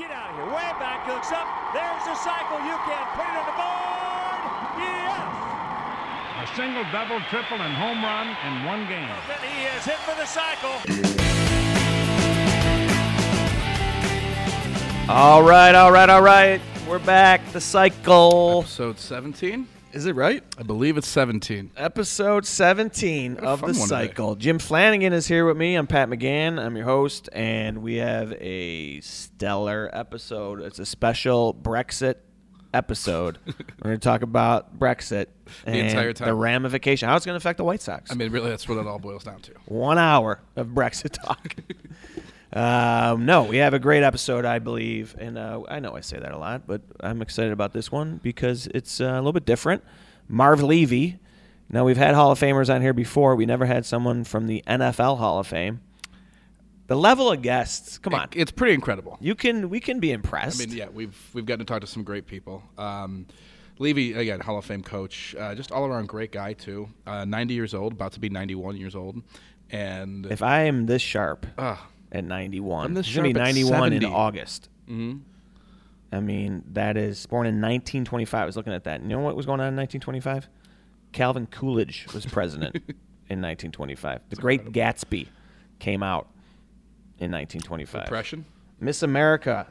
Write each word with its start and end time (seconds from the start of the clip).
Get 0.00 0.10
out 0.10 0.30
of 0.30 0.36
here. 0.36 0.46
Way 0.46 0.72
back, 0.80 1.06
looks 1.06 1.30
up. 1.30 1.46
There's 1.74 2.04
the 2.08 2.14
cycle. 2.24 2.56
You 2.64 2.72
can 2.88 3.04
put 3.12 3.28
it 3.28 3.36
on 3.36 3.44
the 3.44 3.52
board. 3.52 4.40
Yes. 4.80 5.28
A 6.40 6.56
single, 6.56 6.84
double, 6.90 7.20
triple, 7.28 7.60
and 7.60 7.74
home 7.74 8.02
run 8.02 8.28
in 8.48 8.64
one 8.64 8.88
game. 8.88 9.10
Then 9.28 9.36
he 9.44 9.66
is 9.76 9.84
hit 9.84 9.98
for 9.98 10.16
the 10.16 10.24
cycle. 10.24 10.72
All 15.10 15.42
right, 15.42 15.74
all 15.74 15.92
right, 15.92 16.08
all 16.08 16.22
right. 16.22 16.62
We're 16.88 16.98
back. 17.00 17.52
The 17.52 17.60
cycle. 17.60 18.60
Episode 18.60 18.98
17? 18.98 19.68
Is 19.92 20.06
it 20.06 20.14
right? 20.14 20.44
I 20.56 20.62
believe 20.62 20.96
it's 20.96 21.08
17. 21.08 21.72
Episode 21.76 22.46
17 22.46 23.38
of 23.38 23.60
the 23.60 23.74
cycle. 23.74 24.36
Jim 24.36 24.60
Flanagan 24.60 25.12
is 25.12 25.26
here 25.26 25.44
with 25.44 25.56
me. 25.56 25.74
I'm 25.74 25.88
Pat 25.88 26.08
McGann. 26.08 26.64
I'm 26.64 26.76
your 26.76 26.84
host, 26.84 27.28
and 27.32 27.78
we 27.82 27.96
have 27.96 28.32
a 28.34 29.00
stellar 29.00 29.90
episode. 29.92 30.60
It's 30.62 30.78
a 30.78 30.86
special 30.86 31.52
Brexit 31.54 32.16
episode. 32.72 33.38
We're 33.46 33.54
going 33.82 33.96
to 33.96 33.98
talk 33.98 34.22
about 34.22 34.78
Brexit 34.78 35.26
and 35.66 35.74
entire 35.74 36.12
time. 36.12 36.28
the 36.28 36.34
ramification, 36.34 37.08
how 37.08 37.16
it's 37.16 37.26
going 37.26 37.34
to 37.34 37.42
affect 37.42 37.56
the 37.56 37.64
White 37.64 37.82
Sox. 37.82 38.12
I 38.12 38.14
mean, 38.14 38.30
really, 38.30 38.50
that's 38.50 38.68
what 38.68 38.78
it 38.78 38.86
all 38.86 39.00
boils 39.00 39.24
down 39.24 39.40
to. 39.40 39.52
one 39.66 39.98
hour 39.98 40.40
of 40.54 40.68
Brexit 40.68 41.10
talk. 41.10 41.56
um, 42.52 43.26
no, 43.26 43.44
we 43.44 43.58
have 43.58 43.74
a 43.74 43.78
great 43.78 44.02
episode, 44.02 44.44
I 44.44 44.58
believe, 44.58 45.14
and 45.18 45.38
uh, 45.38 45.62
I 45.68 45.78
know 45.80 45.94
I 45.96 46.00
say 46.00 46.18
that 46.18 46.32
a 46.32 46.38
lot, 46.38 46.66
but 46.66 46.82
I'm 47.00 47.22
excited 47.22 47.52
about 47.52 47.72
this 47.72 47.92
one 47.92 48.18
because 48.22 48.66
it's 48.74 49.00
uh, 49.00 49.04
a 49.04 49.16
little 49.16 49.32
bit 49.32 49.44
different. 49.44 49.84
Marv 50.28 50.62
Levy. 50.62 51.18
Now 51.68 51.84
we've 51.84 51.96
had 51.96 52.16
Hall 52.16 52.32
of 52.32 52.40
Famers 52.40 52.72
on 52.74 52.82
here 52.82 52.92
before. 52.92 53.36
We 53.36 53.46
never 53.46 53.66
had 53.66 53.86
someone 53.86 54.24
from 54.24 54.48
the 54.48 54.64
NFL 54.66 55.18
Hall 55.18 55.38
of 55.38 55.46
Fame. 55.46 55.80
The 56.88 56.96
level 56.96 57.30
of 57.30 57.40
guests, 57.42 57.98
come 57.98 58.14
on, 58.14 58.28
it's 58.32 58.50
pretty 58.50 58.74
incredible. 58.74 59.16
you 59.20 59.36
can 59.36 59.70
we 59.70 59.78
can 59.78 60.00
be 60.00 60.10
impressed. 60.10 60.60
I 60.60 60.66
mean, 60.66 60.76
yeah, 60.76 60.88
we've 60.88 61.16
we've 61.32 61.46
gotten 61.46 61.64
to 61.64 61.64
talk 61.64 61.82
to 61.82 61.86
some 61.86 62.02
great 62.02 62.26
people. 62.26 62.64
Um, 62.76 63.26
Levy, 63.78 64.14
again, 64.14 64.40
Hall 64.40 64.58
of 64.58 64.64
Fame 64.64 64.82
coach, 64.82 65.36
uh, 65.38 65.54
just 65.54 65.70
all 65.70 65.86
around 65.86 66.08
great 66.08 66.32
guy 66.32 66.52
too. 66.52 66.88
Uh, 67.06 67.24
90 67.24 67.54
years 67.54 67.74
old, 67.74 67.92
about 67.92 68.12
to 68.14 68.20
be 68.20 68.28
91 68.28 68.76
years 68.76 68.96
old, 68.96 69.22
and 69.70 70.26
If 70.26 70.42
I 70.42 70.62
am 70.62 70.86
this 70.86 71.00
sharp 71.00 71.46
uh, 71.56 71.76
at 72.12 72.24
91, 72.24 72.86
I'm 72.86 72.96
he's 73.02 73.14
gonna 73.14 73.28
be 73.28 73.32
91 73.32 73.92
in 73.92 74.04
August. 74.04 74.68
Mm-hmm. 74.88 75.18
I 76.12 76.20
mean, 76.20 76.64
that 76.72 76.96
is 76.96 77.24
born 77.26 77.46
in 77.46 77.56
1925. 77.56 78.42
I 78.42 78.44
was 78.44 78.56
looking 78.56 78.72
at 78.72 78.84
that. 78.84 79.00
You 79.02 79.08
know 79.08 79.20
what 79.20 79.36
was 79.36 79.46
going 79.46 79.60
on 79.60 79.68
in 79.68 79.76
1925? 79.76 80.48
Calvin 81.12 81.46
Coolidge 81.46 82.06
was 82.12 82.26
president 82.26 82.74
in 83.28 83.40
1925. 83.40 84.22
The 84.28 84.36
Great 84.36 84.72
Gatsby 84.72 85.28
came 85.78 86.02
out 86.02 86.28
in 87.18 87.30
1925. 87.30 88.04
depression. 88.04 88.44
Miss 88.80 89.02
America 89.02 89.68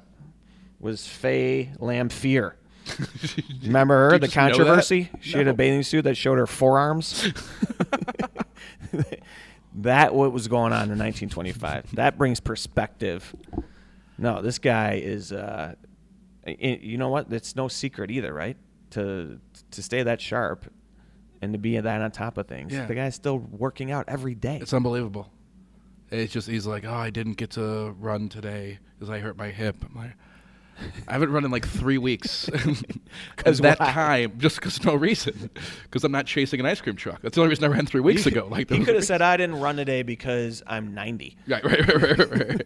was 0.79 1.07
Fay 1.07 1.71
Lanphier. 1.79 2.55
Remember 3.63 4.11
her? 4.11 4.17
The 4.17 4.27
just 4.27 4.35
know 4.35 4.43
that? 4.43 4.51
controversy? 4.51 5.09
She 5.19 5.37
had 5.37 5.47
a 5.47 5.53
bathing 5.53 5.83
suit 5.83 6.03
that 6.03 6.15
showed 6.15 6.37
her 6.37 6.47
forearms. 6.47 7.31
that 9.75 10.13
what 10.13 10.31
was 10.31 10.47
going 10.47 10.73
on 10.73 10.91
in 10.91 10.97
1925. 10.97 11.95
That 11.95 12.17
brings 12.17 12.39
perspective. 12.39 13.35
No, 14.17 14.41
this 14.41 14.59
guy 14.59 15.01
is. 15.03 15.31
Uh, 15.31 15.75
you 16.45 16.97
know 16.97 17.09
what? 17.09 17.31
It's 17.31 17.55
no 17.55 17.67
secret 17.67 18.11
either, 18.11 18.33
right? 18.33 18.57
To 18.91 19.39
to 19.71 19.83
stay 19.83 20.03
that 20.03 20.19
sharp 20.19 20.71
and 21.41 21.53
to 21.53 21.59
be 21.59 21.79
that 21.79 22.01
on 22.01 22.11
top 22.11 22.37
of 22.37 22.47
things. 22.47 22.73
Yeah. 22.73 22.85
The 22.85 22.95
guy's 22.95 23.15
still 23.15 23.37
working 23.37 23.91
out 23.91 24.05
every 24.07 24.35
day. 24.35 24.57
It's 24.61 24.73
unbelievable. 24.73 25.31
It's 26.11 26.33
just 26.33 26.47
he's 26.47 26.65
like, 26.65 26.85
oh, 26.85 26.93
I 26.93 27.11
didn't 27.11 27.37
get 27.37 27.51
to 27.51 27.95
run 27.99 28.29
today 28.29 28.79
because 28.97 29.09
I 29.09 29.19
hurt 29.19 29.37
my 29.37 29.49
hip. 29.49 29.75
I'm 29.85 29.95
like, 29.95 30.13
I 31.07 31.13
haven't 31.13 31.31
run 31.31 31.45
in 31.45 31.51
like 31.51 31.67
three 31.67 31.97
weeks. 31.97 32.49
Because 33.35 33.59
that 33.59 33.79
why? 33.79 33.91
time, 33.91 34.33
just 34.37 34.57
because 34.57 34.83
no 34.83 34.95
reason, 34.95 35.49
because 35.83 36.03
I'm 36.03 36.11
not 36.11 36.25
chasing 36.25 36.59
an 36.59 36.65
ice 36.65 36.81
cream 36.81 36.95
truck. 36.95 37.21
That's 37.21 37.35
the 37.35 37.41
only 37.41 37.49
reason 37.49 37.65
I 37.65 37.67
ran 37.67 37.85
three 37.85 38.01
weeks 38.01 38.25
ago. 38.25 38.47
Like 38.49 38.69
he 38.69 38.83
could 38.83 38.95
have 38.95 39.05
said, 39.05 39.21
"I 39.21 39.37
didn't 39.37 39.59
run 39.59 39.77
today 39.77 40.03
because 40.03 40.61
I'm 40.67 40.93
90." 40.93 41.37
Right, 41.47 41.63
right, 41.63 41.87
right, 41.87 42.17
right, 42.17 42.49
right. 42.49 42.65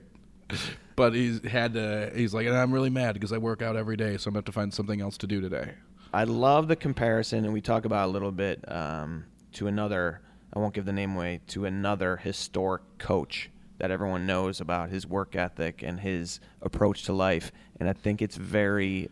But 0.95 1.13
he's 1.13 1.43
had 1.45 1.73
to. 1.73 2.11
He's 2.15 2.33
like, 2.33 2.47
and 2.47 2.55
I'm 2.55 2.71
really 2.71 2.89
mad 2.89 3.13
because 3.13 3.31
I 3.31 3.37
work 3.37 3.61
out 3.61 3.75
every 3.75 3.95
day, 3.97 4.17
so 4.17 4.27
I'm 4.27 4.33
gonna 4.33 4.39
have 4.39 4.45
to 4.45 4.51
find 4.51 4.73
something 4.73 4.99
else 5.01 5.17
to 5.19 5.27
do 5.27 5.41
today. 5.41 5.73
I 6.13 6.25
love 6.25 6.67
the 6.67 6.75
comparison, 6.75 7.45
and 7.45 7.53
we 7.53 7.61
talk 7.61 7.85
about 7.85 8.09
a 8.09 8.11
little 8.11 8.31
bit 8.31 8.63
um, 8.71 9.25
to 9.53 9.67
another. 9.67 10.21
I 10.53 10.59
won't 10.59 10.73
give 10.73 10.85
the 10.85 10.93
name 10.93 11.15
away 11.15 11.41
to 11.47 11.65
another 11.65 12.17
historic 12.17 12.83
coach 12.99 13.49
that 13.79 13.89
everyone 13.91 14.25
knows 14.25 14.61
about 14.61 14.89
his 14.89 15.07
work 15.07 15.35
ethic 15.35 15.81
and 15.81 15.99
his 15.99 16.39
approach 16.61 17.03
to 17.03 17.13
life, 17.13 17.51
and 17.83 17.89
I 17.89 17.93
think 17.93 18.21
it's 18.21 18.37
very 18.37 19.09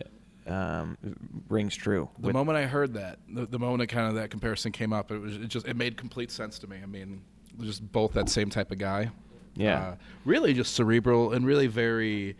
um, 0.47 0.97
rings 1.49 1.75
true. 1.75 2.07
The 2.19 2.27
with- 2.27 2.33
moment 2.33 2.57
I 2.57 2.65
heard 2.65 2.93
that, 2.93 3.19
the, 3.27 3.45
the 3.45 3.59
moment 3.59 3.89
kind 3.89 4.07
of 4.07 4.15
that 4.15 4.29
comparison 4.29 4.71
came 4.71 4.93
up, 4.93 5.11
it 5.11 5.19
was 5.19 5.35
it 5.35 5.47
just 5.49 5.67
it 5.67 5.75
made 5.75 5.97
complete 5.97 6.31
sense 6.31 6.57
to 6.59 6.67
me. 6.67 6.77
I 6.81 6.85
mean, 6.85 7.21
just 7.59 7.91
both 7.91 8.13
that 8.13 8.29
same 8.29 8.49
type 8.49 8.71
of 8.71 8.77
guy. 8.77 9.11
Yeah. 9.55 9.79
Uh, 9.79 9.95
really 10.23 10.53
just 10.53 10.73
cerebral 10.73 11.33
and 11.33 11.45
really 11.45 11.67
very 11.67 12.37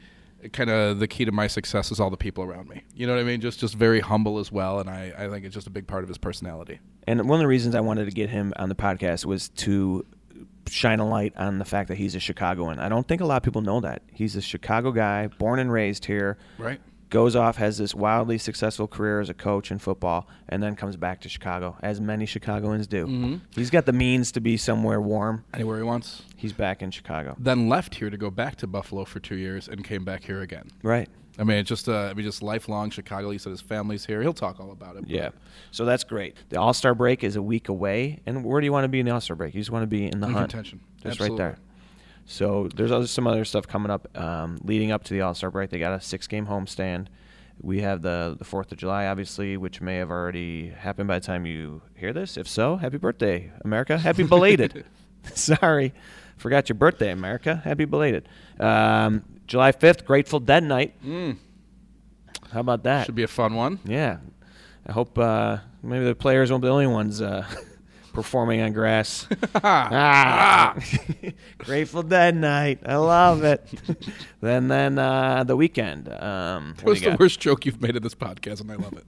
kind 0.53 0.69
of 0.69 0.99
the 0.99 1.07
key 1.07 1.25
to 1.25 1.31
my 1.33 1.47
success 1.47 1.91
is 1.91 1.99
all 1.99 2.09
the 2.09 2.15
people 2.15 2.45
around 2.45 2.69
me. 2.69 2.81
You 2.95 3.07
know 3.07 3.13
what 3.13 3.19
I 3.21 3.25
mean? 3.25 3.41
Just 3.41 3.59
just 3.59 3.75
very 3.75 3.99
humble 3.99 4.39
as 4.39 4.53
well, 4.53 4.79
and 4.79 4.89
I, 4.89 5.13
I 5.17 5.29
think 5.29 5.45
it's 5.45 5.53
just 5.53 5.67
a 5.67 5.71
big 5.71 5.85
part 5.85 6.03
of 6.03 6.07
his 6.07 6.17
personality. 6.17 6.79
And 7.07 7.27
one 7.27 7.39
of 7.39 7.41
the 7.41 7.47
reasons 7.47 7.75
I 7.75 7.81
wanted 7.81 8.05
to 8.05 8.11
get 8.11 8.29
him 8.29 8.53
on 8.55 8.69
the 8.69 8.75
podcast 8.75 9.25
was 9.25 9.49
to 9.49 10.05
shine 10.69 10.99
a 10.99 11.07
light 11.07 11.33
on 11.38 11.59
the 11.59 11.66
fact 11.66 11.89
that 11.89 11.97
he's 11.97 12.16
a 12.16 12.19
Chicagoan. 12.19 12.79
I 12.79 12.89
don't 12.89 13.07
think 13.07 13.22
a 13.22 13.25
lot 13.25 13.38
of 13.38 13.44
people 13.44 13.61
know 13.61 13.79
that. 13.81 14.01
He's 14.11 14.35
a 14.35 14.41
Chicago 14.41 14.91
guy, 14.91 15.27
born 15.27 15.59
and 15.59 15.72
raised 15.72 16.05
here. 16.05 16.38
Right. 16.57 16.79
Goes 17.09 17.35
off, 17.35 17.57
has 17.57 17.77
this 17.77 17.94
wildly 17.94 18.38
successful 18.38 18.88
career 18.88 19.19
as 19.19 19.29
a 19.29 19.33
coach 19.33 19.69
in 19.69 19.79
football, 19.79 20.29
and 20.47 20.63
then 20.63 20.77
comes 20.77 20.95
back 20.95 21.19
to 21.22 21.29
Chicago, 21.29 21.75
as 21.83 21.99
many 21.99 22.25
Chicagoans 22.25 22.88
do. 22.88 23.05
Mm-hmm. 23.05 23.35
He's 23.53 23.69
got 23.69 23.85
the 23.85 23.91
means 23.91 24.31
to 24.31 24.39
be 24.39 24.55
somewhere 24.55 25.01
warm. 25.01 25.44
Anywhere 25.53 25.75
he 25.77 25.83
wants. 25.83 26.22
He's 26.38 26.53
back 26.53 26.81
in 26.81 26.89
Chicago. 26.89 27.35
Then 27.38 27.67
left 27.67 27.95
here 27.95 28.09
to 28.09 28.16
go 28.16 28.29
back 28.29 28.55
to 28.57 28.67
Buffalo 28.67 29.03
for 29.03 29.19
two 29.19 29.35
years 29.35 29.67
and 29.67 29.83
came 29.83 30.05
back 30.05 30.23
here 30.23 30.39
again. 30.39 30.72
Right. 30.83 31.09
I 31.39 31.43
mean, 31.43 31.57
it's 31.57 31.69
just 31.69 31.87
uh, 31.87 32.09
I 32.09 32.13
mean, 32.13 32.25
just 32.25 32.41
lifelong 32.43 32.89
Chicago. 32.89 33.31
He 33.31 33.37
said 33.37 33.51
his 33.51 33.61
family's 33.61 34.05
here. 34.05 34.21
He'll 34.21 34.33
talk 34.33 34.59
all 34.59 34.71
about 34.71 34.97
it. 34.97 35.05
Yeah. 35.07 35.29
So 35.71 35.85
that's 35.85 36.03
great. 36.03 36.35
The 36.49 36.59
All 36.59 36.73
Star 36.73 36.93
break 36.93 37.23
is 37.23 37.35
a 37.35 37.41
week 37.41 37.69
away. 37.69 38.19
And 38.25 38.43
where 38.43 38.59
do 38.59 38.65
you 38.65 38.71
want 38.71 38.83
to 38.83 38.89
be 38.89 38.99
in 38.99 39.05
the 39.05 39.13
All 39.13 39.21
Star 39.21 39.35
break? 39.35 39.53
You 39.55 39.61
just 39.61 39.71
want 39.71 39.83
to 39.83 39.87
be 39.87 40.05
in 40.05 40.19
the 40.19 40.27
In 40.27 40.33
hunt. 40.33 40.51
contention. 40.51 40.81
Just 40.97 41.05
Absolutely. 41.21 41.39
right 41.43 41.55
there. 41.55 41.57
So 42.25 42.69
there's 42.75 42.91
other, 42.91 43.07
some 43.07 43.27
other 43.27 43.45
stuff 43.45 43.67
coming 43.67 43.89
up 43.91 44.07
um, 44.17 44.59
leading 44.63 44.91
up 44.91 45.03
to 45.05 45.13
the 45.13 45.21
All 45.21 45.33
Star 45.33 45.49
break. 45.49 45.69
They 45.69 45.79
got 45.79 45.93
a 45.93 46.01
six 46.01 46.27
game 46.27 46.47
homestand. 46.47 47.07
We 47.61 47.81
have 47.81 48.01
the 48.01 48.35
the 48.37 48.45
Fourth 48.45 48.71
of 48.71 48.77
July, 48.77 49.05
obviously, 49.07 49.55
which 49.55 49.81
may 49.81 49.97
have 49.97 50.09
already 50.11 50.69
happened 50.69 51.07
by 51.07 51.19
the 51.19 51.25
time 51.25 51.45
you 51.45 51.81
hear 51.95 52.11
this. 52.11 52.35
If 52.35 52.47
so, 52.47 52.75
happy 52.77 52.97
birthday, 52.97 53.51
America! 53.63 53.97
Happy 53.97 54.23
belated. 54.23 54.83
Sorry, 55.35 55.93
forgot 56.37 56.67
your 56.67 56.75
birthday, 56.75 57.11
America. 57.11 57.61
Happy 57.63 57.85
belated. 57.85 58.27
Um, 58.59 59.23
July 59.51 59.73
fifth, 59.73 60.06
Grateful 60.06 60.39
Dead 60.39 60.63
night. 60.63 60.94
How 62.53 62.62
about 62.62 62.84
that? 62.84 63.01
Mm. 63.01 63.06
Should 63.06 63.16
be 63.16 63.23
a 63.23 63.28
fun 63.28 63.53
one. 63.53 63.79
Yeah. 63.84 64.19
I 64.88 64.94
hope 64.94 65.17
uh, 65.17 65.57
maybe 65.84 66.06
the 66.06 66.16
players 66.16 66.50
won't 66.50 66.62
be 66.62 66.67
the 66.69 66.72
only 66.73 66.88
ones 66.88 67.22
uh, 67.22 67.45
performing 68.13 68.61
on 68.61 68.72
grass. 68.72 69.28
ah. 69.56 70.73
Grateful 71.57 72.01
Dead 72.01 72.34
night. 72.34 72.79
I 72.85 72.95
love 72.95 73.44
it. 73.44 73.67
then 74.40 74.69
then 74.69 74.97
uh, 74.97 75.44
the 75.44 75.57
weekend. 75.57 76.07
Um, 76.07 76.67
what 76.67 76.78
do 76.78 76.85
What's 76.85 77.01
you 77.01 77.06
the 77.07 77.11
got? 77.11 77.19
worst 77.19 77.41
joke 77.41 77.66
you've 77.66 77.81
made 77.81 77.97
in 77.97 78.03
this 78.03 78.16
podcast, 78.16 78.61
and 78.61 78.72
I 78.72 78.75
love 78.75 78.94
it. 78.94 79.06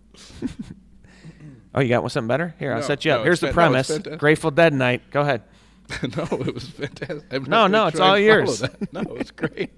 Oh, 1.74 1.80
you 1.80 1.88
got 1.88 2.12
something 2.12 2.28
better? 2.28 2.54
Here, 2.60 2.74
I'll 2.74 2.82
No, 2.82 2.86
set 2.86 3.06
you 3.06 3.14
up. 3.14 3.20
no, 3.22 3.24
Here's 3.24 3.40
the 3.40 3.54
premise. 3.54 3.98
Grateful 4.18 4.52
Dead 4.52 4.74
night. 4.74 5.10
Go 5.10 5.22
ahead. 5.22 5.44
no, 6.18 6.24
it 6.32 6.54
was 6.54 6.68
fantastic. 6.70 7.24
I'm 7.32 7.46
No, 7.46 7.68
no, 7.68 7.88
it's 7.88 8.00
all 8.02 8.20
yours. 8.20 8.60
that. 8.60 8.92
No, 8.92 9.00
it 9.02 9.10
was 9.18 9.32
great. 9.32 9.72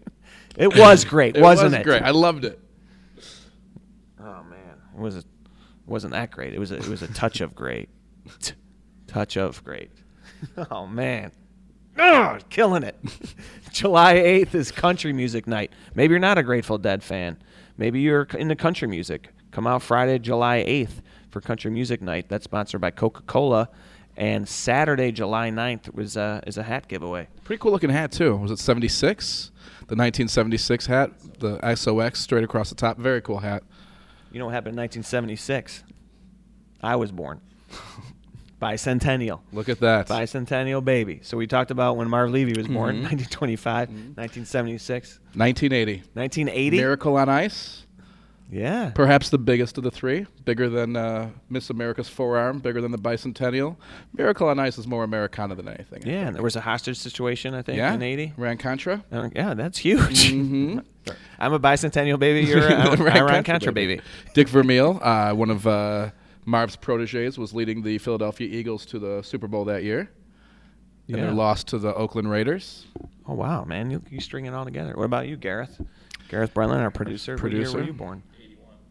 It 0.57 0.75
was 0.75 1.03
great, 1.15 1.35
it 1.35 1.41
wasn't 1.41 1.71
was 1.71 1.79
it? 1.81 1.83
Great. 1.83 2.01
I 2.01 2.11
loved 2.11 2.45
it. 2.45 2.59
Oh 4.19 4.43
man, 4.43 4.75
it 4.95 4.99
was 4.99 5.17
it 5.17 5.25
wasn't 5.85 6.13
that 6.13 6.31
great. 6.31 6.53
It 6.53 6.59
was 6.59 6.71
a, 6.71 6.75
it 6.77 6.87
was 6.87 7.01
a 7.01 7.07
touch 7.13 7.41
of 7.41 7.53
great, 7.55 7.89
T- 8.39 8.53
touch 9.07 9.37
of 9.37 9.63
great. 9.63 9.91
Oh 10.69 10.85
man, 10.85 11.31
oh, 11.97 12.37
killing 12.49 12.83
it. 12.83 12.95
July 13.71 14.13
eighth 14.13 14.53
is 14.53 14.71
country 14.71 15.11
music 15.13 15.47
night. 15.47 15.71
Maybe 15.95 16.11
you're 16.11 16.19
not 16.19 16.37
a 16.37 16.43
Grateful 16.43 16.77
Dead 16.77 17.01
fan. 17.01 17.37
Maybe 17.77 18.01
you're 18.01 18.27
into 18.37 18.55
country 18.55 18.87
music. 18.87 19.29
Come 19.51 19.65
out 19.65 19.81
Friday, 19.81 20.19
July 20.19 20.57
eighth 20.57 21.01
for 21.31 21.41
country 21.41 21.71
music 21.71 22.01
night. 22.01 22.27
That's 22.29 22.43
sponsored 22.43 22.81
by 22.81 22.91
Coca 22.91 23.21
Cola. 23.23 23.69
And 24.17 24.47
Saturday, 24.47 25.11
July 25.11 25.49
9th 25.49 25.93
was 25.93 26.15
uh, 26.15 26.41
is 26.47 26.57
a 26.57 26.63
hat 26.63 26.87
giveaway. 26.87 27.27
Pretty 27.43 27.59
cool 27.59 27.71
looking 27.71 27.89
hat 27.89 28.11
too. 28.11 28.35
Was 28.37 28.51
it 28.51 28.59
76? 28.59 29.51
The 29.87 29.95
1976 29.95 30.85
hat, 30.87 31.11
the 31.39 31.75
SOX 31.75 32.19
straight 32.19 32.43
across 32.43 32.69
the 32.69 32.75
top. 32.75 32.97
Very 32.97 33.21
cool 33.21 33.37
hat. 33.39 33.63
You 34.31 34.39
know 34.39 34.45
what 34.45 34.53
happened 34.55 34.73
in 34.73 34.81
1976? 34.81 35.83
I 36.81 36.95
was 36.95 37.11
born. 37.11 37.39
Bicentennial. 38.61 39.41
Look 39.51 39.69
at 39.69 39.79
that. 39.81 40.07
Bicentennial 40.07 40.83
baby. 40.83 41.19
So 41.23 41.37
we 41.37 41.45
talked 41.45 41.71
about 41.71 41.97
when 41.97 42.09
Marv 42.09 42.31
Levy 42.31 42.53
was 42.57 42.67
born, 42.67 42.95
Mm-hmm. 42.95 43.03
1925, 43.03 43.89
1976, 43.89 45.19
1980. 45.35 46.03
1980. 46.13 46.77
Miracle 46.77 47.17
on 47.17 47.29
Ice. 47.29 47.84
Yeah. 48.51 48.91
Perhaps 48.93 49.29
the 49.29 49.37
biggest 49.39 49.77
of 49.77 49.83
the 49.83 49.91
three. 49.91 50.27
Bigger 50.45 50.69
than 50.69 50.95
uh, 50.95 51.29
Miss 51.49 51.69
America's 51.71 52.07
forearm. 52.07 52.59
Bigger 52.59 52.79
than 52.79 52.91
the 52.91 52.97
Bicentennial. 52.97 53.75
Miracle 54.15 54.47
on 54.47 54.59
Ice 54.59 54.77
is 54.77 54.85
more 54.87 55.03
Americana 55.03 55.55
than 55.55 55.67
anything. 55.67 56.03
I 56.05 56.07
Yeah, 56.09 56.15
think. 56.17 56.27
and 56.27 56.35
there 56.35 56.43
was 56.43 56.55
a 56.55 56.61
hostage 56.61 56.97
situation, 56.97 57.53
I 57.55 57.63
think, 57.63 57.77
Yeah. 57.77 57.93
in 57.93 58.01
80. 58.03 58.33
Ran 58.37 58.57
Contra. 58.57 59.03
Uh, 59.11 59.29
yeah, 59.35 59.53
that's 59.55 59.79
huge. 59.79 60.31
Mm-hmm. 60.31 60.79
I'm 61.39 61.53
a 61.53 61.59
bicentennial 61.59 62.19
baby. 62.19 62.47
You're 62.47 62.67
a 62.67 63.17
Iran 63.17 63.43
Contra 63.43 63.71
baby. 63.71 63.99
Dick 64.33 64.47
Vermeil, 64.47 64.99
uh, 65.01 65.33
one 65.33 65.49
of 65.49 65.65
uh, 65.67 66.11
Marv's 66.45 66.75
proteges, 66.75 67.37
was 67.39 67.53
leading 67.53 67.81
the 67.81 67.97
Philadelphia 67.97 68.47
Eagles 68.47 68.85
to 68.87 68.99
the 68.99 69.21
Super 69.23 69.47
Bowl 69.47 69.65
that 69.65 69.83
year. 69.83 70.09
And 71.07 71.17
Yeah. 71.17 71.23
their 71.25 71.33
loss 71.33 71.63
to 71.65 71.77
the 71.77 71.93
Oakland 71.93 72.29
Raiders. 72.31 72.87
Oh 73.27 73.33
wow, 73.35 73.63
man, 73.63 73.91
you 73.91 74.01
you 74.09 74.19
string 74.19 74.45
it 74.45 74.53
all 74.55 74.65
together. 74.65 74.93
What 74.95 75.03
about 75.05 75.27
you, 75.27 75.35
Gareth? 75.37 75.79
Gareth 76.29 76.51
Brennan, 76.55 76.79
our 76.79 76.89
producer. 76.89 77.37
What 77.37 77.51
year 77.51 77.71
were 77.71 77.83
you 77.83 77.93
born? 77.93 78.23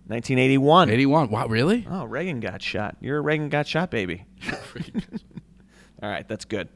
1981. 0.06 0.90
81. 0.90 1.30
Wow, 1.30 1.46
really? 1.46 1.86
Oh, 1.90 2.04
Reagan 2.04 2.40
got 2.40 2.60
shot. 2.62 2.96
You're 3.00 3.18
a 3.18 3.20
Reagan 3.22 3.48
got 3.48 3.66
shot 3.66 3.90
baby. 3.90 4.24
All 6.02 6.10
right, 6.10 6.26
that's 6.28 6.44
good. 6.44 6.68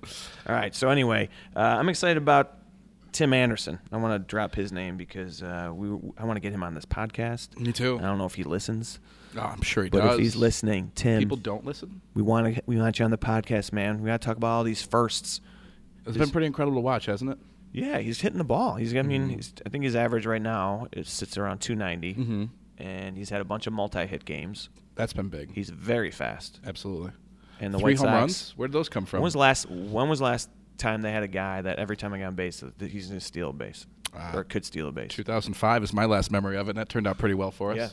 All 0.46 0.54
right, 0.54 0.74
so 0.74 0.88
anyway, 0.88 1.28
uh, 1.54 1.60
I'm 1.60 1.88
excited 1.88 2.16
about 2.16 2.54
Tim 3.12 3.32
Anderson. 3.34 3.78
I 3.92 3.96
want 3.98 4.14
to 4.22 4.26
drop 4.26 4.54
his 4.54 4.72
name 4.72 4.96
because 4.96 5.42
uh, 5.42 5.70
we 5.74 5.88
I 6.16 6.24
want 6.24 6.36
to 6.36 6.40
get 6.40 6.52
him 6.52 6.62
on 6.62 6.74
this 6.74 6.86
podcast. 6.86 7.58
Me 7.58 7.72
too. 7.72 7.98
I 7.98 8.02
don't 8.02 8.16
know 8.18 8.24
if 8.26 8.34
he 8.34 8.44
listens, 8.44 8.98
Oh, 9.36 9.40
I'm 9.40 9.60
sure 9.60 9.84
he 9.84 9.90
but 9.90 10.00
does. 10.02 10.14
if 10.14 10.20
he's 10.20 10.36
listening, 10.36 10.92
Tim, 10.94 11.18
People 11.18 11.36
don't 11.36 11.64
listen. 11.66 12.00
we 12.14 12.22
want 12.22 12.54
to 12.56 12.62
we 12.66 12.78
want 12.80 12.98
you 12.98 13.04
on 13.04 13.10
the 13.10 13.18
podcast, 13.18 13.72
man. 13.72 14.00
We 14.00 14.06
got 14.06 14.20
to 14.22 14.26
talk 14.26 14.36
about 14.38 14.48
all 14.48 14.64
these 14.64 14.82
firsts. 14.82 15.40
It's 16.06 16.16
been 16.16 16.30
pretty 16.30 16.46
incredible 16.46 16.78
to 16.78 16.82
watch, 16.82 17.04
hasn't 17.06 17.30
it? 17.32 17.38
Yeah, 17.70 17.98
he's 17.98 18.22
hitting 18.22 18.38
the 18.38 18.44
ball. 18.44 18.76
He's 18.76 18.94
I 18.94 18.98
Mm-hmm. 18.98 19.08
mean, 19.08 19.28
he's, 19.28 19.52
I 19.66 19.68
think 19.68 19.84
his 19.84 19.94
average 19.94 20.24
right 20.24 20.40
now 20.40 20.86
it 20.92 21.06
sits 21.06 21.36
around 21.36 21.58
290, 21.58 22.14
Mm-hmm. 22.14 22.44
And 22.78 23.16
he's 23.16 23.30
had 23.30 23.40
a 23.40 23.44
bunch 23.44 23.66
of 23.66 23.72
multi-hit 23.72 24.24
games. 24.24 24.68
That's 24.94 25.12
been 25.12 25.28
big. 25.28 25.52
He's 25.54 25.70
very 25.70 26.10
fast. 26.10 26.60
Absolutely. 26.66 27.12
And 27.60 27.74
the 27.74 27.78
Three 27.78 27.94
White 27.94 27.98
home 27.98 28.06
Sox, 28.08 28.20
runs. 28.20 28.52
Where 28.56 28.68
did 28.68 28.72
those 28.72 28.88
come 28.88 29.04
from? 29.04 29.18
When 29.18 29.24
was 29.24 29.36
last? 29.36 29.68
When 29.68 30.08
was 30.08 30.20
last 30.20 30.48
time 30.76 31.02
they 31.02 31.10
had 31.12 31.22
a 31.24 31.28
guy 31.28 31.60
that 31.62 31.78
every 31.78 31.96
time 31.96 32.12
I 32.14 32.18
got 32.20 32.26
on 32.26 32.34
base 32.36 32.60
that 32.78 32.88
he's 32.90 33.08
going 33.08 33.18
to 33.18 33.24
steal 33.24 33.50
a 33.50 33.52
base 33.52 33.86
Ah. 34.14 34.34
or 34.36 34.44
could 34.44 34.64
steal 34.64 34.88
a 34.88 34.92
base? 34.92 35.10
2005 35.12 35.82
is 35.82 35.92
my 35.92 36.04
last 36.04 36.30
memory 36.30 36.56
of 36.56 36.68
it, 36.68 36.70
and 36.70 36.78
that 36.78 36.88
turned 36.88 37.06
out 37.06 37.18
pretty 37.18 37.34
well 37.34 37.50
for 37.50 37.72
us. 37.72 37.76
Yeah. 37.76 37.88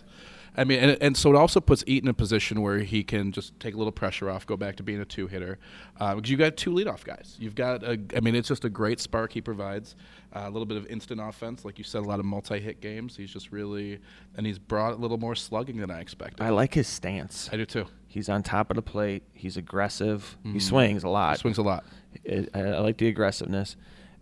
I 0.58 0.64
mean, 0.64 0.80
and, 0.80 0.98
and 1.02 1.18
so 1.18 1.30
it 1.32 1.36
also 1.36 1.60
puts 1.60 1.84
Eaton 1.86 2.08
in 2.08 2.12
a 2.12 2.14
position 2.14 2.62
where 2.62 2.80
he 2.80 3.04
can 3.04 3.32
just 3.32 3.60
take 3.60 3.74
a 3.74 3.78
little 3.78 3.92
pressure 3.92 4.30
off, 4.30 4.46
go 4.46 4.56
back 4.56 4.76
to 4.78 4.84
being 4.84 5.02
a 5.02 5.06
two 5.06 5.28
hitter. 5.28 5.60
Uh, 6.00 6.16
because 6.16 6.30
you've 6.30 6.40
got 6.40 6.56
two 6.56 6.72
leadoff 6.72 7.04
guys. 7.04 7.36
You've 7.40 7.56
got, 7.56 7.84
a, 7.84 8.00
I 8.16 8.20
mean, 8.20 8.36
it's 8.36 8.48
just 8.48 8.64
a 8.66 8.70
great 8.70 9.00
spark 9.00 9.34
he 9.34 9.42
provides. 9.42 9.96
Uh, 10.34 10.44
a 10.46 10.50
little 10.50 10.66
bit 10.66 10.78
of 10.78 10.86
instant 10.88 11.22
offense, 11.22 11.64
like 11.64 11.78
you 11.78 11.84
said, 11.84 12.00
a 12.00 12.08
lot 12.08 12.20
of 12.20 12.26
multi-hit 12.26 12.82
games. 12.82 13.16
He's 13.16 13.32
just 13.32 13.52
really, 13.52 14.00
and 14.36 14.46
he's 14.46 14.60
brought 14.60 14.94
a 14.94 14.98
little 14.98 15.18
more 15.18 15.36
slugging 15.36 15.78
than 15.78 15.92
I 15.92 16.02
expected. 16.02 16.42
I 16.42 16.50
like 16.50 16.74
his 16.74 16.88
stance. 16.88 17.50
I 17.52 17.58
do 17.58 17.66
too. 17.66 17.86
He's 18.08 18.30
on 18.30 18.44
top 18.44 18.70
of 18.70 18.76
the 18.76 18.82
plate. 18.82 19.24
He's 19.34 19.58
aggressive. 19.58 20.38
He 20.44 20.60
swings 20.60 21.04
a 21.04 21.10
lot. 21.10 21.38
He 21.38 21.42
swings 21.42 21.58
a 21.58 21.64
lot. 21.64 21.86
I, 22.30 22.48
I 22.54 22.60
I 22.60 22.80
like 22.80 22.98
the 22.98 23.08
aggressiveness. 23.08 23.76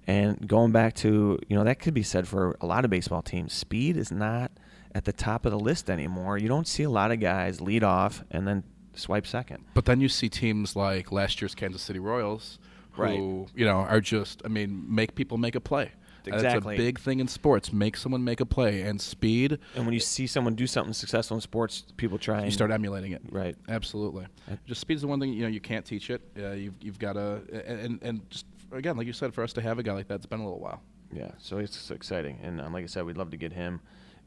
And 0.06 0.47
going 0.47 0.71
back 0.71 0.95
to, 0.95 1.39
you 1.47 1.56
know, 1.56 1.63
that 1.63 1.80
could 1.80 1.94
be 1.94 2.03
said 2.03 2.27
for 2.27 2.57
a 2.59 2.65
lot 2.65 2.85
of 2.85 2.91
baseball 2.91 3.21
teams. 3.21 3.53
Speed 3.53 3.95
is 3.97 4.12
not 4.12 4.51
at 4.95 5.06
the 5.06 5.13
top 5.13 5.45
of 5.45 5.51
the 5.51 5.60
list 5.60 5.90
anymore. 5.90 6.38
You 6.38 6.48
don't 6.48 6.68
see 6.68 6.84
a 6.84 6.90
lot 6.90 7.12
of 7.12 7.19
guys 7.19 7.62
lead 7.62 7.84
off 7.84 8.24
and 8.31 8.48
then 8.48 8.63
swipe 8.94 9.25
second. 9.25 9.66
But 9.74 9.86
then 9.86 10.01
you 10.01 10.10
see 10.10 10.30
teams 10.30 10.75
like 10.75 11.12
last 11.12 11.42
year's 11.42 11.56
Kansas 11.56 11.81
City 11.81 12.00
Royals, 12.00 12.60
who 12.92 13.01
Right. 13.01 13.18
you 13.56 13.66
know 13.66 13.78
are 13.78 14.01
just, 14.01 14.42
I 14.45 14.50
mean, 14.50 14.86
make 14.88 15.16
people 15.16 15.38
make 15.38 15.56
a 15.56 15.62
play. 15.62 15.92
Exactly. 16.25 16.75
That's 16.78 16.80
a 16.80 16.86
big 16.86 17.00
thing 17.00 17.19
in 17.19 17.28
sports. 17.28 17.74
Make 17.74 17.98
someone 17.98 18.24
make 18.24 18.40
a 18.40 18.45
play, 18.45 18.84
and 18.84 19.01
speed. 19.01 19.60
And 19.75 19.86
when 19.86 19.94
you 19.94 20.00
see 20.00 20.25
someone 20.25 20.56
do 20.56 20.66
something 20.68 20.94
successful 20.94 21.36
in 21.36 21.42
sports, 21.42 21.84
people 21.98 22.18
try 22.18 22.38
and 22.38 22.45
You 22.45 22.51
start 22.51 22.72
emulating 22.72 23.12
it. 23.12 23.22
Right. 23.30 23.57
Absolutely. 23.68 24.28
Just 24.66 24.80
speed's 24.80 25.01
the 25.01 25.07
one 25.07 25.19
thing 25.19 25.34
you 25.34 25.42
know 25.42 25.50
you 25.50 25.60
can't 25.60 25.86
teach 25.86 26.10
it. 26.10 26.22
Uh, 26.40 26.51
you've 26.51 26.75
you've 26.81 27.00
got 27.00 27.13
to 27.13 27.42
and 27.68 28.00
and 28.01 28.30
just 28.30 28.45
again 28.72 28.95
like 28.95 29.06
you 29.06 29.12
said 29.12 29.34
for 29.34 29.44
us 29.44 29.51
to 29.54 29.62
have 29.62 29.80
a 29.80 29.84
guy 29.84 29.92
like 29.92 30.07
that, 30.07 30.16
it's 30.16 30.25
been 30.25 30.40
a 30.40 30.44
little 30.45 30.62
while. 30.62 30.81
Yeah, 31.12 31.31
so 31.40 31.57
it's 31.57 31.92
exciting, 31.92 32.40
and 32.42 32.62
um, 32.62 32.72
like 32.74 32.84
I 32.84 32.88
said, 32.88 33.04
we'd 33.06 33.18
love 33.18 33.31
to 33.31 33.38
get 33.38 33.51
him 33.51 33.81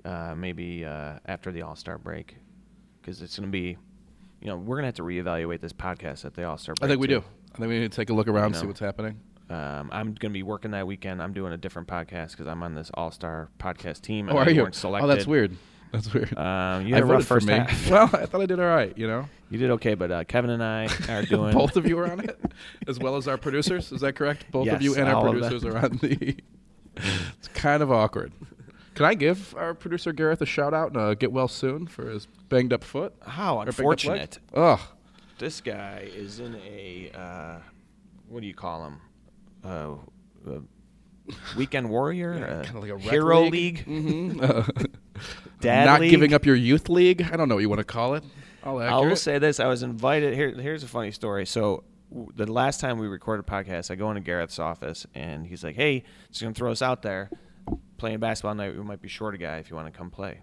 uh, 0.06 0.34
maybe 0.36 0.84
uh, 0.84 1.14
after 1.26 1.50
the 1.52 1.62
All 1.62 1.76
Star 1.76 1.98
break, 1.98 2.36
because 3.00 3.22
it's 3.22 3.36
going 3.38 3.48
to 3.48 3.52
be, 3.52 3.76
you 4.40 4.46
know, 4.48 4.56
we're 4.56 4.76
going 4.76 4.82
to 4.82 4.86
have 4.86 4.94
to 4.94 5.02
reevaluate 5.02 5.60
this 5.60 5.72
podcast 5.72 6.24
at 6.24 6.34
the 6.34 6.44
All 6.44 6.58
Star 6.58 6.74
break. 6.74 6.88
I 6.88 6.90
think 6.90 7.00
we 7.00 7.08
too. 7.08 7.20
do. 7.20 7.24
I 7.54 7.58
think 7.58 7.68
we 7.68 7.78
need 7.78 7.90
to 7.90 7.96
take 7.96 8.10
a 8.10 8.14
look 8.14 8.28
around, 8.28 8.54
You 8.54 8.60
see 8.60 8.66
what's 8.66 8.80
happening. 8.80 9.20
Um, 9.48 9.90
I'm 9.92 10.06
going 10.14 10.30
to 10.30 10.30
be 10.30 10.42
working 10.42 10.72
that 10.72 10.86
weekend. 10.86 11.22
I'm 11.22 11.32
doing 11.32 11.52
a 11.52 11.56
different 11.56 11.86
podcast 11.88 12.32
because 12.32 12.46
I'm 12.46 12.62
on 12.62 12.74
this 12.74 12.90
All 12.94 13.10
Star 13.10 13.50
podcast 13.58 14.02
team. 14.02 14.28
Oh, 14.30 14.36
are 14.36 14.50
you? 14.50 14.68
selected. 14.72 15.04
Oh, 15.04 15.08
that's 15.08 15.26
weird. 15.26 15.56
That's 15.92 16.12
weird. 16.12 16.36
Um, 16.36 16.86
you 16.86 16.94
I 16.94 16.98
had 16.98 17.04
a 17.04 17.06
rough 17.06 17.24
first 17.24 17.46
me. 17.46 17.54
half. 17.54 17.90
well, 17.90 18.10
I 18.12 18.26
thought 18.26 18.40
I 18.40 18.46
did 18.46 18.58
all 18.60 18.66
right. 18.66 18.96
You 18.98 19.06
know, 19.06 19.28
You 19.50 19.58
did 19.58 19.70
okay, 19.72 19.94
but 19.94 20.10
uh, 20.10 20.24
Kevin 20.24 20.50
and 20.50 20.62
I 20.62 20.88
are 21.08 21.22
doing 21.26 21.52
both 21.54 21.76
of 21.76 21.86
you 21.86 21.98
are 21.98 22.10
on 22.10 22.20
it, 22.20 22.38
as 22.88 22.98
well 22.98 23.16
as 23.16 23.28
our 23.28 23.38
producers. 23.38 23.92
Is 23.92 24.00
that 24.00 24.14
correct? 24.14 24.50
Both 24.50 24.68
of 24.68 24.82
you 24.82 24.96
and 24.96 25.08
our 25.08 25.14
all 25.14 25.28
of 25.28 25.34
them. 25.34 25.42
producers 25.42 25.64
are 25.64 25.78
on 25.78 25.98
the. 26.02 26.36
it's 26.96 27.48
kind 27.54 27.82
of 27.82 27.92
awkward. 27.92 28.32
Can 28.96 29.04
I 29.04 29.14
give 29.14 29.54
our 29.56 29.72
producer 29.75 30.12
Gareth 30.12 30.40
a 30.43 30.46
shout 30.46 30.75
out 30.75 30.88
and 30.93 31.00
a 31.00 31.14
get 31.14 31.31
well 31.31 31.48
soon 31.48 31.87
for 31.87 32.08
his 32.10 32.26
banged 32.48 32.72
up 32.72 32.82
foot? 32.82 33.14
How 33.22 33.58
Or 33.60 33.66
banged 33.66 33.69
up 33.70 33.78
leg? 33.78 33.88
unfortunate. 33.98 34.38
Ugh. 34.54 34.81
This 35.38 35.60
guy 35.60 36.08
is 36.14 36.40
in 36.40 36.54
a 36.56 37.10
uh, 37.14 37.58
what 38.28 38.40
do 38.40 38.46
you 38.46 38.54
call 38.54 38.87
him? 38.87 39.00
Uh, 39.64 39.94
uh, 40.50 40.60
weekend 41.56 41.90
warrior, 41.90 42.34
Yeah, 42.38 42.44
uh, 42.46 42.64
kinda 42.64 42.81
like 42.81 42.90
a 42.90 42.98
hero 42.98 43.43
league. 43.43 43.52
league, 43.52 43.84
hmm 43.84 44.40
Uh, 44.43 44.62
dad 45.60 45.84
not 45.84 46.00
league. 46.00 46.10
giving 46.10 46.32
up 46.32 46.44
your 46.46 46.56
youth 46.56 46.88
league. 46.88 47.22
I 47.31 47.37
don't 47.37 47.49
know 47.49 47.56
what 47.56 47.60
you 47.60 47.69
want 47.69 47.81
to 47.81 47.84
call 47.84 48.14
it. 48.14 48.25
I 48.64 48.70
will 48.99 49.14
say 49.14 49.38
this: 49.38 49.60
I 49.60 49.66
was 49.66 49.82
invited. 49.84 50.34
Here, 50.34 50.50
here's 50.50 50.82
a 50.82 50.88
funny 50.88 51.12
story. 51.12 51.46
So, 51.46 51.84
w- 52.10 52.31
the 52.34 52.50
last 52.50 52.81
time 52.81 52.99
we 52.99 53.06
recorded 53.06 53.44
a 53.46 53.50
podcast, 53.50 53.92
I 53.92 53.94
go 53.94 54.10
into 54.10 54.20
Gareth's 54.22 54.58
office, 54.58 55.06
and 55.14 55.46
he's 55.46 55.62
like, 55.62 55.76
"Hey, 55.76 56.02
just 56.31 56.42
gonna 56.42 56.52
throw 56.54 56.72
us 56.72 56.82
out 56.82 57.02
there, 57.02 57.31
playing 57.98 58.18
basketball 58.20 58.54
night, 58.54 58.76
We 58.76 58.82
might 58.82 59.00
be 59.02 59.08
short 59.08 59.34
a 59.34 59.38
guy 59.38 59.56
if 59.58 59.70
you 59.70 59.76
want 59.76 59.92
to 59.92 59.96
come 59.96 60.10
play." 60.10 60.40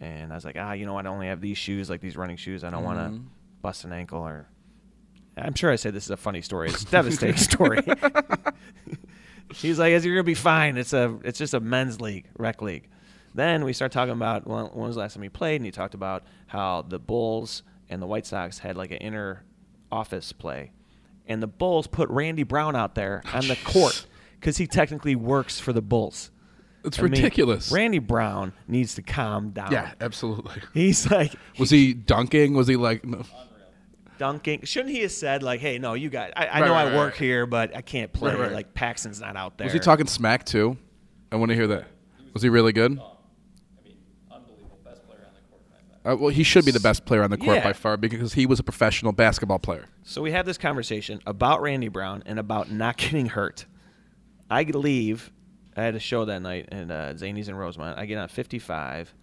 And 0.00 0.32
I 0.32 0.34
was 0.36 0.44
like, 0.44 0.56
"Ah, 0.58 0.72
you 0.72 0.86
know, 0.86 0.94
what? 0.94 1.06
I 1.06 1.08
only 1.10 1.26
have 1.28 1.40
these 1.40 1.58
shoes, 1.58 1.90
like 1.90 2.00
these 2.00 2.16
running 2.16 2.36
shoes. 2.36 2.62
I 2.64 2.70
don't 2.70 2.84
want 2.84 2.98
Mm-hmm. 2.98 3.16
to 3.16 3.22
bust 3.62 3.84
an 3.84 3.92
ankle 3.92 4.20
or." 4.22 4.48
I'm 5.36 5.54
sure 5.54 5.70
I 5.70 5.76
said 5.76 5.94
this 5.94 6.04
is 6.04 6.10
a 6.10 6.16
funny 6.16 6.42
story. 6.42 6.68
It's 6.68 6.82
a 6.82 6.86
devastating 6.86 7.36
story. 7.50 7.80
He's 9.54 9.78
like, 9.78 9.90
"You're 10.04 10.14
gonna 10.14 10.24
be 10.24 10.34
fine. 10.34 10.76
It's 10.76 10.92
a, 10.92 11.18
it's 11.24 11.38
just 11.38 11.54
a 11.54 11.60
men's 11.60 12.00
league, 12.00 12.26
rec 12.38 12.60
league." 12.60 12.88
Then 13.34 13.64
we 13.64 13.72
start 13.72 13.92
talking 13.92 14.12
about 14.12 14.46
when, 14.46 14.64
when 14.66 14.86
was 14.88 14.96
the 14.96 15.00
last 15.00 15.14
time 15.14 15.22
he 15.22 15.28
played, 15.28 15.56
and 15.56 15.64
he 15.64 15.70
talked 15.70 15.94
about 15.94 16.24
how 16.48 16.82
the 16.82 16.98
Bulls 16.98 17.62
and 17.88 18.02
the 18.02 18.06
White 18.06 18.26
Sox 18.26 18.58
had 18.58 18.76
like 18.76 18.90
an 18.90 18.98
inner 18.98 19.44
office 19.92 20.32
play, 20.32 20.72
and 21.26 21.42
the 21.42 21.46
Bulls 21.46 21.86
put 21.86 22.08
Randy 22.10 22.42
Brown 22.42 22.76
out 22.76 22.94
there 22.94 23.22
on 23.32 23.46
the 23.48 23.56
court 23.64 24.06
because 24.38 24.56
he 24.58 24.66
technically 24.66 25.14
works 25.16 25.58
for 25.60 25.72
the 25.72 25.82
Bulls. 25.82 26.30
It's 26.88 26.98
I 26.98 27.02
mean, 27.02 27.12
ridiculous. 27.12 27.70
Randy 27.72 27.98
Brown 28.00 28.52
needs 28.66 28.94
to 28.96 29.02
calm 29.02 29.50
down. 29.50 29.70
yeah, 29.72 29.92
absolutely. 30.00 30.60
He's 30.74 31.10
like 31.10 31.34
Was 31.58 31.70
he 31.70 31.94
dunking? 31.94 32.54
Was 32.54 32.66
he 32.68 32.76
like? 32.76 33.04
No. 33.04 33.22
dunking. 34.18 34.62
Shouldn't 34.64 34.94
he 34.94 35.02
have 35.02 35.12
said 35.12 35.42
like, 35.42 35.60
"Hey, 35.60 35.78
no, 35.78 35.94
you 35.94 36.10
guys, 36.10 36.32
I, 36.36 36.46
I 36.46 36.60
Right, 36.60 36.66
know 36.66 36.72
right, 36.72 36.92
I 36.92 36.96
work 36.96 37.12
right. 37.12 37.20
here, 37.20 37.46
but 37.46 37.76
I 37.76 37.82
can't 37.82 38.12
play. 38.12 38.32
Right, 38.32 38.40
right. 38.40 38.52
Like 38.52 38.74
Paxson's 38.74 39.20
not 39.20 39.36
out 39.36 39.58
there." 39.58 39.66
Was 39.66 39.72
he 39.72 39.78
talking 39.78 40.06
smack 40.06 40.44
too? 40.44 40.76
I 41.30 41.36
want 41.36 41.50
to 41.50 41.54
hear 41.54 41.66
that. 41.68 41.86
Was 42.34 42.42
he 42.42 42.48
really 42.48 42.72
good? 42.72 42.92
I 42.98 43.84
mean 43.84 43.96
unbelievable 44.30 44.78
best 44.84 45.06
player 45.06 45.20
on 45.26 45.34
the 45.34 45.40
court 45.50 45.62
by 45.70 46.10
that. 46.10 46.12
Uh, 46.12 46.16
well, 46.16 46.30
he 46.30 46.42
should 46.42 46.64
be 46.64 46.70
the 46.70 46.80
best 46.80 47.04
player 47.04 47.22
on 47.22 47.30
the 47.30 47.36
court 47.38 47.56
Yeah. 47.56 47.64
by 47.64 47.72
far 47.72 47.96
because 47.96 48.34
he 48.34 48.46
was 48.46 48.58
a 48.58 48.62
professional 48.62 49.12
basketball 49.12 49.58
player. 49.58 49.86
So 50.04 50.22
we 50.22 50.32
have 50.32 50.46
this 50.46 50.58
conversation 50.58 51.20
about 51.26 51.60
Randy 51.62 51.88
Brown 51.88 52.22
and 52.26 52.38
about 52.38 52.70
not 52.70 52.96
getting 52.96 53.26
hurt. 53.26 53.66
I 54.50 54.62
leave. 54.62 55.30
I 55.78 55.82
had 55.82 55.94
a 55.94 56.00
show 56.00 56.24
that 56.24 56.40
night 56.42 56.68
at 56.72 56.90
uh, 56.90 57.14
Zanies 57.14 57.48
in 57.48 57.54
Rosemont. 57.54 57.98
I 57.98 58.06
get 58.06 58.18
on 58.18 58.28
55, 58.28 59.14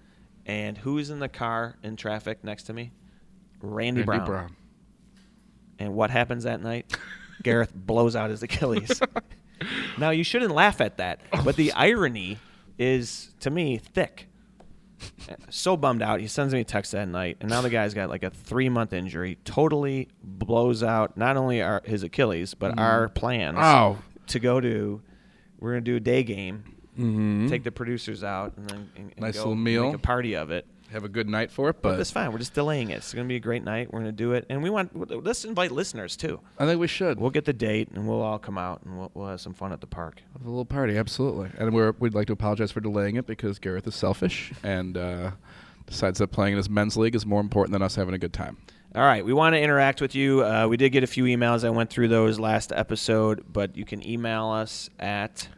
and 0.46 0.78
who's 0.78 1.10
in 1.10 1.20
the 1.20 1.28
car 1.30 1.76
in 1.84 1.96
traffic 1.98 2.44
next 2.44 2.64
to 2.64 2.74
me? 2.74 2.92
Randy, 3.62 4.04
Randy 4.04 4.26
Brown. 4.26 4.56
And 5.80 5.94
what 5.94 6.10
happens 6.12 6.46
that 6.46 6.62
night? 6.62 6.96
Gareth 7.44 7.74
blows 7.76 8.16
out 8.16 8.30
his 8.30 8.42
Achilles. 8.44 9.02
now 9.98 10.12
you 10.12 10.24
shouldn't 10.24 10.54
laugh 10.54 10.80
at 10.82 10.98
that, 10.98 11.20
but 11.44 11.56
the 11.58 11.72
irony 11.74 12.38
is 12.78 13.34
to 13.42 13.50
me 13.50 13.78
thick. 13.78 14.28
So 15.50 15.76
bummed 15.76 16.02
out. 16.02 16.22
He 16.22 16.28
sends 16.28 16.54
me 16.54 16.62
a 16.62 16.64
text 16.64 16.94
that 16.94 17.08
night, 17.10 17.38
and 17.42 17.50
now 17.50 17.60
the 17.62 17.70
guy's 17.70 17.94
got 17.94 18.10
like 18.10 18.24
a 18.24 18.30
three 18.30 18.70
month 18.70 18.94
injury. 18.94 19.38
Totally 19.44 20.08
blows 20.24 20.84
out 20.84 21.18
not 21.18 21.36
only 21.36 21.62
our, 21.62 21.82
his 21.86 22.02
Achilles, 22.04 22.54
but 22.54 22.80
our 22.80 23.10
plans 23.10 23.58
Oh. 23.60 23.98
to 24.28 24.40
go 24.40 24.62
to. 24.62 25.02
We're 25.60 25.72
gonna 25.72 25.82
do 25.82 25.96
a 25.96 26.00
day 26.00 26.24
game, 26.24 26.64
Mm-hmm. 26.98 27.48
take 27.48 27.64
the 27.64 27.72
producers 27.72 28.24
out, 28.24 28.54
and 28.58 28.70
then 28.70 28.90
and, 28.96 29.12
and 29.12 29.20
Nice 29.20 29.36
little 29.38 29.56
meal. 29.56 29.88
make 29.88 29.96
a 29.96 30.00
party 30.00 30.36
of 30.36 30.50
it. 30.50 30.66
have 30.92 31.04
a 31.04 31.10
good 31.10 31.28
night 31.28 31.52
for 31.52 31.68
it, 31.70 31.82
but 31.82 31.98
That's 31.98 32.10
fine. 32.12 32.32
We're 32.32 32.38
just 32.38 32.54
delaying 32.54 32.90
it. 32.92 32.98
It's 33.00 33.14
going 33.14 33.26
to 33.26 33.28
be 33.28 33.36
a 33.36 33.40
great 33.42 33.64
night. 33.66 33.92
We're 33.92 34.00
going 34.00 34.12
to 34.12 34.24
do 34.24 34.32
it, 34.32 34.46
and 34.50 34.64
we 34.64 34.70
want 34.70 34.96
let's 35.26 35.44
invite 35.44 35.72
listeners 35.72 36.16
too. 36.16 36.40
I 36.58 36.66
think 36.66 36.80
we 36.80 36.88
should. 36.88 37.20
We'll 37.20 37.32
get 37.32 37.44
the 37.44 37.52
date, 37.52 37.90
and 37.94 38.08
we'll 38.08 38.22
all 38.22 38.40
come 38.40 38.58
out, 38.58 38.82
and 38.86 38.98
we'll, 38.98 39.12
we'll 39.14 39.28
have 39.28 39.42
some 39.42 39.54
fun 39.54 39.74
at 39.74 39.82
the 39.82 39.88
park. 39.88 40.22
Have 40.38 40.46
a 40.46 40.50
little 40.50 40.64
party, 40.64 40.96
absolutely. 40.98 41.50
And 41.58 41.74
we're, 41.74 41.92
we'd 42.00 42.14
like 42.14 42.28
to 42.28 42.34
apologize 42.34 42.72
for 42.72 42.80
delaying 42.80 43.18
it 43.18 43.28
because 43.28 43.60
Gareth 43.60 43.88
is 43.88 43.96
selfish 43.96 44.54
and 44.64 44.96
uh, 44.96 45.32
decides 45.88 46.20
that 46.20 46.28
playing 46.28 46.54
in 46.54 46.58
his 46.58 46.70
men's 46.70 46.96
league 46.96 47.16
is 47.16 47.26
more 47.26 47.42
important 47.42 47.74
than 47.74 47.82
us 47.82 47.96
having 47.96 48.14
a 48.14 48.18
good 48.20 48.32
time. 48.34 48.56
All 48.96 49.02
right, 49.02 49.26
we 49.26 49.34
want 49.34 49.54
to 49.56 49.60
interact 49.62 50.00
with 50.00 50.16
you. 50.16 50.44
Uh, 50.46 50.68
we 50.70 50.78
did 50.78 50.92
get 50.92 51.04
a 51.04 51.08
few 51.08 51.26
emails. 51.26 51.66
I 51.66 51.70
went 51.70 51.90
through 51.90 52.08
those 52.08 52.40
last 52.40 52.72
episode, 52.72 53.44
but 53.52 53.76
you 53.76 53.84
can 53.84 54.06
email 54.08 54.48
us 54.48 54.90
at 55.00 55.50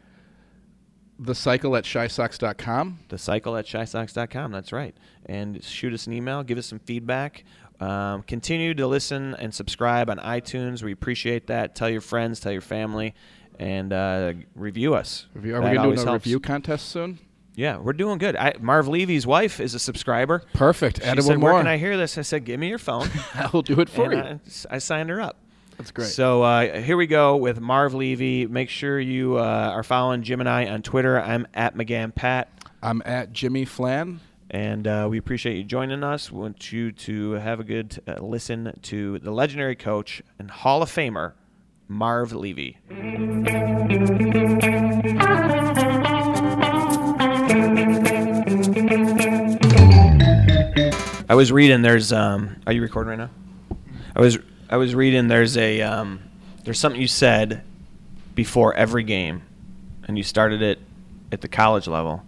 The 1.20 1.36
cycle 1.36 1.76
at 1.76 1.84
chisox.com. 1.84 2.98
the 3.08 3.18
cycle 3.18 3.56
at 3.56 3.64
chisox.com. 3.64 4.50
That's 4.50 4.72
right. 4.72 4.96
And 5.26 5.62
shoot 5.62 5.92
us 5.92 6.08
an 6.08 6.14
email, 6.14 6.42
give 6.42 6.58
us 6.58 6.66
some 6.66 6.80
feedback. 6.80 7.44
Um, 7.80 8.24
continue 8.24 8.74
to 8.74 8.88
listen 8.88 9.36
and 9.36 9.54
subscribe 9.54 10.10
on 10.10 10.18
iTunes. 10.18 10.82
We 10.82 10.90
appreciate 10.90 11.46
that. 11.46 11.76
Tell 11.76 11.88
your 11.88 12.00
friends, 12.00 12.40
tell 12.40 12.50
your 12.50 12.60
family, 12.60 13.14
and 13.60 13.92
uh, 13.92 14.32
review 14.56 14.94
us. 14.94 15.26
Review, 15.32 15.54
are 15.54 15.60
That 15.62 15.70
we 15.70 15.76
going 15.76 15.90
to 15.90 15.96
do 15.96 16.02
a 16.02 16.04
helps. 16.10 16.26
review 16.26 16.40
contest 16.40 16.88
soon? 16.88 17.20
Yeah, 17.58 17.78
we're 17.78 17.92
doing 17.92 18.18
good. 18.18 18.36
I, 18.36 18.54
Marv 18.60 18.86
Levy's 18.86 19.26
wife 19.26 19.58
is 19.58 19.74
a 19.74 19.80
subscriber. 19.80 20.44
Perfect. 20.52 20.98
She 20.98 21.02
Add 21.02 21.20
said, 21.24 21.38
"Where 21.38 21.54
more. 21.54 21.58
can 21.60 21.66
I 21.66 21.76
hear 21.76 21.96
this?" 21.96 22.16
I 22.16 22.22
said, 22.22 22.44
"Give 22.44 22.60
me 22.60 22.68
your 22.68 22.78
phone." 22.78 23.08
I'll 23.34 23.62
do 23.62 23.80
it 23.80 23.88
for 23.90 24.12
and 24.12 24.40
you. 24.46 24.62
I, 24.70 24.76
I 24.76 24.78
signed 24.78 25.10
her 25.10 25.20
up. 25.20 25.36
That's 25.76 25.90
great. 25.90 26.06
So 26.06 26.44
uh, 26.44 26.80
here 26.80 26.96
we 26.96 27.08
go 27.08 27.36
with 27.36 27.58
Marv 27.60 27.94
Levy. 27.94 28.46
Make 28.46 28.68
sure 28.68 29.00
you 29.00 29.38
uh, 29.38 29.72
are 29.74 29.82
following 29.82 30.22
Jim 30.22 30.38
and 30.38 30.48
I 30.48 30.68
on 30.68 30.82
Twitter. 30.82 31.20
I'm 31.20 31.48
at 31.52 31.74
McGann 31.74 32.14
Pat, 32.14 32.48
I'm 32.80 33.02
at 33.04 33.32
Jimmy 33.32 33.64
Flan. 33.64 34.20
and 34.50 34.86
uh, 34.86 35.08
we 35.10 35.18
appreciate 35.18 35.56
you 35.56 35.64
joining 35.64 36.04
us. 36.04 36.30
We 36.30 36.38
want 36.38 36.70
you 36.70 36.92
to 36.92 37.32
have 37.32 37.58
a 37.58 37.64
good 37.64 38.00
uh, 38.06 38.22
listen 38.22 38.78
to 38.82 39.18
the 39.18 39.32
legendary 39.32 39.74
coach 39.74 40.22
and 40.38 40.48
Hall 40.48 40.80
of 40.80 40.92
Famer 40.92 41.32
Marv 41.88 42.32
Levy. 42.32 42.78
I 51.30 51.34
was 51.34 51.52
reading. 51.52 51.82
There's. 51.82 52.10
Um, 52.10 52.56
are 52.66 52.72
you 52.72 52.80
recording 52.80 53.10
right 53.10 53.18
now? 53.18 53.76
I 54.16 54.20
was. 54.20 54.38
I 54.70 54.78
was 54.78 54.94
reading. 54.94 55.28
There's 55.28 55.58
a. 55.58 55.82
Um, 55.82 56.20
there's 56.64 56.78
something 56.78 57.00
you 57.00 57.06
said 57.06 57.62
before 58.34 58.72
every 58.72 59.02
game, 59.02 59.42
and 60.06 60.16
you 60.16 60.24
started 60.24 60.62
it 60.62 60.78
at 61.30 61.42
the 61.42 61.48
college 61.48 61.86
level. 61.86 62.22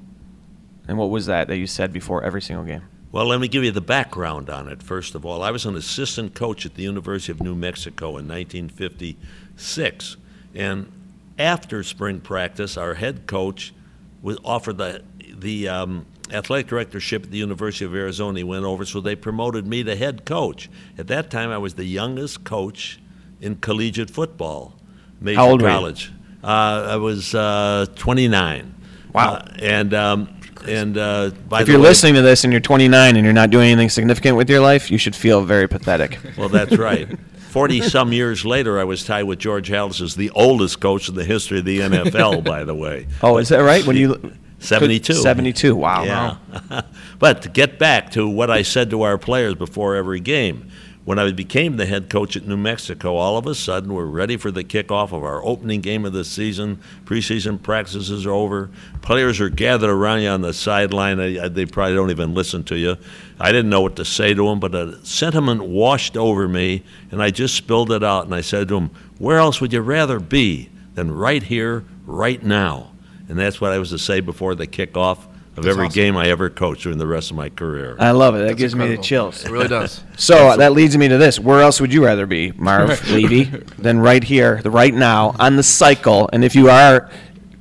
And 0.87 0.99
what 0.99 1.09
was 1.09 1.26
that 1.26 1.49
that 1.49 1.57
you 1.57 1.66
said 1.66 1.95
before 1.95 2.23
every 2.23 2.42
single 2.42 2.64
game? 2.64 2.83
Well, 3.11 3.25
let 3.25 3.40
me 3.40 3.49
give 3.49 3.64
you 3.64 3.71
the 3.71 3.80
background 3.80 4.50
on 4.50 4.69
it. 4.69 4.83
First 4.83 5.14
of 5.14 5.25
all, 5.25 5.42
I 5.42 5.50
was 5.50 5.64
an 5.64 5.76
assistant 5.76 6.35
coach 6.35 6.66
at 6.66 6.75
the 6.75 6.83
University 6.83 7.33
of 7.33 7.40
New 7.40 7.54
Mexico 7.54 8.19
in 8.19 8.28
1956, 8.28 10.16
and 10.54 10.92
after 11.38 11.83
spring 11.83 12.21
practice, 12.21 12.76
our 12.76 12.95
head 12.95 13.26
coach 13.26 13.73
was 14.21 14.37
offered 14.45 14.76
the 14.76 15.02
the 15.38 15.69
um, 15.69 16.04
athletic 16.32 16.68
directorship 16.68 17.25
at 17.25 17.30
the 17.30 17.38
University 17.38 17.84
of 17.84 17.94
Arizona. 17.94 18.38
He 18.38 18.44
went 18.44 18.64
over, 18.64 18.84
so 18.84 19.00
they 19.00 19.16
promoted 19.16 19.66
me 19.66 19.82
to 19.84 19.96
head 19.96 20.25
coach. 20.25 20.70
At 20.99 21.06
that 21.08 21.30
time, 21.30 21.50
I 21.50 21.58
was 21.58 21.75
the 21.75 21.84
youngest 21.84 22.44
coach 22.44 23.00
in 23.40 23.56
collegiate 23.56 24.10
football, 24.10 24.75
major 25.20 25.38
How 25.40 25.49
old 25.49 25.62
were 25.62 25.70
you? 25.70 25.94
Uh, 26.42 26.46
I 26.90 26.96
was 26.96 27.34
uh, 27.34 27.87
29. 27.96 28.75
Wow. 29.12 29.34
Uh, 29.34 29.49
and 29.58 29.92
um, 29.94 30.40
and 30.66 30.96
uh, 30.96 31.30
by 31.49 31.62
if 31.62 31.68
you're 31.68 31.78
way- 31.78 31.84
listening 31.84 32.14
to 32.14 32.22
this 32.22 32.44
and 32.44 32.52
you're 32.52 32.60
29 32.60 33.16
and 33.16 33.25
you're 33.25 33.32
not 33.32 33.50
doing 33.50 33.70
anything 33.70 33.88
significant 33.88 34.37
with 34.37 34.49
your 34.49 34.60
life, 34.60 34.90
you 34.90 34.99
should 34.99 35.16
feel 35.16 35.42
very 35.42 35.68
pathetic. 35.68 36.18
Well, 36.37 36.49
that's 36.49 36.76
right. 36.78 37.08
40 37.50 37.82
some 37.82 38.12
years 38.12 38.44
later, 38.44 38.78
I 38.78 38.84
was 38.84 39.04
tied 39.04 39.25
with 39.25 39.40
George 39.40 39.68
Halas 39.68 40.00
as 40.00 40.14
the 40.14 40.30
oldest 40.30 40.80
coach 40.80 41.08
in 41.08 41.16
the 41.16 41.25
history 41.25 41.58
of 41.58 41.64
the 41.64 41.80
NFL, 41.80 42.44
by 42.44 42.62
the 42.62 42.75
way. 42.75 43.08
oh, 43.22 43.38
is 43.38 43.49
that 43.49 43.58
right? 43.58 43.84
When 43.84 43.96
you 43.96 44.32
72. 44.61 45.14
72. 45.14 45.75
Wow. 45.75 46.05
Yeah. 46.05 46.83
but 47.19 47.43
to 47.43 47.49
get 47.49 47.79
back 47.79 48.11
to 48.12 48.29
what 48.29 48.50
I 48.50 48.62
said 48.62 48.90
to 48.90 49.02
our 49.02 49.19
players 49.19 49.55
before 49.55 49.97
every 49.97 50.21
game, 50.21 50.71
when 51.05 51.19
I 51.19 51.33
became 51.33 51.76
the 51.76 51.87
head 51.87 52.11
coach 52.11 52.37
at 52.37 52.47
New 52.47 52.59
Mexico, 52.59 53.17
all 53.17 53.38
of 53.38 53.47
a 53.47 53.55
sudden 53.55 53.95
we're 53.95 54.05
ready 54.05 54.37
for 54.37 54.50
the 54.50 54.62
kickoff 54.62 55.12
of 55.12 55.25
our 55.25 55.43
opening 55.45 55.81
game 55.81 56.05
of 56.05 56.12
the 56.12 56.25
season. 56.25 56.79
Preseason 57.05 57.61
practices 57.61 58.26
are 58.26 58.33
over. 58.33 58.71
Players 59.00 59.40
are 59.40 59.49
gathered 59.49 59.90
around 59.90 60.21
you 60.21 60.29
on 60.29 60.43
the 60.43 60.52
sideline. 60.52 61.17
They, 61.17 61.49
they 61.49 61.64
probably 61.64 61.95
don't 61.95 62.11
even 62.11 62.35
listen 62.35 62.64
to 62.64 62.76
you. 62.76 62.97
I 63.40 63.50
didn't 63.50 63.71
know 63.71 63.81
what 63.81 63.97
to 63.97 64.05
say 64.05 64.35
to 64.35 64.47
them, 64.47 64.61
but 64.61 64.75
a 64.75 65.05
sentiment 65.05 65.64
washed 65.64 66.19
over 66.19 66.47
me, 66.47 66.85
and 67.11 67.23
I 67.23 67.31
just 67.31 67.55
spilled 67.55 67.90
it 67.90 68.05
out. 68.05 68.26
And 68.26 68.35
I 68.35 68.43
said 68.43 68.69
to 68.69 68.75
them, 68.75 68.90
Where 69.19 69.38
else 69.38 69.61
would 69.61 69.73
you 69.73 69.81
rather 69.81 70.21
be 70.21 70.69
than 70.95 71.11
right 71.11 71.43
here, 71.43 71.87
right 72.05 72.43
now? 72.43 72.93
And 73.30 73.38
that's 73.38 73.60
what 73.60 73.70
I 73.70 73.78
was 73.78 73.90
to 73.90 73.99
say 73.99 74.18
before 74.18 74.56
the 74.56 74.66
kickoff 74.66 75.18
of 75.56 75.64
every 75.64 75.87
awesome. 75.87 75.94
game 75.94 76.16
I 76.16 76.26
ever 76.30 76.50
coached 76.50 76.82
during 76.82 76.99
the 76.99 77.06
rest 77.06 77.30
of 77.30 77.37
my 77.37 77.49
career. 77.49 77.96
I 77.99 78.10
love 78.10 78.34
it. 78.34 78.38
That 78.38 78.44
That's 78.49 78.58
gives 78.58 78.75
me 78.75 78.88
the 78.88 79.00
chills. 79.00 79.44
It 79.44 79.52
really 79.52 79.68
does. 79.68 80.02
So 80.16 80.49
uh, 80.49 80.56
that 80.56 80.72
leads 80.72 80.99
me 80.99 81.08
to 81.08 81.16
this. 81.16 81.40
Where 81.40 81.60
else 81.60 81.80
would 81.80 81.94
you 81.94 82.04
rather 82.04 82.26
be, 82.26 82.52
Marv 82.52 83.08
Levy, 83.10 83.44
than 83.78 84.00
right 84.00 84.22
here, 84.22 84.60
the 84.62 84.70
right 84.70 84.92
now, 84.92 85.34
on 85.38 85.56
the 85.56 85.62
cycle? 85.62 86.28
And 86.32 86.44
if 86.44 86.54
you 86.54 86.68
are 86.68 87.08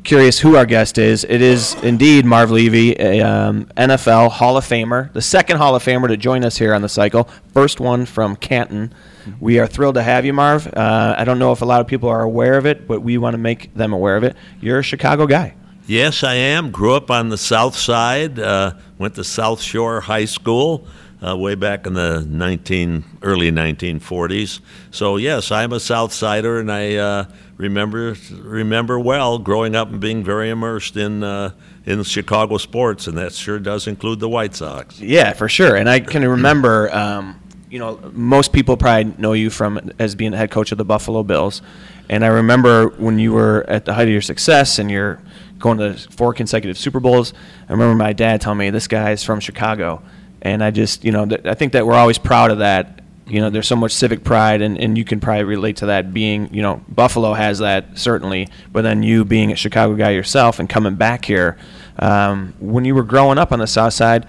curious 0.04 0.40
who 0.40 0.58
our 0.58 0.66
guest 0.66 0.98
is, 0.98 1.24
it 1.24 1.42
is 1.42 1.76
indeed 1.84 2.26
Marv 2.26 2.52
Levy, 2.52 3.00
a 3.00 3.22
um, 3.22 3.66
NFL 3.78 4.32
Hall 4.32 4.58
of 4.58 4.66
Famer, 4.66 5.14
the 5.14 5.22
second 5.22 5.58
Hall 5.58 5.74
of 5.74 5.84
Famer 5.84 6.10
to 6.10 6.18
join 6.18 6.44
us 6.44 6.58
here 6.58 6.74
on 6.74 6.82
the 6.82 6.90
cycle. 6.90 7.30
First 7.54 7.80
one 7.80 8.06
from 8.06 8.36
Canton. 8.36 8.94
We 9.40 9.60
are 9.60 9.68
thrilled 9.68 9.96
to 9.96 10.04
have 10.04 10.26
you, 10.26 10.34
Marv. 10.34 10.68
Uh, 10.68 11.16
I 11.18 11.24
don't 11.24 11.40
know 11.40 11.54
if 11.54 11.62
a 11.62 11.66
lot 11.66 11.80
of 11.80 11.88
people 11.88 12.10
are 12.10 12.22
aware 12.22 12.58
of 12.58 12.66
it, 12.66 12.88
but 12.88 13.02
we 13.02 13.18
want 13.18 13.36
to 13.36 13.38
make 13.38 13.74
them 13.74 13.94
aware 13.94 14.18
of 14.18 14.24
it. 14.24 14.36
You're 14.60 14.80
a 14.80 14.84
Chicago 14.84 15.28
guy. 15.28 15.56
Yes, 15.90 16.24
I 16.24 16.36
am. 16.36 16.70
Grew 16.70 16.94
up 16.94 17.10
on 17.10 17.30
the 17.30 17.38
South 17.38 17.76
Side. 17.76 18.38
Uh, 18.38 18.74
went 19.00 19.16
to 19.16 19.24
South 19.24 19.60
Shore 19.60 20.02
High 20.02 20.26
School 20.26 20.86
uh, 21.26 21.36
way 21.36 21.56
back 21.56 21.88
in 21.88 21.96
the 21.96 22.24
19 22.30 23.04
early 23.24 23.52
1940s. 23.52 24.60
So 24.92 25.18
yes, 25.18 25.52
I'm 25.52 25.74
a 25.74 25.80
South 25.80 26.14
Sider, 26.14 26.60
and 26.60 26.72
I 26.72 26.94
uh, 26.98 27.26
remember 27.58 28.16
remember 28.34 29.00
well 29.00 29.40
growing 29.40 29.76
up 29.76 29.90
and 29.90 30.00
being 30.00 30.24
very 30.24 30.52
immersed 30.52 30.96
in 30.96 31.24
uh, 31.24 31.54
in 31.88 32.04
Chicago 32.04 32.60
sports, 32.60 33.08
and 33.08 33.18
that 33.18 33.34
sure 33.34 33.58
does 33.58 33.88
include 33.88 34.20
the 34.20 34.30
White 34.30 34.54
Sox. 34.54 35.00
Yeah, 35.00 35.34
for 35.34 35.50
sure. 35.50 35.76
And 35.76 35.90
I 35.90 36.02
can 36.02 36.24
remember, 36.24 36.94
um, 36.94 37.42
you 37.72 37.80
know, 37.80 38.00
most 38.14 38.54
people 38.54 38.78
probably 38.78 39.16
know 39.18 39.34
you 39.34 39.50
from 39.50 39.90
as 39.98 40.14
being 40.14 40.30
the 40.30 40.38
head 40.38 40.52
coach 40.52 40.72
of 40.72 40.78
the 40.78 40.86
Buffalo 40.86 41.24
Bills. 41.24 41.64
And 42.10 42.24
I 42.24 42.28
remember 42.28 42.90
when 42.90 43.18
you 43.18 43.34
were 43.34 43.66
at 43.68 43.86
the 43.86 43.94
height 43.96 44.08
of 44.08 44.12
your 44.12 44.22
success 44.22 44.78
and 44.78 44.92
you're 44.92 45.20
going 45.60 45.78
to 45.78 45.94
four 45.94 46.34
consecutive 46.34 46.78
Super 46.78 47.00
Bowls. 47.00 47.34
I 47.68 47.74
remember 47.74 47.96
my 47.96 48.14
dad 48.14 48.42
telling 48.42 48.58
me 48.60 48.70
this 48.70 48.88
guy 48.88 49.12
is 49.12 49.24
from 49.24 49.40
Chicago, 49.40 50.02
and 50.42 50.64
I 50.64 50.72
just, 50.72 51.04
you 51.04 51.12
know, 51.12 51.26
th- 51.26 51.46
I 51.46 51.54
think 51.54 51.74
that 51.74 51.86
we're 51.86 51.96
always 51.96 52.18
proud 52.18 52.52
of 52.52 52.60
that. 52.60 53.02
You 53.28 53.42
know, 53.42 53.52
there's 53.52 53.68
so 53.68 53.76
much 53.76 53.92
civic 53.92 54.24
pride, 54.24 54.62
and, 54.62 54.78
and 54.80 54.98
you 54.98 55.06
can 55.06 55.20
probably 55.20 55.44
relate 55.44 55.78
to 55.78 55.88
that. 55.88 56.14
Being, 56.14 56.52
you 56.52 56.64
know, 56.64 56.82
Buffalo 56.90 57.34
has 57.34 57.60
that 57.60 57.98
certainly, 58.00 58.48
but 58.72 58.82
then 58.82 59.04
you 59.04 59.24
being 59.24 59.52
a 59.52 59.56
Chicago 59.56 59.94
guy 59.96 60.12
yourself 60.12 60.60
and 60.60 60.68
coming 60.68 60.96
back 60.96 61.26
here, 61.26 61.58
um, 62.00 62.56
when 62.60 62.86
you 62.86 62.96
were 62.96 63.04
growing 63.04 63.38
up 63.38 63.52
on 63.52 63.60
the 63.60 63.68
South 63.68 63.94
Side, 63.94 64.26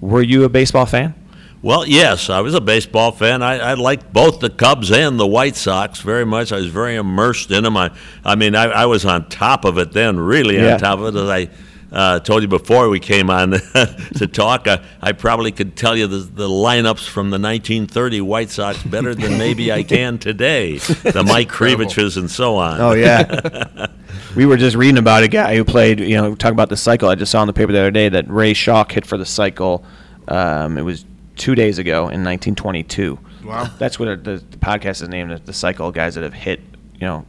were 0.00 0.20
you 0.20 0.44
a 0.44 0.50
baseball 0.50 0.84
fan? 0.84 1.14
Well, 1.62 1.86
yes, 1.86 2.28
I 2.28 2.40
was 2.40 2.54
a 2.54 2.60
baseball 2.60 3.12
fan. 3.12 3.40
I, 3.40 3.58
I 3.58 3.74
liked 3.74 4.12
both 4.12 4.40
the 4.40 4.50
Cubs 4.50 4.90
and 4.90 5.18
the 5.18 5.26
White 5.28 5.54
Sox 5.54 6.00
very 6.00 6.26
much. 6.26 6.50
I 6.50 6.56
was 6.56 6.66
very 6.66 6.96
immersed 6.96 7.52
in 7.52 7.62
them. 7.62 7.76
I, 7.76 7.92
I 8.24 8.34
mean, 8.34 8.56
I, 8.56 8.64
I 8.64 8.86
was 8.86 9.04
on 9.04 9.28
top 9.28 9.64
of 9.64 9.78
it 9.78 9.92
then, 9.92 10.18
really 10.18 10.56
Yeah. 10.56 10.74
on 10.74 10.80
top 10.80 10.98
of 10.98 11.14
it. 11.14 11.18
As 11.20 11.28
I 11.28 11.48
uh, 11.92 12.18
told 12.18 12.42
you 12.42 12.48
before 12.48 12.88
we 12.88 12.98
came 12.98 13.30
on 13.30 13.50
to 14.16 14.26
talk, 14.26 14.66
I, 14.66 14.82
I 15.00 15.12
probably 15.12 15.52
could 15.52 15.76
tell 15.76 15.96
you 15.96 16.08
the, 16.08 16.16
the 16.16 16.48
lineups 16.48 17.06
from 17.08 17.30
the 17.30 17.38
1930 17.38 18.20
White 18.22 18.50
Sox 18.50 18.82
better 18.82 19.14
than 19.14 19.38
maybe 19.38 19.70
I 19.70 19.84
can 19.84 20.18
today. 20.18 20.78
The 21.02 21.22
Mike 21.22 21.46
incredible. 21.46 21.92
And 22.16 22.28
so 22.28 22.56
on. 22.56 22.80
Oh 22.80 22.92
yeah. 22.92 23.86
we 24.36 24.46
were 24.46 24.56
just 24.56 24.74
reading 24.74 24.98
about 24.98 25.22
a 25.22 25.28
guy 25.28 25.54
who 25.54 25.64
played. 25.64 26.00
You 26.00 26.16
know, 26.16 26.34
talking 26.34 26.54
about 26.56 26.70
the 26.70 26.76
cycle. 26.76 27.08
I 27.08 27.14
just 27.14 27.30
saw 27.30 27.40
in 27.42 27.46
the 27.46 27.52
paper 27.52 27.70
the 27.70 27.78
other 27.78 27.90
day 27.92 28.08
that 28.08 28.28
Ray 28.28 28.52
Schalk 28.52 28.90
hit 28.90 29.06
for 29.06 29.16
the 29.16 29.26
cycle. 29.26 29.84
Um, 30.26 30.76
it 30.78 30.82
was 30.82 31.04
two 31.36 31.54
days 31.54 31.78
ago 31.78 32.00
in 32.08 32.22
1922. 32.24 33.18
Wow. 33.44 33.68
That's 33.78 33.98
what 33.98 34.08
it- 34.08 34.24
the, 34.24 34.36
the 34.36 34.56
podcast 34.58 35.02
is 35.02 35.08
named. 35.08 35.30
The, 35.32 35.38
the 35.38 35.52
cycle 35.52 35.90
guys 35.92 36.14
that 36.14 36.22
have 36.24 36.34
hit. 36.34 36.60
You 36.94 37.06
know, 37.08 37.26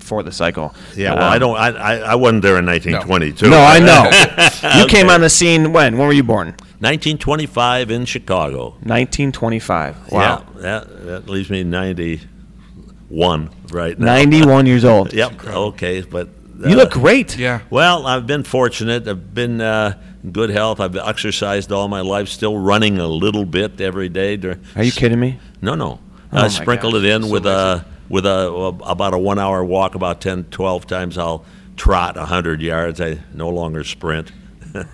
for 0.00 0.22
the 0.22 0.32
cycle. 0.32 0.74
Yeah, 0.94 1.14
well, 1.14 1.24
Um, 1.24 1.32
I 1.32 1.38
don't. 1.38 1.56
I, 1.56 1.68
I, 1.70 1.94
I 2.12 2.14
wasn't 2.14 2.42
there 2.42 2.58
in 2.58 2.66
1922. 2.66 3.48
No, 3.48 3.56
I 3.58 3.78
know. 3.78 4.78
you 4.78 4.86
came 4.86 5.08
on 5.08 5.22
the 5.22 5.30
scene 5.30 5.72
when? 5.72 5.96
When 5.96 6.06
were 6.06 6.12
you 6.12 6.22
born? 6.22 6.48
1925 6.80 7.90
in 7.90 8.04
Chicago. 8.04 8.72
1925. 8.82 10.12
Wow. 10.12 10.44
Yeah, 10.56 10.60
that, 10.60 11.04
that 11.06 11.28
leaves 11.30 11.48
me 11.48 11.64
91 11.64 13.50
right 13.72 13.98
now. 13.98 14.04
91 14.06 14.66
years 14.66 14.84
old. 14.84 15.12
Yep. 15.14 15.44
Okay, 15.46 16.02
but 16.02 16.28
uh, 16.62 16.68
You 16.68 16.76
look 16.76 16.90
great. 16.92 17.38
Yeah. 17.38 17.60
Well, 17.70 18.06
I've 18.06 18.26
been 18.26 18.42
fortunate. 18.44 19.08
I've 19.08 19.32
been 19.34 19.60
uh, 19.60 19.94
in 19.94 20.13
good 20.32 20.50
health. 20.50 20.80
I've 20.80 20.96
exercised 20.96 21.72
all 21.72 21.88
my 21.88 22.00
life, 22.00 22.28
still 22.28 22.56
running 22.58 22.98
a 22.98 23.06
little 23.06 23.44
bit 23.44 23.80
every 23.80 24.08
day. 24.08 24.36
Are 24.76 24.82
you 24.82 24.92
kidding 24.92 25.20
me? 25.20 25.38
No, 25.60 25.74
no. 25.74 26.00
Oh 26.32 26.44
I 26.44 26.48
sprinkled 26.48 26.94
gosh, 26.94 27.04
it 27.04 27.10
in 27.10 27.22
so 27.24 27.30
with 27.30 27.46
a 27.46 27.84
with 28.08 28.26
a 28.26 28.48
about 28.84 29.14
a 29.14 29.18
one 29.18 29.38
hour 29.38 29.64
walk, 29.64 29.94
about 29.94 30.20
10, 30.20 30.44
12 30.44 30.86
times. 30.86 31.18
I'll 31.18 31.44
trot 31.76 32.16
hundred 32.16 32.60
yards. 32.60 33.00
I 33.00 33.18
no 33.32 33.48
longer 33.48 33.84
sprint. 33.84 34.32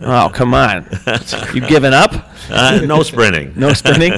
Oh, 0.00 0.30
come 0.32 0.52
on. 0.52 0.86
You've 1.54 1.68
given 1.68 1.94
up? 1.94 2.12
Uh, 2.50 2.80
no 2.84 3.02
sprinting. 3.02 3.54
No 3.56 3.72
sprinting? 3.72 4.12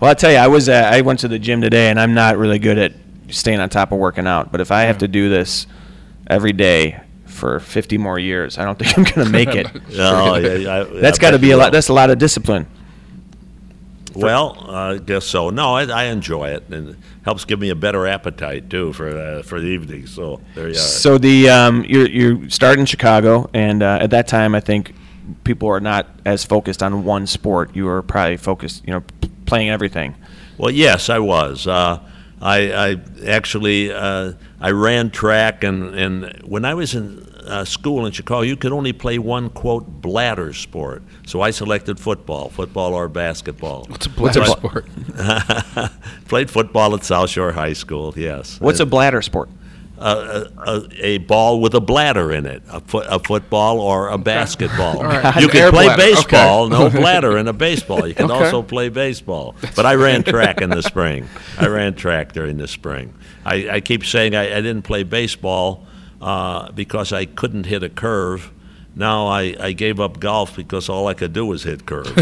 well, 0.00 0.10
I'll 0.10 0.14
tell 0.14 0.30
you, 0.30 0.36
I 0.36 0.46
was 0.46 0.68
uh, 0.68 0.90
I 0.92 1.00
went 1.00 1.18
to 1.20 1.28
the 1.28 1.38
gym 1.38 1.60
today, 1.60 1.90
and 1.90 1.98
I'm 1.98 2.14
not 2.14 2.38
really 2.38 2.60
good 2.60 2.78
at 2.78 2.92
staying 3.28 3.58
on 3.58 3.68
top 3.68 3.90
of 3.90 3.98
working 3.98 4.26
out. 4.26 4.52
But 4.52 4.60
if 4.60 4.70
I 4.70 4.82
have 4.82 4.98
to 4.98 5.08
do 5.08 5.28
this 5.28 5.66
every 6.28 6.52
day 6.52 7.00
for 7.38 7.60
50 7.60 7.96
more 7.98 8.18
years, 8.18 8.58
I 8.58 8.64
don't 8.64 8.78
think 8.78 8.98
I'm 8.98 9.04
going 9.04 9.26
to 9.26 9.32
make 9.32 9.54
it. 9.54 9.66
Oh, 9.98 10.34
yeah, 10.36 10.52
yeah, 10.54 10.80
I- 10.80 10.84
That's 11.00 11.18
got 11.18 11.30
to 11.30 11.38
be 11.38 11.52
a 11.52 11.56
lot. 11.56 11.72
That's 11.72 11.88
a 11.88 11.94
lot 11.94 12.10
of 12.10 12.18
discipline. 12.18 12.66
Well, 14.14 14.68
I 14.70 14.98
guess 14.98 15.24
so. 15.26 15.50
No, 15.50 15.74
I, 15.76 15.84
I 15.84 16.04
enjoy 16.04 16.48
it, 16.50 16.64
and 16.70 16.90
it 16.90 16.96
helps 17.24 17.44
give 17.44 17.60
me 17.60 17.68
a 17.70 17.74
better 17.76 18.06
appetite 18.06 18.68
too 18.68 18.92
for 18.92 19.08
uh, 19.16 19.42
for 19.42 19.60
the 19.60 19.66
evening. 19.66 20.06
So 20.06 20.40
there 20.54 20.66
you 20.68 20.72
are. 20.74 20.78
So 20.78 21.18
the 21.18 21.48
um, 21.50 21.84
you 21.86 22.04
you 22.06 22.50
start 22.50 22.78
in 22.80 22.86
Chicago, 22.86 23.48
and 23.54 23.82
uh, 23.82 23.98
at 24.00 24.10
that 24.10 24.26
time, 24.26 24.54
I 24.56 24.60
think 24.60 24.94
people 25.44 25.68
are 25.68 25.78
not 25.80 26.06
as 26.24 26.44
focused 26.44 26.82
on 26.82 27.04
one 27.04 27.26
sport. 27.26 27.76
You 27.76 27.84
were 27.84 28.02
probably 28.02 28.38
focused, 28.38 28.84
you 28.86 28.92
know, 28.94 29.02
p- 29.20 29.30
playing 29.46 29.68
everything. 29.70 30.16
Well, 30.56 30.70
yes, 30.72 31.10
I 31.10 31.18
was. 31.20 31.66
Uh, 31.68 32.00
I, 32.40 32.72
I 32.72 32.96
actually 33.26 33.92
uh, 33.92 34.32
I 34.60 34.70
ran 34.70 35.10
track, 35.10 35.62
and, 35.64 35.94
and 35.94 36.42
when 36.44 36.64
I 36.64 36.74
was 36.74 36.94
in 36.94 37.26
uh, 37.46 37.64
school 37.64 38.06
in 38.06 38.12
Chicago, 38.12 38.42
you 38.42 38.56
could 38.56 38.72
only 38.72 38.92
play 38.92 39.18
one 39.18 39.50
quote 39.50 39.86
bladder 39.86 40.52
sport. 40.52 41.02
So 41.26 41.40
I 41.40 41.50
selected 41.50 41.98
football, 41.98 42.50
football 42.50 42.94
or 42.94 43.08
basketball. 43.08 43.86
What's 43.88 44.06
a 44.06 44.10
bladder 44.10 44.40
bla- 44.40 44.56
sport. 44.56 44.86
Played 46.28 46.50
football 46.50 46.94
at 46.94 47.04
South 47.04 47.30
Shore 47.30 47.52
High 47.52 47.72
School. 47.72 48.14
Yes. 48.16 48.60
What's 48.60 48.80
a 48.80 48.86
bladder 48.86 49.22
sport? 49.22 49.48
A, 50.00 50.50
a, 50.66 50.88
a 51.06 51.18
ball 51.18 51.60
with 51.60 51.74
a 51.74 51.80
bladder 51.80 52.32
in 52.32 52.46
it, 52.46 52.62
a, 52.70 52.80
foot, 52.80 53.06
a 53.10 53.18
football 53.18 53.80
or 53.80 54.08
a 54.08 54.18
basketball. 54.18 55.02
right. 55.02 55.36
You 55.36 55.46
An 55.46 55.50
can 55.50 55.70
play 55.72 55.86
bladder, 55.86 56.02
baseball, 56.02 56.64
okay. 56.72 56.94
no 56.94 57.00
bladder 57.00 57.36
in 57.38 57.48
a 57.48 57.52
baseball. 57.52 58.06
You 58.06 58.14
can 58.14 58.30
Okay. 58.30 58.44
also 58.44 58.62
play 58.62 58.88
baseball. 58.88 59.54
But 59.76 59.86
I 59.86 59.94
ran 59.94 60.22
track 60.22 60.60
in 60.60 60.70
the 60.70 60.82
spring. 60.82 61.28
I 61.58 61.66
ran 61.66 61.94
track 61.94 62.32
during 62.32 62.56
the 62.58 62.68
spring. 62.68 63.12
I, 63.44 63.68
I 63.70 63.80
keep 63.80 64.04
saying 64.04 64.34
I, 64.34 64.44
I 64.56 64.60
didn't 64.60 64.82
play 64.82 65.02
baseball 65.02 65.86
uh, 66.20 66.70
because 66.72 67.12
I 67.12 67.24
couldn't 67.24 67.64
hit 67.66 67.82
a 67.82 67.88
curve. 67.88 68.50
Now 68.94 69.26
I, 69.28 69.54
I 69.60 69.72
gave 69.72 70.00
up 70.00 70.18
golf 70.18 70.56
because 70.56 70.88
all 70.88 71.06
I 71.06 71.14
could 71.14 71.32
do 71.32 71.46
was 71.46 71.62
hit 71.62 71.86
curves. 71.86 72.10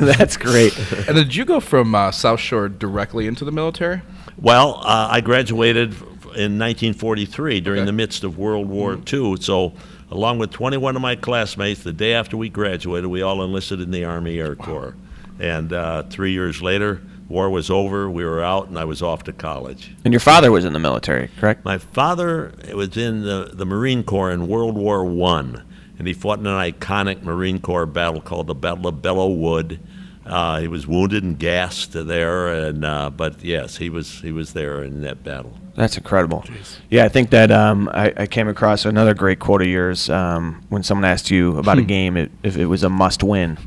That's 0.00 0.36
great. 0.36 0.76
and 1.08 1.16
did 1.16 1.34
you 1.34 1.44
go 1.44 1.60
from 1.60 1.94
uh, 1.94 2.10
South 2.12 2.40
Shore 2.40 2.68
directly 2.68 3.26
into 3.26 3.44
the 3.44 3.52
military? 3.52 4.02
Well, 4.40 4.80
uh, 4.84 5.08
I 5.10 5.20
graduated 5.20 5.92
in 6.36 6.58
1943 6.58 7.60
during 7.60 7.80
Okay. 7.80 7.86
the 7.86 7.92
midst 7.92 8.24
of 8.24 8.36
World 8.38 8.68
War 8.68 8.98
II. 9.10 9.36
So, 9.40 9.72
along 10.10 10.38
with 10.38 10.50
21 10.50 10.94
of 10.96 11.02
my 11.02 11.16
classmates, 11.16 11.82
the 11.82 11.92
day 11.92 12.12
after 12.12 12.36
we 12.36 12.48
graduated, 12.48 13.06
we 13.10 13.22
all 13.22 13.42
enlisted 13.42 13.80
in 13.80 13.90
the 13.90 14.04
Army 14.04 14.38
Air 14.38 14.54
Corps. 14.54 14.94
And 15.40 15.72
uh, 15.72 16.02
three 16.04 16.32
years 16.32 16.60
later, 16.62 17.00
war 17.28 17.48
was 17.50 17.70
over. 17.70 18.10
We 18.10 18.24
were 18.24 18.42
out, 18.42 18.68
and 18.68 18.78
I 18.78 18.84
was 18.84 19.00
off 19.02 19.24
to 19.24 19.32
college. 19.32 19.94
And 20.04 20.12
your 20.12 20.20
father 20.20 20.52
was 20.52 20.64
in 20.64 20.72
the 20.74 20.78
military, 20.78 21.28
correct? 21.40 21.64
My 21.64 21.78
father 21.78 22.52
was 22.74 22.96
in 22.96 23.22
the, 23.22 23.50
the 23.52 23.64
Marine 23.66 24.02
Corps 24.02 24.30
in 24.30 24.46
World 24.48 24.76
War 24.76 25.04
One, 25.04 25.62
and 25.98 26.06
he 26.06 26.12
fought 26.14 26.38
in 26.38 26.46
an 26.46 26.72
iconic 26.72 27.22
Marine 27.22 27.58
Corps 27.58 27.86
battle 27.86 28.20
called 28.20 28.46
the 28.46 28.54
Battle 28.54 28.86
of 28.86 28.96
Belleau 28.96 29.34
Wood. 29.34 29.80
Uh, 30.26 30.58
he 30.60 30.66
was 30.66 30.88
wounded 30.88 31.22
and 31.22 31.38
gassed 31.38 31.92
there, 31.92 32.48
and 32.48 32.84
uh, 32.84 33.10
but 33.10 33.44
yes, 33.44 33.76
he 33.76 33.88
was 33.88 34.20
he 34.20 34.32
was 34.32 34.52
there 34.52 34.82
in 34.82 35.02
that 35.02 35.22
battle. 35.22 35.56
That's 35.76 35.96
incredible. 35.96 36.44
Yeah, 36.90 37.04
I 37.04 37.08
think 37.08 37.30
that 37.30 37.52
um, 37.52 37.88
I, 37.92 38.12
I 38.16 38.26
came 38.26 38.48
across 38.48 38.86
another 38.86 39.14
great 39.14 39.38
quote 39.38 39.62
of 39.62 39.68
yours 39.68 40.10
um, 40.10 40.64
when 40.68 40.82
someone 40.82 41.04
asked 41.04 41.30
you 41.30 41.58
about 41.58 41.78
a 41.78 41.82
game 41.82 42.16
it, 42.16 42.32
if 42.42 42.56
it 42.56 42.66
was 42.66 42.82
a 42.82 42.88
must-win. 42.88 43.58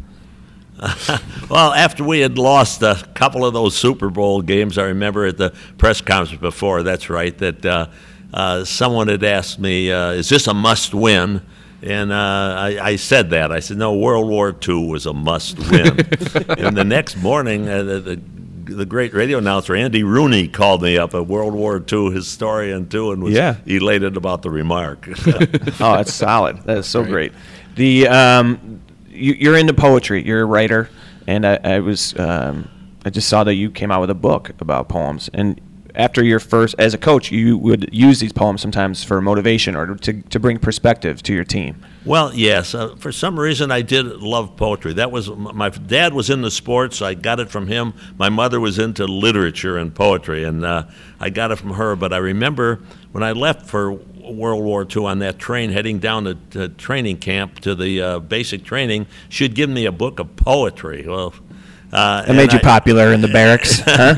Well, 1.50 1.74
after 1.74 2.04
we 2.04 2.20
had 2.20 2.38
lost 2.38 2.84
a 2.84 2.96
couple 3.16 3.44
of 3.44 3.54
those 3.54 3.76
Super 3.76 4.10
Bowl 4.10 4.44
games, 4.44 4.78
I 4.78 4.84
remember 4.84 5.26
at 5.26 5.38
the 5.38 5.50
press 5.80 6.00
conference 6.00 6.40
before. 6.40 6.84
That's 6.84 7.10
right. 7.10 7.36
That 7.40 7.66
uh, 7.66 7.88
uh, 8.32 8.64
someone 8.66 9.08
had 9.08 9.24
asked 9.24 9.58
me, 9.60 9.92
uh, 9.92 10.12
"Is 10.12 10.30
this 10.30 10.46
a 10.46 10.54
must-win?" 10.54 11.42
And 11.82 12.12
uh, 12.12 12.16
I, 12.58 12.80
I 12.82 12.96
said 12.98 13.30
that. 13.30 13.52
I 13.52 13.60
said, 13.62 13.78
"No, 13.78 13.94
World 13.96 14.28
War 14.28 14.54
II 14.68 14.88
was 14.88 15.06
a 15.06 15.14
must-win." 15.14 15.88
and 16.58 16.76
the 16.76 16.84
next 16.86 17.16
morning, 17.18 17.70
uh, 17.70 17.84
the, 17.84 18.00
the 18.00 18.22
the 18.76 18.86
great 18.86 19.14
radio 19.14 19.40
announcer 19.40 19.76
Andy 19.76 20.04
Rooney 20.04 20.48
called 20.48 20.84
me 20.84 20.98
up, 20.98 21.14
a 21.14 21.24
World 21.24 21.54
War 21.54 21.84
II 21.92 22.12
historian 22.12 22.88
too, 22.88 23.12
and 23.12 23.24
was 23.24 23.34
Yeah. 23.34 23.56
elated 23.66 24.16
about 24.18 24.42
the 24.44 24.50
remark. 24.52 25.08
oh, 25.28 25.96
that's 25.96 26.14
solid. 26.14 26.58
That 26.64 26.78
is 26.80 26.86
so 26.86 27.04
great. 27.04 27.32
The 27.76 28.08
um, 28.10 28.82
you, 29.10 29.34
you're 29.34 29.58
into 29.58 29.74
poetry. 29.74 30.24
You're 30.26 30.42
a 30.42 30.46
writer, 30.46 30.90
and 31.28 31.48
I, 31.48 31.60
I 31.64 31.80
was 31.80 32.18
um, 32.20 32.70
I 33.06 33.10
just 33.10 33.30
saw 33.30 33.44
that 33.46 33.56
you 33.56 33.72
came 33.72 33.90
out 33.92 34.02
with 34.02 34.10
a 34.10 34.16
book 34.16 34.50
about 34.60 34.90
poems. 34.90 35.30
And 35.34 35.60
after 36.00 36.24
your 36.24 36.40
first, 36.40 36.76
as 36.80 36.94
a 36.94 36.98
coach, 36.98 37.30
you 37.30 37.58
would 37.58 37.90
use 37.94 38.22
these 38.22 38.32
poems 38.32 38.62
sometimes 38.62 39.04
for 39.04 39.20
motivation 39.20 39.76
or 39.76 39.96
to 39.96 40.22
to 40.22 40.40
bring 40.40 40.58
perspective 40.58 41.22
to 41.24 41.34
your 41.34 41.44
team. 41.44 41.86
Well, 42.06 42.34
yes. 42.34 42.74
Uh, 42.74 42.96
for 42.96 43.12
some 43.12 43.38
reason, 43.38 43.70
I 43.70 43.82
did 43.82 44.06
love 44.06 44.56
poetry. 44.56 44.94
That 44.94 45.12
was 45.12 45.30
my 45.30 45.70
dad 45.70 46.14
was 46.14 46.30
into 46.30 46.50
sports. 46.52 47.02
I 47.02 47.16
got 47.16 47.42
it 47.42 47.50
from 47.50 47.68
him. 47.68 47.94
My 48.18 48.30
mother 48.30 48.62
was 48.62 48.80
into 48.80 49.06
literature 49.06 49.78
and 49.78 49.94
poetry, 49.94 50.46
and 50.46 50.64
uh, 50.64 50.86
I 51.20 51.30
got 51.30 51.52
it 51.52 51.58
from 51.58 51.74
her. 51.74 51.98
But 51.98 52.14
I 52.14 52.18
remember 52.18 52.80
when 53.12 53.24
I 53.24 53.34
left 53.34 53.66
for 53.66 53.92
World 53.92 54.64
War 54.64 54.88
II 54.90 55.06
on 55.06 55.20
that 55.20 55.38
train 55.38 55.72
heading 55.72 56.00
down 56.00 56.24
to, 56.24 56.36
to 56.52 56.70
training 56.70 57.18
camp 57.18 57.60
to 57.60 57.76
the 57.76 58.02
uh, 58.02 58.20
basic 58.20 58.64
training, 58.64 59.06
she'd 59.28 59.54
given 59.54 59.76
me 59.76 59.86
a 59.86 59.92
book 59.92 60.20
of 60.20 60.38
poetry. 60.38 61.06
Well. 61.06 61.34
Uh, 61.92 62.24
That 62.26 62.36
made 62.36 62.54
you 62.54 62.60
popular 62.60 63.14
in 63.14 63.22
the 63.22 63.28
barracks. 63.28 63.82
Huh? 63.86 64.14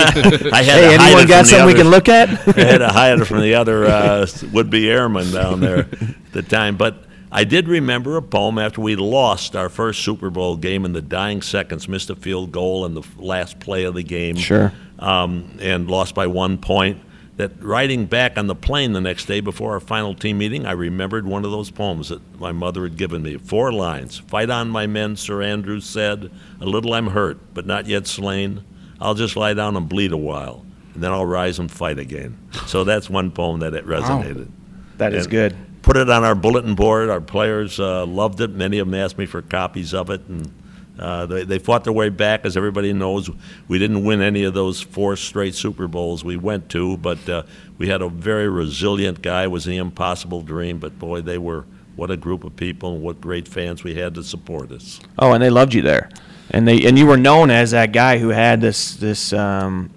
I 0.53 0.62
had 0.63 0.65
hey, 0.65 0.97
anyone 0.99 1.25
got 1.27 1.47
something 1.47 1.65
we 1.65 1.73
can 1.73 1.89
look 1.89 2.10
at? 2.10 2.29
I 2.57 2.62
had 2.65 2.77
to 2.79 2.89
hide 2.89 3.19
it 3.19 3.25
from 3.25 3.41
the 3.41 3.55
other 3.55 3.86
uh, 3.88 4.27
would-be 4.51 4.89
airmen 4.89 5.31
down 5.31 5.60
there 5.62 5.79
at 5.79 6.31
the 6.34 6.41
time. 6.43 6.75
But 6.77 7.03
I 7.31 7.45
did 7.45 7.67
remember 7.69 8.17
a 8.17 8.21
poem 8.21 8.57
after 8.57 8.81
we 8.81 8.95
lost 8.97 9.55
our 9.55 9.69
first 9.69 10.03
Super 10.03 10.29
Bowl 10.29 10.57
game 10.57 10.84
in 10.86 10.91
the 10.93 11.01
dying 11.01 11.41
seconds, 11.41 11.88
missed 11.88 12.10
a 12.10 12.15
field 12.15 12.51
goal 12.51 12.86
in 12.86 12.93
the 12.93 13.03
last 13.17 13.60
play 13.60 13.86
of 13.86 13.93
the 13.95 14.03
game. 14.03 14.36
Sure. 14.36 14.73
Um, 14.99 15.57
and 15.62 15.89
lost 15.89 16.13
by 16.13 16.27
one 16.27 16.57
point. 16.57 17.01
That 17.41 17.60
riding 17.60 18.06
back 18.06 18.38
on 18.38 18.45
the 18.45 18.54
plane 18.54 18.93
the 18.93 19.01
next 19.01 19.25
day 19.25 19.39
before 19.39 19.73
our 19.73 19.80
final 19.80 20.13
team 20.13 20.38
meeting, 20.38 20.67
I 20.67 20.73
remembered 20.73 21.25
one 21.25 21.43
of 21.43 21.49
those 21.49 21.71
poems 21.71 22.10
that 22.10 22.21
my 22.39 22.51
mother 22.51 22.84
had 22.84 22.97
given 22.97 23.23
me. 23.23 23.38
Four 23.38 23.73
lines. 23.73 24.19
Fight 24.19 24.51
on, 24.51 24.69
my 24.69 24.86
men, 24.86 25.15
Sir 25.15 25.41
Andrew 25.41 25.80
said. 25.80 26.30
A 26.60 26.65
little 26.67 26.93
I'm 26.93 27.08
hurt, 27.08 27.39
but 27.56 27.65
not 27.65 27.88
yet 27.88 28.06
slain. 28.06 28.63
I'll 28.99 29.15
just 29.15 29.36
lie 29.36 29.56
down 29.56 29.75
and 29.75 29.89
bleed 29.89 30.12
a 30.12 30.17
while, 30.17 30.63
and 30.93 31.01
then 31.01 31.12
I'll 31.12 31.25
rise 31.25 31.58
and 31.58 31.71
fight 31.71 31.97
again. 31.97 32.38
So 32.67 32.84
that's 32.84 33.10
one 33.10 33.32
poem 33.32 33.62
that 33.62 33.73
it 33.73 33.88
resonated. 33.88 34.51
That 34.97 35.15
is 35.15 35.25
And 35.25 35.32
good. 35.32 35.58
Put 35.82 35.97
it 35.97 36.12
on 36.12 36.23
our 36.23 36.36
bulletin 36.36 36.75
board. 36.75 37.10
Our 37.10 37.21
players 37.21 37.80
uh, 37.80 38.06
loved 38.06 38.39
it. 38.39 38.51
Many 38.51 38.77
of 38.77 38.86
them 38.88 38.93
asked 38.93 39.17
me 39.17 39.25
for 39.25 39.41
copies 39.41 39.95
of 39.95 40.12
it, 40.12 40.21
and 40.27 40.54
uh, 40.99 41.25
they, 41.25 41.43
they 41.43 41.60
fought 41.60 41.84
their 41.84 41.93
way 41.93 42.10
back. 42.10 42.45
As 42.45 42.56
everybody 42.56 42.93
knows, 42.93 43.30
we 43.67 43.80
didn't 43.80 44.04
win 44.04 44.21
any 44.21 44.43
of 44.43 44.54
those 44.54 44.82
four 44.82 45.15
straight 45.15 45.56
Super 45.56 45.88
Bowls 45.88 46.23
we 46.23 46.38
went 46.38 46.69
to, 46.69 46.97
but 46.97 47.27
uh, 47.30 47.43
we 47.77 47.88
had 47.88 48.01
a 48.01 48.10
very 48.10 48.49
resilient 48.49 49.21
guy. 49.21 49.43
It 49.43 49.51
was 49.51 49.65
the 49.65 49.77
impossible 49.77 50.41
dream, 50.41 50.80
but 50.80 50.99
boy, 50.99 51.21
they 51.21 51.38
were 51.38 51.65
what 51.95 52.12
a 52.12 52.17
group 52.17 52.43
of 52.43 52.56
people 52.56 52.93
and 52.93 53.04
what 53.04 53.19
great 53.19 53.47
fans 53.47 53.84
we 53.84 53.95
had 53.95 54.15
to 54.15 54.23
support 54.23 54.71
us. 54.71 54.99
Oh, 55.19 55.34
and 55.34 55.43
they 55.43 55.49
loved 55.49 55.73
you 55.73 55.82
there, 55.82 56.10
and 56.51 56.67
they 56.67 56.86
and 56.86 56.97
you 56.97 57.06
were 57.06 57.17
known 57.17 57.49
as 57.49 57.71
that 57.71 57.91
guy 57.91 58.17
who 58.17 58.30
had 58.30 58.62
this 58.62 58.95
this 58.95 59.34
um, 59.34 59.89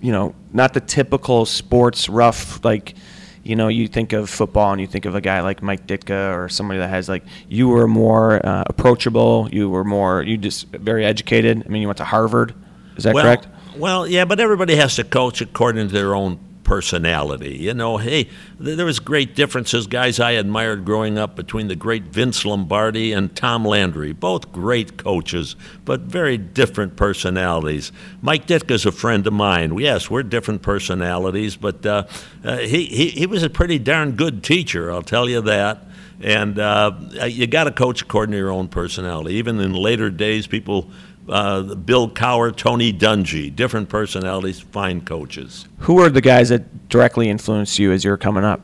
you 0.00 0.12
know 0.12 0.34
not 0.52 0.74
the 0.74 0.80
typical 0.80 1.46
sports 1.46 2.08
rough 2.08 2.64
like 2.64 2.94
you 3.42 3.56
know 3.56 3.68
you 3.68 3.88
think 3.88 4.12
of 4.12 4.30
football 4.30 4.72
and 4.72 4.80
you 4.80 4.86
think 4.86 5.04
of 5.04 5.14
a 5.14 5.20
guy 5.20 5.40
like 5.40 5.62
Mike 5.62 5.86
Ditka 5.86 6.36
or 6.36 6.48
somebody 6.48 6.78
that 6.78 6.88
has 6.88 7.08
like 7.08 7.24
you 7.48 7.68
were 7.68 7.88
more 7.88 8.44
uh, 8.44 8.64
approachable, 8.66 9.48
you 9.52 9.68
were 9.70 9.84
more 9.84 10.22
you 10.22 10.36
just 10.36 10.68
very 10.68 11.04
educated. 11.04 11.62
I 11.64 11.68
mean, 11.68 11.82
you 11.82 11.88
went 11.88 11.98
to 11.98 12.04
Harvard. 12.04 12.54
Is 12.96 13.04
that 13.04 13.14
well, 13.14 13.24
correct? 13.24 13.48
Well, 13.76 14.06
yeah, 14.06 14.24
but 14.24 14.38
everybody 14.38 14.76
has 14.76 14.96
to 14.96 15.04
coach 15.04 15.40
according 15.40 15.88
to 15.88 15.92
their 15.92 16.14
own 16.14 16.38
personality. 16.64 17.56
You 17.56 17.74
know, 17.74 17.96
hey, 17.96 18.24
th- 18.24 18.76
there 18.76 18.86
was 18.86 18.98
great 18.98 19.34
differences, 19.34 19.86
guys 19.86 20.20
I 20.20 20.32
admired 20.32 20.84
growing 20.84 21.18
up 21.18 21.36
between 21.36 21.68
the 21.68 21.76
great 21.76 22.04
Vince 22.04 22.44
Lombardi 22.44 23.12
and 23.12 23.34
Tom 23.34 23.64
Landry, 23.64 24.12
both 24.12 24.52
great 24.52 24.96
coaches, 24.96 25.56
but 25.84 26.00
very 26.00 26.38
different 26.38 26.96
personalities. 26.96 27.92
Mike 28.20 28.46
Ditka's 28.46 28.86
a 28.86 28.92
friend 28.92 29.26
of 29.26 29.32
mine. 29.32 29.78
Yes, 29.78 30.10
we're 30.10 30.22
different 30.22 30.62
personalities, 30.62 31.56
but 31.56 31.84
uh, 31.84 32.04
uh, 32.44 32.58
he, 32.58 32.84
he 32.86 33.08
he 33.08 33.26
was 33.26 33.42
a 33.42 33.50
pretty 33.50 33.78
darn 33.78 34.12
good 34.12 34.42
teacher. 34.42 34.90
I'll 34.90 35.02
tell 35.02 35.28
you 35.28 35.40
that. 35.42 35.84
And 36.20 36.58
uh, 36.58 36.92
you 37.26 37.48
got 37.48 37.64
to 37.64 37.72
coach 37.72 38.02
according 38.02 38.30
to 38.32 38.38
your 38.38 38.52
own 38.52 38.68
personality. 38.68 39.34
Even 39.34 39.58
in 39.58 39.72
later 39.72 40.08
days, 40.08 40.46
people, 40.46 40.88
uh, 41.28 41.74
Bill 41.74 42.10
Cowher, 42.10 42.54
Tony 42.54 42.92
Dungy, 42.92 43.54
different 43.54 43.88
personalities, 43.88 44.60
fine 44.60 45.00
coaches. 45.02 45.66
Who 45.78 46.00
are 46.00 46.08
the 46.08 46.20
guys 46.20 46.48
that 46.48 46.88
directly 46.88 47.28
influenced 47.28 47.78
you 47.78 47.92
as 47.92 48.04
you 48.04 48.10
were 48.10 48.16
coming 48.16 48.44
up? 48.44 48.60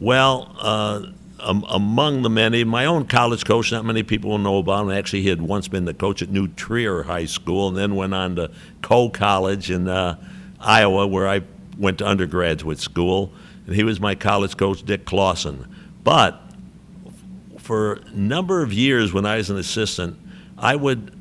Well, 0.00 0.54
uh, 0.58 1.06
um, 1.40 1.64
among 1.68 2.22
the 2.22 2.30
many, 2.30 2.64
my 2.64 2.86
own 2.86 3.06
college 3.06 3.44
coach, 3.44 3.72
not 3.72 3.84
many 3.84 4.02
people 4.02 4.30
will 4.30 4.38
know 4.38 4.58
about 4.58 4.84
him. 4.84 4.90
Actually, 4.92 5.22
he 5.22 5.28
had 5.28 5.42
once 5.42 5.68
been 5.68 5.84
the 5.84 5.94
coach 5.94 6.22
at 6.22 6.30
New 6.30 6.48
Trier 6.48 7.04
High 7.04 7.24
School 7.24 7.68
and 7.68 7.76
then 7.76 7.94
went 7.94 8.14
on 8.14 8.36
to 8.36 8.50
Coe 8.80 9.10
College 9.10 9.70
in 9.70 9.88
uh, 9.88 10.16
Iowa, 10.60 11.06
where 11.06 11.28
I 11.28 11.42
went 11.76 11.98
to 11.98 12.06
undergraduate 12.06 12.78
school. 12.78 13.32
And 13.66 13.74
he 13.74 13.84
was 13.84 14.00
my 14.00 14.14
college 14.14 14.56
coach, 14.56 14.84
Dick 14.84 15.04
Clausen. 15.04 15.66
But 16.04 16.40
for 17.58 17.94
a 17.94 18.10
number 18.10 18.62
of 18.62 18.72
years 18.72 19.12
when 19.12 19.24
I 19.24 19.36
was 19.36 19.50
an 19.50 19.56
assistant, 19.56 20.18
I 20.58 20.76
would, 20.76 21.12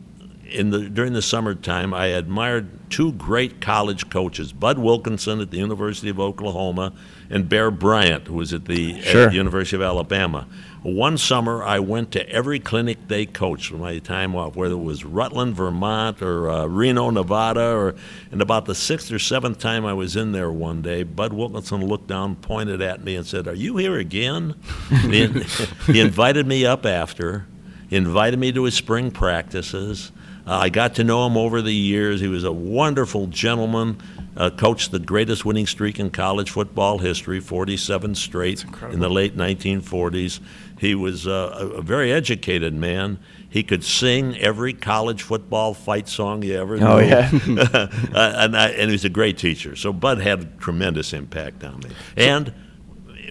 in 0.52 0.70
the 0.70 0.90
during 0.90 1.14
the 1.14 1.22
summertime, 1.22 1.94
I 1.94 2.08
admired 2.08 2.68
two 2.90 3.14
great 3.14 3.62
college 3.62 4.10
coaches, 4.10 4.52
Bud 4.54 4.78
Wilkinson 4.78 5.40
at 5.40 5.52
the 5.52 5.58
University 5.58 6.10
of 6.10 6.20
Oklahoma 6.20 6.94
and 7.30 7.48
Bear 7.48 7.72
Bryant, 7.72 8.28
who 8.28 8.36
was 8.36 8.54
at 8.54 8.66
the 8.66 9.02
Sure. 9.02 9.28
at 9.28 9.34
University 9.34 9.76
of 9.78 9.82
Alabama. 9.82 10.48
One 10.84 11.18
summer, 11.20 11.64
I 11.64 11.78
went 11.78 12.12
to 12.14 12.28
every 12.28 12.60
clinic 12.60 13.08
they 13.08 13.28
coached 13.28 13.68
for 13.68 13.76
my 13.76 14.00
time 14.00 14.36
off, 14.36 14.56
whether 14.56 14.74
it 14.74 14.78
was 14.84 15.06
Rutland, 15.06 15.56
Vermont, 15.56 16.24
or 16.24 16.50
uh, 16.50 16.66
Reno, 16.66 17.12
Nevada, 17.12 17.76
or 17.76 17.96
and 18.32 18.42
about 18.42 18.66
the 18.66 18.74
sixth 18.74 19.12
or 19.12 19.20
seventh 19.20 19.60
time 19.60 19.86
I 19.86 19.94
was 19.94 20.16
in 20.16 20.32
there 20.32 20.52
one 20.52 20.82
day, 20.82 21.04
Bud 21.04 21.34
Wilkinson 21.34 21.86
looked 21.86 22.08
down, 22.08 22.36
pointed 22.36 22.82
at 22.82 23.04
me, 23.04 23.16
and 23.16 23.26
said, 23.26 23.48
"Are 23.48 23.54
you 23.54 23.78
here 23.78 23.98
again?" 23.98 24.56
He, 24.90 25.28
he 25.86 26.00
invited 26.00 26.48
me 26.48 26.66
up 26.66 26.86
after, 26.86 27.46
he 27.90 27.96
invited 27.96 28.40
me 28.40 28.52
to 28.52 28.64
his 28.64 28.74
spring 28.74 29.12
practices. 29.12 30.12
Uh, 30.46 30.58
I 30.58 30.70
got 30.70 30.96
to 30.96 31.04
know 31.04 31.26
him 31.26 31.38
over 31.38 31.62
the 31.62 31.74
years. 31.74 32.20
He 32.22 32.28
was 32.28 32.44
a 32.44 32.52
wonderful 32.52 33.28
gentleman. 33.28 33.98
Uh, 34.36 34.50
coached 34.50 34.92
the 34.92 35.00
greatest 35.00 35.44
winning 35.44 35.68
streak 35.68 36.00
in 36.00 36.10
college 36.10 36.52
football 36.52 37.00
history, 37.00 37.42
47 37.42 38.16
straight 38.16 38.64
in 38.90 39.00
the 39.02 39.10
late 39.10 39.36
1940s. 39.36 40.40
He 40.80 40.96
was 40.96 41.28
uh, 41.28 41.58
a, 41.60 41.66
a 41.80 41.82
very 41.82 42.14
educated 42.14 42.74
man. 42.74 43.20
He 43.50 43.62
could 43.62 43.84
sing 43.84 44.38
every 44.38 44.72
college 44.72 45.22
football 45.22 45.74
fight 45.74 46.08
song 46.08 46.42
you 46.44 46.58
ever 46.58 46.78
knew. 46.78 46.86
Oh, 46.86 47.00
yeah. 47.00 47.30
uh, 47.50 47.88
and, 48.14 48.56
I, 48.56 48.70
and 48.70 48.90
he 48.90 48.94
was 48.94 49.04
a 49.04 49.10
great 49.10 49.38
teacher. 49.38 49.76
So 49.76 49.92
Bud 49.92 50.22
had 50.22 50.42
a 50.42 50.46
tremendous 50.46 51.12
impact 51.12 51.66
on 51.66 51.82
me. 51.82 51.90
And 52.16 52.54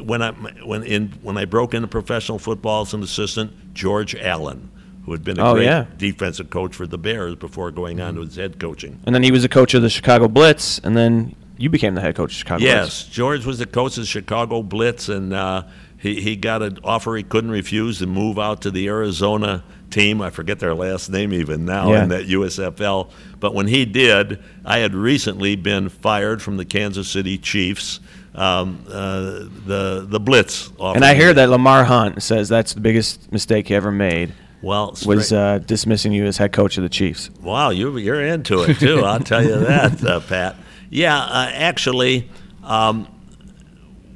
when 0.03 0.23
I 0.23 0.33
when 0.33 0.83
in 0.83 1.09
when 1.23 1.37
I 1.37 1.45
broke 1.45 1.75
into 1.75 1.89
professional 1.89 2.39
football 2.39 2.83
as 2.83 2.95
an 2.95 3.03
assistant, 3.03 3.75
George 3.75 4.15
Allen, 4.15 4.71
who 5.05 5.13
had 5.13 5.25
been 5.25 5.39
a 5.39 5.51
Oh, 5.51 5.55
great 5.55 5.65
yeah. 5.65 5.87
defensive 5.99 6.51
coach 6.51 6.75
for 6.75 6.87
the 6.87 6.99
Bears 6.99 7.35
before 7.37 7.71
going 7.71 8.01
on 8.01 8.15
to 8.17 8.21
his 8.21 8.37
head 8.37 8.59
coaching. 8.59 9.01
And 9.07 9.15
then 9.15 9.23
he 9.23 9.31
was 9.31 9.45
a 9.45 9.49
coach 9.49 9.75
of 9.75 9.83
the 9.83 9.91
Chicago 9.91 10.29
Blitz, 10.29 10.79
and 10.79 10.97
then 10.97 11.35
you 11.57 11.69
became 11.71 11.95
the 11.95 12.01
head 12.01 12.15
coach 12.15 12.33
of 12.33 12.37
Chicago 12.39 12.65
Yes, 12.65 13.03
Blitz. 13.05 13.15
George 13.15 13.45
was 13.47 13.59
the 13.59 13.67
coach 13.67 13.97
of 13.97 14.03
the 14.03 14.07
Chicago 14.07 14.63
Blitz, 14.63 15.09
and 15.09 15.33
uh, 15.33 15.63
he 15.99 16.21
he 16.21 16.37
got 16.37 16.63
an 16.63 16.79
offer 16.85 17.17
he 17.17 17.23
couldn't 17.23 17.51
refuse 17.51 17.99
to 17.99 18.07
move 18.07 18.39
out 18.39 18.63
to 18.63 18.71
the 18.71 18.87
Arizona 18.89 19.63
team. 19.91 20.23
I 20.23 20.31
forget 20.31 20.59
their 20.61 20.75
last 20.75 21.11
name 21.11 21.33
even 21.33 21.65
now 21.65 21.91
Yeah. 21.93 22.03
in 22.05 22.09
that 22.11 22.27
USFL. 22.29 23.11
But 23.41 23.55
when 23.55 23.67
he 23.67 23.85
did, 23.85 24.39
I 24.65 24.79
had 24.79 24.95
recently 24.95 25.57
been 25.57 25.89
fired 25.89 26.41
from 26.43 26.57
the 26.59 26.65
Kansas 26.65 27.09
City 27.09 27.37
Chiefs. 27.39 28.01
Um, 28.35 28.85
uh, 28.89 29.41
the 29.67 30.07
the 30.09 30.21
Blitz. 30.21 30.71
And 30.79 31.05
I 31.05 31.15
hear 31.15 31.35
that 31.35 31.51
Lamar 31.51 31.83
Hunt 31.85 32.23
says 32.23 32.49
that's 32.49 32.75
the 32.75 32.81
biggest 32.81 33.33
mistake 33.33 33.67
he 33.69 33.75
ever 33.75 33.91
made 33.91 34.33
well 34.63 34.97
was 35.07 35.33
uh, 35.33 35.59
dismissing 35.59 36.13
you 36.13 36.25
as 36.27 36.37
head 36.37 36.53
coach 36.53 36.77
of 36.77 36.83
the 36.83 36.89
Chiefs. 36.89 37.31
Wow, 37.41 37.71
you, 37.71 37.97
you're 37.99 38.25
into 38.25 38.63
it 38.63 38.79
too. 38.79 39.01
I'll 39.01 39.21
tell 39.21 39.43
you 39.43 39.59
that, 39.61 40.05
uh, 40.05 40.21
Pat. 40.29 40.57
Yeah, 40.91 41.19
uh, 41.19 41.51
actually, 41.53 42.29
um, 42.63 43.07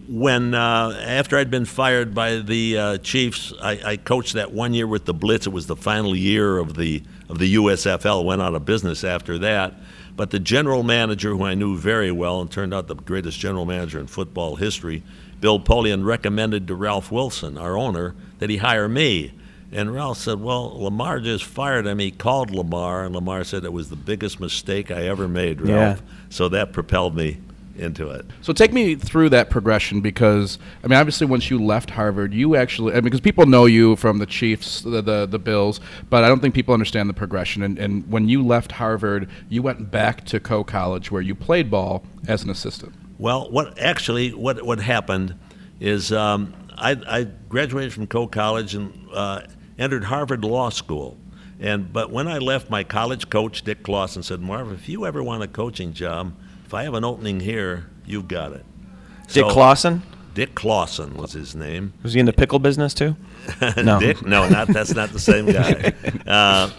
when 0.08 0.54
uh, 0.54 0.98
after 1.06 1.38
I'd 1.38 1.50
been 1.50 1.64
fired 1.64 2.14
by 2.14 2.36
the 2.36 2.78
uh, 2.78 2.98
Chiefs, 2.98 3.52
I, 3.60 3.80
I 3.84 3.96
coached 3.96 4.34
that 4.34 4.52
one 4.52 4.74
year 4.74 4.86
with 4.86 5.04
the 5.04 5.14
Blitz. 5.14 5.46
It 5.46 5.52
was 5.52 5.66
the 5.66 5.76
final 5.76 6.14
year 6.14 6.58
of 6.58 6.74
the 6.74 7.02
of 7.28 7.38
the 7.38 7.54
USFL. 7.54 8.24
Went 8.24 8.42
out 8.42 8.54
of 8.54 8.64
business 8.64 9.04
after 9.04 9.38
that. 9.38 9.74
But 10.16 10.30
the 10.30 10.38
general 10.38 10.82
manager, 10.82 11.30
who 11.30 11.42
I 11.42 11.54
knew 11.54 11.76
very 11.76 12.12
well 12.12 12.40
and 12.40 12.50
turned 12.50 12.72
out 12.72 12.86
the 12.86 12.94
greatest 12.94 13.38
general 13.38 13.64
manager 13.64 13.98
in 13.98 14.06
football 14.06 14.56
history, 14.56 15.02
Bill 15.40 15.58
Polian, 15.58 16.04
recommended 16.04 16.68
to 16.68 16.74
Ralph 16.74 17.10
Wilson, 17.10 17.58
our 17.58 17.76
owner, 17.76 18.14
that 18.38 18.48
he 18.48 18.58
hire 18.58 18.88
me. 18.88 19.32
And 19.72 19.92
Ralph 19.92 20.18
said, 20.18 20.40
Well, 20.40 20.82
Lamar 20.82 21.20
just 21.20 21.44
fired 21.44 21.86
him. 21.86 21.98
He 21.98 22.10
called 22.10 22.50
Lamar, 22.50 23.04
and 23.04 23.14
Lamar 23.14 23.44
said 23.44 23.64
it 23.64 23.72
was 23.72 23.90
the 23.90 23.96
biggest 23.96 24.38
mistake 24.40 24.90
I 24.90 25.06
ever 25.08 25.26
made, 25.26 25.60
Ralph. 25.60 26.00
Yeah. 26.00 26.06
So 26.30 26.48
that 26.50 26.72
propelled 26.72 27.16
me 27.16 27.38
into 27.76 28.10
it. 28.10 28.24
So 28.40 28.52
take 28.52 28.72
me 28.72 28.94
through 28.94 29.30
that 29.30 29.50
progression 29.50 30.00
because 30.00 30.58
I 30.82 30.86
mean, 30.86 30.98
obviously, 30.98 31.26
once 31.26 31.50
you 31.50 31.62
left 31.62 31.90
Harvard, 31.90 32.32
you 32.32 32.56
actually 32.56 32.92
I 32.92 32.96
mean, 32.96 33.04
because 33.04 33.20
people 33.20 33.46
know 33.46 33.66
you 33.66 33.96
from 33.96 34.18
the 34.18 34.26
Chiefs, 34.26 34.82
the, 34.82 35.02
the 35.02 35.26
the 35.26 35.38
Bills, 35.38 35.80
but 36.10 36.24
I 36.24 36.28
don't 36.28 36.40
think 36.40 36.54
people 36.54 36.74
understand 36.74 37.08
the 37.08 37.14
progression. 37.14 37.62
And, 37.62 37.78
and 37.78 38.08
when 38.10 38.28
you 38.28 38.44
left 38.44 38.72
Harvard, 38.72 39.28
you 39.48 39.62
went 39.62 39.90
back 39.90 40.24
to 40.26 40.40
Coe 40.40 40.64
College 40.64 41.10
where 41.10 41.22
you 41.22 41.34
played 41.34 41.70
ball 41.70 42.04
as 42.28 42.42
an 42.42 42.50
assistant. 42.50 42.94
Well, 43.18 43.50
what 43.50 43.78
actually 43.78 44.32
what 44.32 44.62
what 44.62 44.80
happened 44.80 45.34
is 45.80 46.12
um, 46.12 46.54
I, 46.76 46.96
I 47.06 47.24
graduated 47.48 47.92
from 47.92 48.06
Coe 48.06 48.26
College 48.26 48.74
and 48.74 49.08
uh, 49.12 49.42
entered 49.78 50.04
Harvard 50.04 50.44
Law 50.44 50.70
School. 50.70 51.16
And 51.60 51.92
but 51.92 52.10
when 52.10 52.26
I 52.28 52.38
left, 52.38 52.68
my 52.70 52.82
college 52.84 53.30
coach 53.30 53.62
Dick 53.62 53.82
Clausen 53.84 54.22
said, 54.22 54.40
"Marv, 54.40 54.72
if 54.72 54.88
you 54.88 55.06
ever 55.06 55.22
want 55.22 55.42
a 55.42 55.48
coaching 55.48 55.92
job, 55.92 56.34
if 56.64 56.74
I 56.74 56.82
have 56.82 56.94
an 56.94 57.04
opening 57.04 57.40
here, 57.40 57.86
you've 58.04 58.28
got 58.28 58.52
it." 58.52 58.64
Dick 59.28 59.44
So- 59.44 59.50
Clausen 59.50 60.02
Dick 60.34 60.56
Clausen 60.56 61.14
was 61.14 61.32
his 61.32 61.54
name. 61.54 61.92
was 62.02 62.12
he 62.12 62.18
in 62.20 62.26
the 62.26 62.32
pickle 62.32 62.58
business 62.58 62.92
too? 62.92 63.16
No. 63.76 64.00
Dick? 64.00 64.26
No, 64.26 64.48
not 64.48 64.66
that's 64.68 64.94
not 64.94 65.10
the 65.10 65.20
same 65.20 65.46
guy. 65.46 65.92
Uh, 66.26 66.70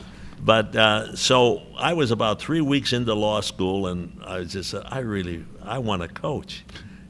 but 0.42 0.76
uh, 0.76 1.16
so 1.16 1.64
I 1.78 1.94
was 1.94 2.12
about 2.12 2.40
three 2.42 2.62
weeks 2.62 2.92
into 2.94 3.14
law 3.16 3.40
school, 3.42 3.88
and 3.88 4.20
I 4.24 4.40
was 4.40 4.52
just 4.52 4.76
I 4.76 5.00
really 5.00 5.46
I 5.64 5.78
want 5.80 6.02
to 6.02 6.08
coach. 6.10 6.66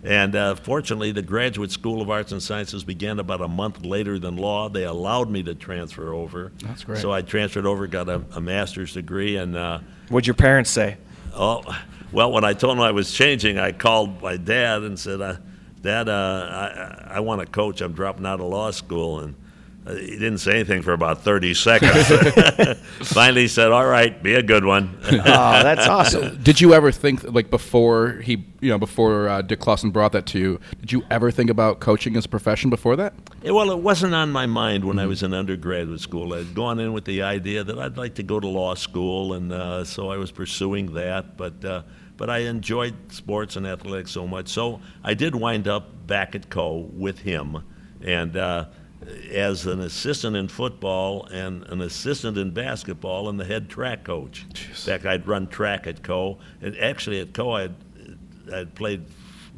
And 0.06 0.36
uh, 0.36 0.56
fortunately, 0.56 1.12
the 1.12 1.24
Graduate 1.24 1.72
School 1.72 2.00
of 2.00 2.12
Arts 2.12 2.32
and 2.32 2.42
Sciences 2.42 2.84
began 2.84 3.20
about 3.20 3.42
a 3.42 3.48
month 3.48 3.84
later 3.84 4.20
than 4.20 4.38
law. 4.38 4.70
They 4.70 4.84
allowed 4.84 5.32
me 5.32 5.42
to 5.44 5.56
transfer 5.56 6.14
over. 6.14 6.52
That's 6.64 6.84
great. 6.84 7.00
So 7.00 7.12
I 7.12 7.24
transferred 7.24 7.66
over, 7.66 7.88
got 7.88 8.08
a, 8.08 8.22
a 8.36 8.40
master's 8.40 8.94
degree, 8.94 9.38
and 9.38 9.56
uh, 9.56 9.80
What'd 10.10 10.28
your 10.28 10.36
parents 10.36 10.70
say? 10.70 10.98
Oh, 11.34 11.64
well, 12.12 12.32
when 12.32 12.44
I 12.44 12.54
told 12.54 12.78
them 12.78 12.84
I 12.84 12.92
was 12.92 13.12
changing, 13.12 13.58
I 13.58 13.72
called 13.72 14.22
my 14.22 14.38
dad 14.38 14.84
and 14.84 14.98
said, 14.98 15.22
uh, 15.22 15.38
"Dad, 15.82 16.08
uh, 16.08 17.08
I, 17.10 17.16
I 17.16 17.20
want 17.22 17.42
to 17.42 17.48
coach. 17.48 17.82
I'm 17.82 17.94
dropping 17.94 18.28
out 18.28 18.40
of 18.40 18.46
law 18.46 18.70
school." 18.70 19.22
And 19.22 19.34
he 19.88 20.12
didn't 20.12 20.40
say 20.40 20.54
anything 20.54 20.82
for 20.82 20.94
about 20.94 21.22
30 21.22 21.54
seconds. 21.54 22.08
Finally, 23.08 23.42
he 23.42 23.48
said, 23.48 23.72
"All 23.72 23.86
right, 23.86 24.22
be 24.22 24.34
a 24.34 24.42
good 24.42 24.66
one." 24.66 24.98
Oh, 25.04 25.12
that's 25.24 25.88
awesome. 25.88 26.38
Did 26.44 26.60
you 26.60 26.74
ever 26.74 26.92
think 26.92 27.24
like 27.24 27.52
before 27.52 28.14
he 28.24 28.46
you 28.62 28.70
know 28.70 28.80
before 28.80 29.30
uh, 29.30 29.42
Dick 29.44 29.60
Clausen 29.60 29.92
brought 29.92 30.12
that 30.14 30.26
to 30.28 30.40
you? 30.40 30.60
Did 30.82 30.92
you 30.92 31.04
ever 31.12 31.30
think 31.30 31.52
about 31.52 31.82
coaching 31.82 32.18
as 32.18 32.26
a 32.26 32.30
profession 32.30 32.72
before 32.72 32.96
that? 32.96 33.14
Yeah, 33.44 33.52
well, 33.52 33.70
it 33.70 33.78
wasn't 33.78 34.16
on 34.16 34.32
my 34.32 34.48
mind 34.48 34.86
when 34.86 34.98
I 34.98 35.06
was 35.06 35.22
in 35.22 35.36
undergraduate 35.36 36.00
school. 36.00 36.34
I'd 36.34 36.56
gone 36.56 36.80
in 36.80 36.92
with 36.92 37.06
the 37.06 37.22
idea 37.22 37.64
that 37.64 37.78
I'd 37.78 37.98
like 37.98 38.16
to 38.16 38.24
go 38.24 38.40
to 38.40 38.48
law 38.48 38.74
school, 38.74 39.34
and 39.34 39.52
uh, 39.52 39.84
so 39.84 40.10
I 40.10 40.18
was 40.18 40.32
pursuing 40.32 40.96
that. 40.96 41.38
But 41.38 41.64
uh, 41.64 41.84
but 42.18 42.32
I 42.32 42.40
enjoyed 42.40 42.96
sports 43.12 43.56
and 43.56 43.68
athletics 43.68 44.10
so 44.10 44.26
much, 44.26 44.48
so 44.48 44.82
I 45.04 45.14
did 45.14 45.36
wind 45.36 45.68
up 45.68 46.08
back 46.08 46.34
at 46.34 46.50
Coe 46.50 46.90
with 46.92 47.20
him, 47.20 47.64
and. 48.02 48.36
As 49.32 49.66
an 49.66 49.82
assistant 49.82 50.36
in 50.36 50.48
football 50.48 51.26
and 51.26 51.64
an 51.66 51.82
assistant 51.82 52.38
in 52.38 52.52
basketball 52.52 53.30
and 53.30 53.40
the 53.40 53.46
head 53.46 53.70
track 53.70 54.04
coach. 54.04 54.46
In 54.50 54.74
fact, 54.74 55.06
I'd 55.06 55.28
run 55.28 55.48
track 55.48 55.88
at 55.88 56.02
Coe. 56.02 56.40
And 56.62 56.78
actually 56.78 57.20
at 57.20 57.34
Coe, 57.34 57.52
I'd, 57.52 57.76
I'd 58.54 58.74
played 58.76 59.06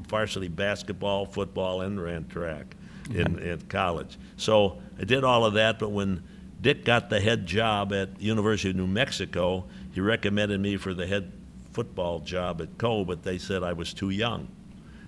varsity 0.08 0.48
basketball, 0.48 1.26
football, 1.26 1.82
and 1.82 2.02
ran 2.02 2.28
track 2.28 2.76
in, 3.14 3.40
in 3.40 3.62
college. 3.70 4.18
So 4.38 4.82
I 5.00 5.04
did 5.04 5.24
all 5.24 5.46
of 5.46 5.54
that, 5.54 5.80
but 5.80 5.92
when 5.92 6.24
Dick 6.62 6.86
got 6.86 7.10
the 7.10 7.20
head 7.20 7.46
job 7.46 7.94
at 7.94 8.20
University 8.20 8.72
of 8.72 8.76
New 8.76 8.88
Mexico, 8.88 9.66
he 9.94 10.02
recommended 10.02 10.60
me 10.60 10.78
for 10.78 10.94
the 10.94 11.06
head 11.06 11.32
football 11.72 12.20
job 12.20 12.62
at 12.62 12.78
Coe, 12.78 13.06
but 13.06 13.24
they 13.24 13.38
said 13.38 13.64
I 13.64 13.74
was 13.74 13.94
too 13.94 14.10
young. 14.10 14.48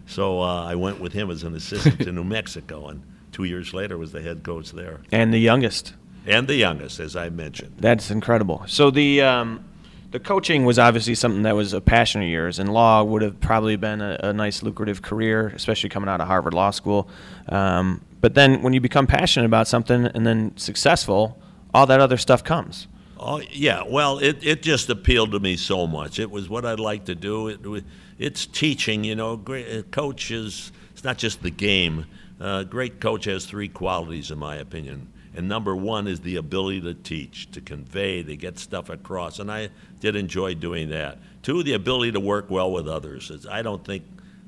So 0.06 0.41
uh, 0.41 0.65
I 0.65 0.75
went 0.75 0.99
with 0.99 1.13
him 1.13 1.30
as 1.30 1.43
an 1.43 1.56
assistant 1.56 1.99
to 2.02 2.12
New 2.12 2.23
Mexico, 2.23 2.88
and 2.88 3.04
two 3.39 3.45
years 3.45 3.73
later 3.73 3.97
was 3.97 4.12
the 4.12 4.21
head 4.21 4.43
coach 4.43 4.71
there. 4.71 4.99
And 5.13 5.34
the 5.34 5.39
youngest. 5.39 5.93
And 6.28 6.47
the 6.47 6.56
youngest, 6.56 6.99
as 6.99 7.15
I 7.15 7.30
mentioned. 7.30 7.75
That's 7.80 8.12
incredible. 8.12 8.63
So 8.67 8.91
the 8.91 9.21
um, 9.21 9.63
the 10.12 10.19
coaching 10.19 10.65
was 10.65 10.78
obviously 10.78 11.15
something 11.15 11.43
that 11.43 11.56
was 11.56 11.71
a 11.71 11.80
passion 11.80 12.21
of 12.21 12.28
yours, 12.28 12.60
and 12.60 12.73
law 12.73 13.02
would 13.04 13.21
have 13.21 13.39
probably 13.39 13.78
been 13.78 14.02
a, 14.02 14.19
a 14.23 14.34
nice, 14.34 14.62
lucrative 14.62 15.02
career, 15.02 15.47
especially 15.56 15.89
coming 15.89 16.10
out 16.10 16.19
of 16.19 16.28
Harvard 16.28 16.54
Law 16.54 16.71
School. 16.71 17.08
Um, 17.47 18.02
But 18.19 18.34
then 18.34 18.62
when 18.62 18.73
you 18.73 18.82
become 18.82 19.08
passionate 19.08 19.45
about 19.45 19.67
something 19.67 20.06
and 20.08 20.25
then 20.28 20.52
successful, 20.58 21.38
all 21.73 21.86
that 21.86 22.02
other 22.02 22.17
stuff 22.17 22.43
comes. 22.43 22.88
Oh 23.17 23.41
yeah, 23.52 23.84
well, 23.88 24.19
it, 24.19 24.43
it 24.43 24.62
just 24.62 24.89
appealed 24.89 25.32
to 25.32 25.39
me 25.39 25.56
so 25.56 25.88
much. 25.88 26.19
It 26.19 26.30
was 26.30 26.49
what 26.49 26.65
I'd 26.65 26.80
like 26.80 27.06
to 27.06 27.15
do. 27.15 27.47
It, 27.47 27.84
it's 28.17 28.45
teaching, 28.45 29.06
you 29.06 29.15
know. 29.15 29.38
Great 29.38 29.91
coach 29.91 30.32
is 30.32 30.73
it's 30.91 31.04
not 31.06 31.17
just 31.17 31.41
the 31.41 31.52
game. 31.52 32.06
Uh, 32.39 32.63
great 32.63 32.99
coach 32.99 33.25
has 33.25 33.45
three 33.45 33.67
qualities, 33.67 34.32
in 34.32 34.39
my 34.39 34.56
opinion. 34.56 35.12
And 35.36 35.47
number 35.47 35.75
one 35.75 36.08
is 36.08 36.21
the 36.21 36.38
ability 36.38 36.82
to 36.82 36.93
teach, 36.93 37.52
to 37.52 37.62
convey, 37.62 38.23
to 38.23 38.36
get 38.36 38.58
stuff 38.58 38.89
across. 38.89 39.39
And 39.39 39.52
I 39.52 39.69
did 39.99 40.15
enjoy 40.15 40.56
doing 40.56 40.89
that. 40.89 41.19
Two, 41.43 41.63
the 41.63 41.73
ability 41.73 42.13
to 42.13 42.19
work 42.19 42.49
well 42.49 42.71
with 42.71 42.88
others. 42.88 43.30
It's, 43.30 43.45
I 43.45 43.62
don't 43.62 43.84
think, 43.86 44.04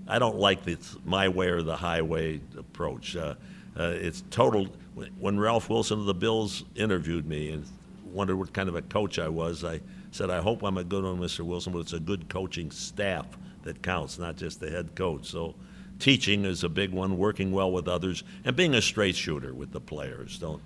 I 0.07 0.19
don't 0.19 0.37
like 0.37 0.63
the 0.63 0.77
my 1.05 1.29
way 1.29 1.49
or 1.49 1.61
the 1.61 1.75
highway 1.75 2.41
approach. 2.57 3.15
Uh, 3.15 3.35
uh, 3.77 3.93
it's 3.95 4.23
total. 4.31 4.67
When 5.19 5.39
Ralph 5.39 5.69
Wilson 5.69 5.99
of 5.99 6.05
the 6.05 6.13
Bills 6.13 6.63
interviewed 6.75 7.25
me 7.25 7.51
and 7.51 7.65
wondered 8.05 8.37
what 8.37 8.51
kind 8.53 8.67
of 8.67 8.75
a 8.75 8.81
coach 8.81 9.19
I 9.19 9.29
was, 9.29 9.63
I 9.63 9.79
said, 10.11 10.29
I 10.29 10.41
hope 10.41 10.63
I'm 10.63 10.77
a 10.77 10.83
good 10.83 11.03
one, 11.03 11.19
Mr. 11.19 11.41
Wilson, 11.41 11.71
but 11.71 11.79
it's 11.79 11.93
a 11.93 11.99
good 11.99 12.27
coaching 12.27 12.71
staff 12.71 13.25
that 13.63 13.81
counts, 13.81 14.17
not 14.17 14.35
just 14.35 14.59
the 14.59 14.69
head 14.69 14.95
coach. 14.95 15.27
So 15.27 15.55
teaching 16.01 16.43
is 16.43 16.63
a 16.63 16.69
big 16.69 16.91
one, 16.91 17.17
working 17.17 17.51
well 17.51 17.71
with 17.71 17.87
others, 17.87 18.23
and 18.43 18.55
being 18.55 18.73
a 18.75 18.81
straight 18.81 19.15
shooter 19.15 19.53
with 19.53 19.71
the 19.71 19.79
players. 19.79 20.37
Don't 20.37 20.61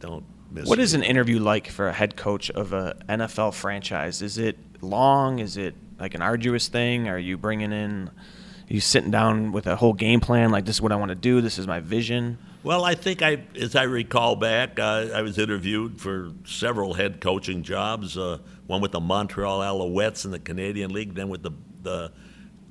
don't 0.00 0.24
miss. 0.50 0.68
What 0.68 0.78
is 0.78 0.94
an 0.94 1.02
interview 1.02 1.38
like 1.40 1.68
for 1.68 1.88
a 1.88 1.92
head 1.92 2.16
coach 2.16 2.50
of 2.50 2.72
a 2.72 2.96
NFL 3.08 3.54
franchise? 3.54 4.22
Is 4.22 4.38
it 4.38 4.56
long? 4.80 5.40
Is 5.40 5.56
it 5.56 5.74
like 5.98 6.14
an 6.14 6.22
arduous 6.22 6.68
thing? 6.68 7.08
Are 7.08 7.18
you 7.18 7.36
bringing 7.36 7.72
in? 7.72 8.08
Are 8.08 8.72
you 8.72 8.80
sitting 8.80 9.10
down 9.10 9.52
with 9.52 9.66
a 9.66 9.76
whole 9.76 9.92
game 9.92 10.20
plan? 10.20 10.50
Like 10.50 10.64
this 10.64 10.76
is 10.76 10.82
what 10.82 10.92
I 10.92 10.96
want 10.96 11.10
to 11.10 11.14
do. 11.14 11.40
This 11.40 11.58
is 11.58 11.66
my 11.66 11.80
vision. 11.80 12.38
Well, 12.64 12.84
I 12.84 12.94
think 12.96 13.22
I, 13.22 13.38
as 13.58 13.76
I 13.76 13.84
recall 13.84 14.34
back, 14.34 14.80
uh, 14.80 15.08
I 15.14 15.22
was 15.22 15.38
interviewed 15.38 16.00
for 16.00 16.32
several 16.44 16.92
head 16.92 17.20
coaching 17.20 17.62
jobs. 17.62 18.18
Uh, 18.18 18.38
one 18.66 18.80
with 18.80 18.92
the 18.92 19.00
Montreal 19.00 19.60
Alouettes 19.60 20.24
in 20.24 20.32
the 20.32 20.38
Canadian 20.38 20.92
League, 20.92 21.14
then 21.14 21.28
with 21.28 21.42
the 21.42 21.52
the 21.82 22.12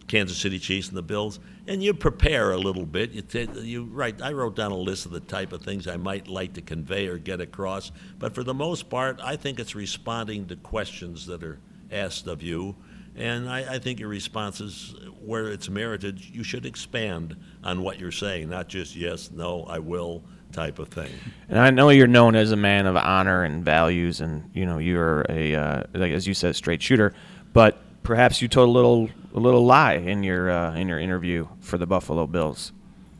Kansas 0.07 0.37
City 0.37 0.59
Chiefs 0.59 0.89
and 0.89 0.97
the 0.97 1.01
Bills, 1.01 1.39
and 1.67 1.83
you 1.83 1.93
prepare 1.93 2.51
a 2.51 2.57
little 2.57 2.85
bit. 2.85 3.11
You, 3.11 3.23
you 3.61 3.83
write. 3.85 4.21
I 4.21 4.31
wrote 4.31 4.55
down 4.55 4.71
a 4.71 4.77
list 4.77 5.05
of 5.05 5.11
the 5.11 5.19
type 5.19 5.51
of 5.51 5.61
things 5.61 5.87
I 5.87 5.97
might 5.97 6.27
like 6.27 6.53
to 6.53 6.61
convey 6.61 7.07
or 7.07 7.17
get 7.17 7.41
across. 7.41 7.91
But 8.17 8.33
for 8.33 8.43
the 8.43 8.53
most 8.53 8.89
part, 8.89 9.19
I 9.21 9.35
think 9.35 9.59
it's 9.59 9.75
responding 9.75 10.47
to 10.47 10.55
questions 10.55 11.25
that 11.27 11.43
are 11.43 11.59
asked 11.91 12.27
of 12.27 12.41
you, 12.41 12.75
and 13.15 13.49
I, 13.49 13.75
I 13.75 13.79
think 13.79 13.99
your 13.99 14.09
responses, 14.09 14.95
where 15.25 15.47
it's 15.49 15.69
merited, 15.69 16.23
you 16.23 16.43
should 16.43 16.65
expand 16.65 17.35
on 17.63 17.81
what 17.81 17.99
you're 17.99 18.11
saying, 18.11 18.49
not 18.49 18.67
just 18.67 18.95
yes, 18.95 19.31
no, 19.31 19.63
I 19.63 19.79
will 19.79 20.23
type 20.51 20.79
of 20.79 20.89
thing. 20.89 21.11
And 21.49 21.59
I 21.59 21.69
know 21.71 21.89
you're 21.89 22.07
known 22.07 22.35
as 22.35 22.51
a 22.51 22.55
man 22.55 22.85
of 22.85 22.95
honor 22.95 23.43
and 23.43 23.65
values, 23.65 24.21
and 24.21 24.49
you 24.53 24.65
know 24.65 24.77
you're 24.77 25.25
a 25.29 25.55
uh, 25.55 25.83
like 25.93 26.11
as 26.11 26.27
you 26.27 26.33
said, 26.33 26.55
straight 26.55 26.81
shooter, 26.81 27.13
but 27.53 27.81
perhaps 28.07 28.41
you 28.41 28.47
told 28.47 28.69
a 28.69 28.71
little 28.71 29.09
a 29.35 29.39
little 29.39 29.65
lie 29.65 29.95
in 29.95 30.23
your 30.23 30.49
uh, 30.49 30.73
in 30.75 30.87
your 30.87 30.97
interview 30.97 31.47
for 31.59 31.77
the 31.77 31.85
Buffalo 31.85 32.25
Bills. 32.25 32.71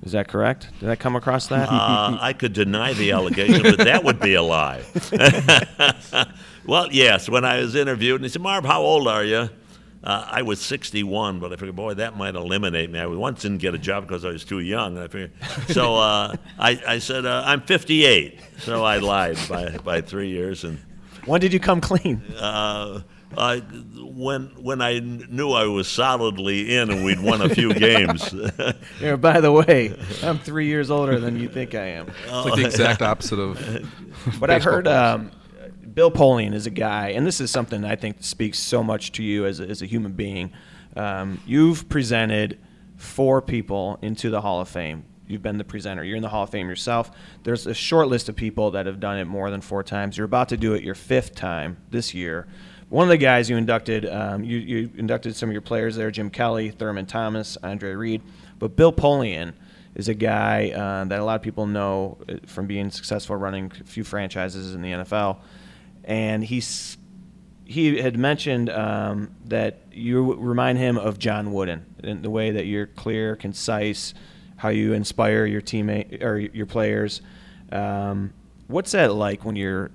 Is 0.04 0.14
that 0.14 0.28
correct? 0.28 0.70
Did 0.80 0.90
I 0.90 0.96
come 0.96 1.16
across 1.16 1.48
that? 1.48 1.68
Uh, 1.70 2.18
I 2.22 2.34
could 2.34 2.54
deny 2.54 2.94
the 2.94 3.12
allegation, 3.12 3.64
but 3.64 3.80
that 3.80 4.04
would 4.04 4.20
be 4.20 4.36
a 4.36 4.42
lie. 4.42 4.84
well, 6.66 6.88
yes. 6.92 7.28
When 7.28 7.44
I 7.44 7.58
was 7.58 7.76
interviewed, 7.76 8.16
and 8.16 8.26
he 8.26 8.30
said, 8.30 8.42
"Marv, 8.42 8.64
how 8.64 8.82
old 8.82 9.08
are 9.08 9.24
you?" 9.24 9.50
Uh, 10.04 10.26
I 10.32 10.44
was 10.44 10.62
61, 10.62 11.40
but 11.40 11.52
I 11.52 11.56
figured, 11.58 11.76
boy, 11.76 11.96
that 11.96 12.16
might 12.16 12.36
eliminate 12.36 12.90
me. 12.90 13.00
I 13.00 13.08
once 13.08 13.42
didn't 13.42 13.58
get 13.58 13.74
a 13.74 13.80
job 13.80 14.08
because 14.08 14.24
I 14.24 14.30
was 14.30 14.46
too 14.46 14.60
young. 14.60 14.96
And 14.96 15.04
I 15.04 15.08
figured, 15.08 15.32
so 15.70 15.96
uh, 15.96 16.36
I, 16.58 16.82
I, 16.88 17.00
said, 17.00 17.26
uh, 17.26 17.44
I'm 17.46 17.62
58. 17.62 18.40
So 18.60 18.86
I 18.86 19.00
lied 19.00 19.38
by, 19.50 19.76
by 19.80 20.00
three 20.00 20.30
years. 20.30 20.64
And 20.64 20.80
when 21.26 21.42
did 21.42 21.52
you 21.52 21.60
come 21.60 21.82
clean? 21.82 22.22
Uh, 23.36 23.60
when 24.00 24.48
when 24.62 24.82
I 24.82 25.00
knew 25.00 25.52
I 25.52 25.66
was 25.66 25.88
solidly 25.88 26.76
in 26.76 26.90
and 26.90 27.04
we'd 27.04 27.20
won 27.20 27.42
a 27.42 27.50
few 27.50 27.74
games. 27.88 28.34
yeah, 29.02 29.16
by 29.16 29.42
the 29.42 29.52
way, 29.52 29.98
I'm 30.24 30.40
three 30.40 30.68
years 30.68 30.90
older 30.90 31.20
than 31.20 31.38
you 31.38 31.50
think 31.50 31.76
I 31.76 31.88
am. 31.88 32.08
It's 32.24 32.32
like 32.32 32.56
the 32.56 32.66
exact 32.66 33.02
opposite 33.02 33.40
of. 33.40 33.92
but 34.40 34.50
I've 34.50 34.64
heard 34.64 34.88
um, 34.88 35.32
Bill 35.94 36.12
Polian 36.12 36.54
is 36.54 36.68
a 36.68 36.72
guy, 36.72 37.10
and 37.10 37.28
this 37.28 37.42
is 37.42 37.52
something 37.52 37.84
I 37.84 37.96
think 37.96 38.18
speaks 38.22 38.60
so 38.60 38.82
much 38.82 39.12
to 39.14 39.24
you 39.24 39.46
as 39.46 39.60
a, 39.60 39.68
as 39.68 39.82
a 39.82 39.86
human 39.86 40.14
being. 40.14 40.54
Um, 40.96 41.42
you've 41.46 41.90
presented 41.90 42.58
four 42.96 43.42
people 43.42 44.00
into 44.02 44.30
the 44.30 44.42
Hall 44.42 44.62
of 44.62 44.70
Fame. 44.70 45.06
You've 45.28 45.42
been 45.42 45.58
the 45.58 45.64
presenter. 45.64 46.04
You're 46.04 46.16
in 46.16 46.22
the 46.24 46.30
Hall 46.30 46.44
of 46.44 46.50
Fame 46.50 46.70
yourself. 46.70 47.12
There's 47.44 47.68
a 47.68 47.74
short 47.74 48.08
list 48.08 48.30
of 48.30 48.36
people 48.36 48.72
that 48.72 48.86
have 48.86 49.00
done 49.00 49.18
it 49.18 49.26
more 49.26 49.52
than 49.52 49.62
four 49.62 49.84
times. 49.84 50.18
You're 50.18 50.26
about 50.26 50.50
to 50.50 50.58
do 50.58 50.74
it 50.74 50.84
your 50.84 50.96
fifth 50.96 51.36
time 51.36 51.78
this 51.92 52.14
year. 52.14 52.48
One 52.90 53.04
of 53.04 53.10
the 53.10 53.18
guys 53.18 53.50
you 53.50 53.58
inducted, 53.58 54.06
um, 54.06 54.46
you, 54.46 54.58
you, 54.60 54.90
inducted 54.96 55.36
some 55.36 55.50
of 55.50 55.54
your 55.54 55.62
players 55.62 55.98
there: 55.98 56.10
Jim 56.10 56.30
Kelly, 56.30 56.72
Thurman 56.72 57.06
Thomas, 57.06 57.58
Andre 57.62 57.94
Reed. 57.94 58.22
But 58.60 58.78
Bill 58.78 58.94
Polian 58.94 59.54
is 59.94 60.08
a 60.08 60.14
guy 60.14 60.70
uh, 60.70 61.04
that 61.06 61.20
a 61.20 61.24
lot 61.24 61.36
of 61.36 61.42
people 61.42 61.68
know 61.68 62.18
uh, 62.30 62.36
from 62.46 62.66
being 62.66 62.90
successful 62.90 63.36
running 63.36 63.72
a 63.82 63.84
few 63.84 64.06
franchises 64.06 64.74
in 64.74 64.82
the 64.82 64.92
NFL, 64.92 65.40
and 66.06 66.46
he's 66.46 66.98
he 67.66 68.02
had 68.02 68.18
mentioned 68.18 68.70
um, 68.70 69.32
that 69.46 69.82
you 69.92 70.36
remind 70.36 70.78
him 70.78 70.98
of 70.98 71.20
John 71.20 71.52
Wooden 71.52 71.86
in 72.02 72.22
the 72.22 72.30
way 72.30 72.52
that 72.52 72.66
you're 72.66 72.88
clear, 72.88 73.36
concise, 73.36 74.14
how 74.56 74.70
you 74.70 74.94
inspire 74.94 75.46
your 75.46 75.62
teammate 75.62 76.24
or 76.24 76.38
your 76.38 76.66
players. 76.66 77.22
Um, 77.70 78.34
what's 78.68 78.94
that 78.94 79.14
like 79.14 79.44
when 79.44 79.58
you're 79.58 79.92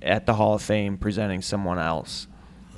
at 0.00 0.26
the 0.26 0.34
Hall 0.34 0.54
of 0.54 0.62
Fame 0.62 0.98
presenting 0.98 1.42
someone 1.42 1.78
else? 1.78 2.26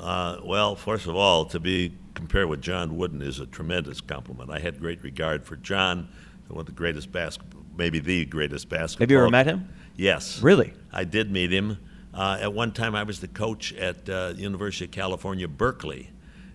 Uh, 0.00 0.38
well, 0.42 0.74
first 0.74 1.06
of 1.06 1.16
all, 1.16 1.44
to 1.46 1.60
be 1.60 1.94
compared 2.14 2.48
with 2.48 2.60
John 2.62 2.96
Wooden 2.96 3.22
is 3.22 3.40
a 3.40 3.46
tremendous 3.46 4.00
compliment. 4.00 4.50
I 4.50 4.58
had 4.58 4.80
great 4.80 5.02
regard 5.02 5.44
for 5.44 5.56
John, 5.56 6.08
one 6.48 6.60
of 6.60 6.66
the 6.66 6.72
greatest 6.72 7.10
basketball, 7.10 7.62
maybe 7.76 7.98
the 7.98 8.24
greatest 8.24 8.68
basketball. 8.68 9.04
Have 9.04 9.10
you 9.10 9.18
ever 9.18 9.30
met 9.30 9.46
him? 9.46 9.68
Yes. 9.96 10.40
Really? 10.40 10.72
I 10.92 11.04
did 11.04 11.30
meet 11.30 11.52
him. 11.52 11.78
Uh, 12.12 12.38
at 12.40 12.52
one 12.52 12.72
time, 12.72 12.94
I 12.94 13.02
was 13.02 13.20
the 13.20 13.28
coach 13.28 13.72
at 13.72 14.08
uh, 14.08 14.34
University 14.36 14.84
of 14.84 14.92
California, 14.92 15.48
Berkeley, 15.48 16.10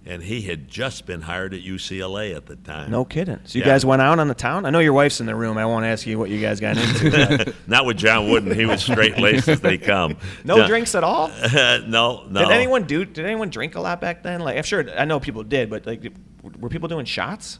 and 0.09 0.23
he 0.23 0.41
had 0.41 0.67
just 0.67 1.05
been 1.05 1.21
hired 1.21 1.53
at 1.53 1.61
UCLA 1.61 2.35
at 2.35 2.47
the 2.47 2.55
time. 2.55 2.89
No 2.89 3.05
kidding. 3.05 3.39
So 3.43 3.59
you 3.59 3.63
yeah. 3.63 3.71
guys 3.71 3.85
went 3.85 4.01
out 4.01 4.17
on 4.17 4.27
the 4.27 4.33
town? 4.33 4.65
I 4.65 4.71
know 4.71 4.79
your 4.79 4.93
wife's 4.93 5.19
in 5.19 5.27
the 5.27 5.35
room. 5.35 5.55
I 5.59 5.67
won't 5.67 5.85
ask 5.85 6.07
you 6.07 6.17
what 6.17 6.31
you 6.31 6.41
guys 6.41 6.59
got 6.59 6.77
into. 6.77 7.53
Not 7.67 7.85
with 7.85 7.97
John 7.97 8.27
Wooden. 8.27 8.51
He 8.51 8.65
was 8.65 8.81
straight 8.81 9.17
laced 9.19 9.47
as 9.47 9.61
they 9.61 9.77
come. 9.77 10.17
No 10.43 10.57
John, 10.57 10.67
drinks 10.67 10.95
at 10.95 11.03
all. 11.03 11.27
no, 11.53 12.25
no. 12.27 12.27
Did 12.27 12.49
anyone 12.49 12.85
do? 12.85 13.05
Did 13.05 13.23
anyone 13.23 13.51
drink 13.51 13.75
a 13.75 13.81
lot 13.81 14.01
back 14.01 14.23
then? 14.23 14.41
Like, 14.41 14.57
I'm 14.57 14.63
sure 14.63 14.89
I 14.97 15.05
know 15.05 15.19
people 15.19 15.43
did, 15.43 15.69
but 15.69 15.85
like, 15.85 16.11
were 16.59 16.69
people 16.69 16.89
doing 16.89 17.05
shots? 17.05 17.59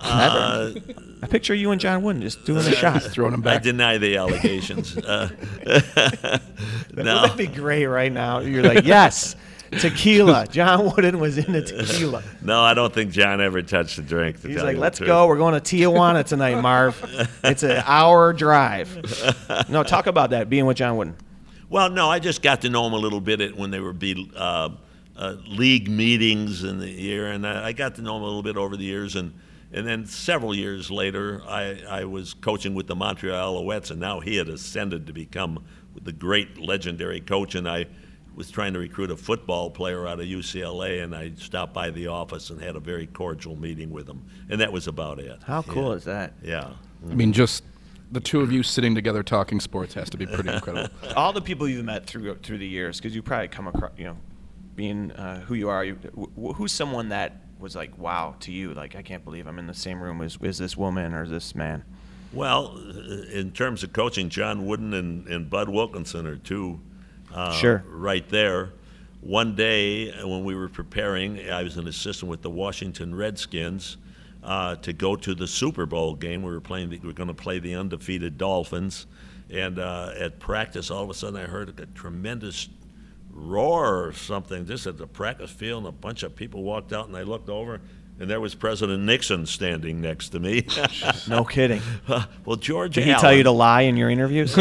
Uh, 0.00 0.74
I 1.22 1.26
picture 1.26 1.54
you 1.54 1.70
and 1.70 1.80
John 1.80 2.02
Wooden 2.02 2.20
just 2.22 2.44
doing 2.44 2.62
the 2.62 2.72
shot, 2.72 3.02
throwing 3.02 3.32
them 3.32 3.40
back. 3.40 3.62
I 3.62 3.64
deny 3.64 3.98
the 3.98 4.18
allegations. 4.18 4.96
Uh, 4.96 5.30
no. 6.94 7.22
That'd 7.22 7.36
be 7.36 7.46
great 7.46 7.86
right 7.86 8.12
now. 8.12 8.40
You're 8.40 8.62
like, 8.62 8.84
yes, 8.84 9.34
tequila. 9.70 10.46
John 10.50 10.86
Wooden 10.86 11.18
was 11.18 11.38
into 11.38 11.62
tequila. 11.62 12.22
No, 12.42 12.60
I 12.60 12.74
don't 12.74 12.92
think 12.92 13.12
John 13.12 13.40
ever 13.40 13.62
touched 13.62 13.98
a 13.98 14.02
drink. 14.02 14.40
He's 14.42 14.62
like, 14.62 14.76
let's 14.76 14.98
go. 14.98 15.26
We're 15.26 15.36
going 15.36 15.60
to 15.60 15.60
Tijuana 15.60 16.24
tonight, 16.24 16.60
Marv. 16.60 16.98
it's 17.44 17.62
an 17.62 17.82
hour 17.84 18.32
drive. 18.32 18.88
No, 19.68 19.82
talk 19.82 20.06
about 20.06 20.30
that, 20.30 20.48
being 20.48 20.66
with 20.66 20.76
John 20.76 20.96
Wooden. 20.96 21.16
Well, 21.70 21.90
no, 21.90 22.08
I 22.08 22.18
just 22.18 22.42
got 22.42 22.62
to 22.62 22.70
know 22.70 22.86
him 22.86 22.94
a 22.94 22.98
little 22.98 23.20
bit 23.20 23.56
when 23.56 23.70
they 23.70 23.80
were 23.80 23.92
be, 23.92 24.30
uh, 24.34 24.70
uh, 25.16 25.36
league 25.46 25.88
meetings 25.88 26.64
in 26.64 26.78
the 26.78 26.88
year, 26.88 27.30
and 27.30 27.46
I, 27.46 27.66
I 27.66 27.72
got 27.72 27.96
to 27.96 28.02
know 28.02 28.16
him 28.16 28.22
a 28.22 28.26
little 28.26 28.42
bit 28.42 28.56
over 28.56 28.76
the 28.76 28.84
years. 28.84 29.16
And, 29.16 29.34
and 29.72 29.86
then 29.86 30.06
several 30.06 30.54
years 30.54 30.90
later, 30.90 31.42
I, 31.46 31.82
I 31.88 32.04
was 32.04 32.32
coaching 32.32 32.74
with 32.74 32.86
the 32.86 32.96
Montreal 32.96 33.62
Alouettes, 33.62 33.90
and 33.90 34.00
now 34.00 34.20
he 34.20 34.36
had 34.36 34.48
ascended 34.48 35.06
to 35.08 35.12
become 35.12 35.62
the 36.00 36.12
great 36.12 36.58
legendary 36.58 37.20
coach, 37.20 37.54
and 37.54 37.68
I– 37.68 37.86
was 38.38 38.52
trying 38.52 38.72
to 38.72 38.78
recruit 38.78 39.10
a 39.10 39.16
football 39.16 39.68
player 39.68 40.06
out 40.06 40.20
of 40.20 40.26
UCLA, 40.26 41.02
and 41.02 41.12
I 41.14 41.32
stopped 41.36 41.74
by 41.74 41.90
the 41.90 42.06
office 42.06 42.50
and 42.50 42.62
had 42.62 42.76
a 42.76 42.80
very 42.80 43.08
cordial 43.08 43.56
meeting 43.56 43.90
with 43.90 44.08
him, 44.08 44.24
and 44.48 44.60
that 44.60 44.72
was 44.72 44.86
about 44.86 45.18
it. 45.18 45.42
How 45.42 45.62
cool 45.62 45.90
yeah. 45.90 45.96
is 45.96 46.04
that? 46.04 46.32
Yeah. 46.40 46.60
Mm-hmm. 46.60 47.10
I 47.10 47.14
mean, 47.16 47.32
just 47.32 47.64
the 48.12 48.20
two 48.20 48.40
of 48.40 48.52
you 48.52 48.62
sitting 48.62 48.94
together 48.94 49.24
talking 49.24 49.58
sports 49.58 49.92
has 49.94 50.08
to 50.10 50.16
be 50.16 50.24
pretty 50.24 50.50
incredible. 50.50 50.88
All 51.16 51.32
the 51.32 51.42
people 51.42 51.68
you've 51.68 51.84
met 51.84 52.06
through 52.06 52.36
through 52.36 52.58
the 52.58 52.66
years, 52.66 52.98
because 52.98 53.12
you 53.12 53.22
probably 53.22 53.48
come 53.48 53.66
across, 53.66 53.90
you 53.98 54.04
know, 54.04 54.16
being 54.76 55.10
uh, 55.12 55.40
who 55.40 55.54
you 55.54 55.68
are. 55.68 55.84
You, 55.84 55.96
who's 56.54 56.70
someone 56.70 57.08
that 57.08 57.42
was 57.58 57.74
like, 57.74 57.98
wow, 57.98 58.36
to 58.40 58.52
you? 58.52 58.72
Like, 58.72 58.94
I 58.94 59.02
can't 59.02 59.24
believe 59.24 59.48
I'm 59.48 59.58
in 59.58 59.66
the 59.66 59.74
same 59.74 60.00
room 60.00 60.22
as, 60.22 60.38
as 60.44 60.58
this 60.58 60.76
woman 60.76 61.12
or 61.12 61.26
this 61.26 61.56
man. 61.56 61.84
Well, 62.32 62.76
in 63.32 63.50
terms 63.50 63.82
of 63.82 63.92
coaching, 63.92 64.28
John 64.28 64.64
Wooden 64.64 64.94
and, 64.94 65.26
and 65.26 65.50
Bud 65.50 65.68
Wilkinson 65.68 66.24
are 66.24 66.36
two 66.36 66.80
uh, 67.34 67.52
sure. 67.52 67.84
right 67.88 68.28
there. 68.28 68.70
One 69.20 69.54
day 69.56 70.10
when 70.24 70.44
we 70.44 70.54
were 70.54 70.68
preparing, 70.68 71.50
I 71.50 71.62
was 71.62 71.76
an 71.76 71.88
assistant 71.88 72.30
with 72.30 72.42
the 72.42 72.50
Washington 72.50 73.14
Redskins. 73.14 73.96
uh, 74.42 74.76
to 74.76 74.92
go 74.92 75.16
to 75.16 75.34
the 75.34 75.46
Super 75.46 75.86
Bowl 75.86 76.14
game. 76.14 76.42
We 76.42 76.52
were 76.52 76.60
playing. 76.60 76.90
The, 76.90 76.98
we 76.98 77.08
were 77.08 77.12
going 77.12 77.28
to 77.28 77.34
play 77.34 77.58
the 77.58 77.74
undefeated 77.74 78.38
Dolphins, 78.38 79.06
and 79.50 79.78
uh, 79.78 80.12
at 80.16 80.38
practice, 80.38 80.90
all 80.90 81.02
of 81.02 81.10
a 81.10 81.14
sudden, 81.14 81.38
I 81.38 81.46
heard 81.46 81.78
a 81.80 81.86
tremendous 81.86 82.68
roar 83.30 84.06
or 84.06 84.12
something 84.12 84.66
just 84.66 84.86
at 84.86 84.96
the 84.96 85.06
practice 85.06 85.50
field, 85.50 85.84
and 85.84 85.88
a 85.88 85.92
bunch 85.92 86.22
of 86.22 86.34
people 86.34 86.62
walked 86.62 86.92
out, 86.92 87.08
and 87.08 87.16
I 87.16 87.22
looked 87.22 87.48
over, 87.48 87.80
and 88.20 88.28
there 88.28 88.40
was 88.40 88.54
President 88.54 89.02
Nixon 89.04 89.46
standing 89.46 90.00
next 90.00 90.30
to 90.30 90.40
me. 90.40 90.66
No 91.28 91.44
kidding. 91.44 91.82
well, 92.44 92.56
George 92.56 92.94
Did 92.94 93.04
he 93.04 93.10
Allen, 93.10 93.20
tell 93.20 93.34
you 93.34 93.42
to 93.42 93.50
lie 93.50 93.82
in 93.82 93.96
your 93.96 94.08
interviews? 94.08 94.56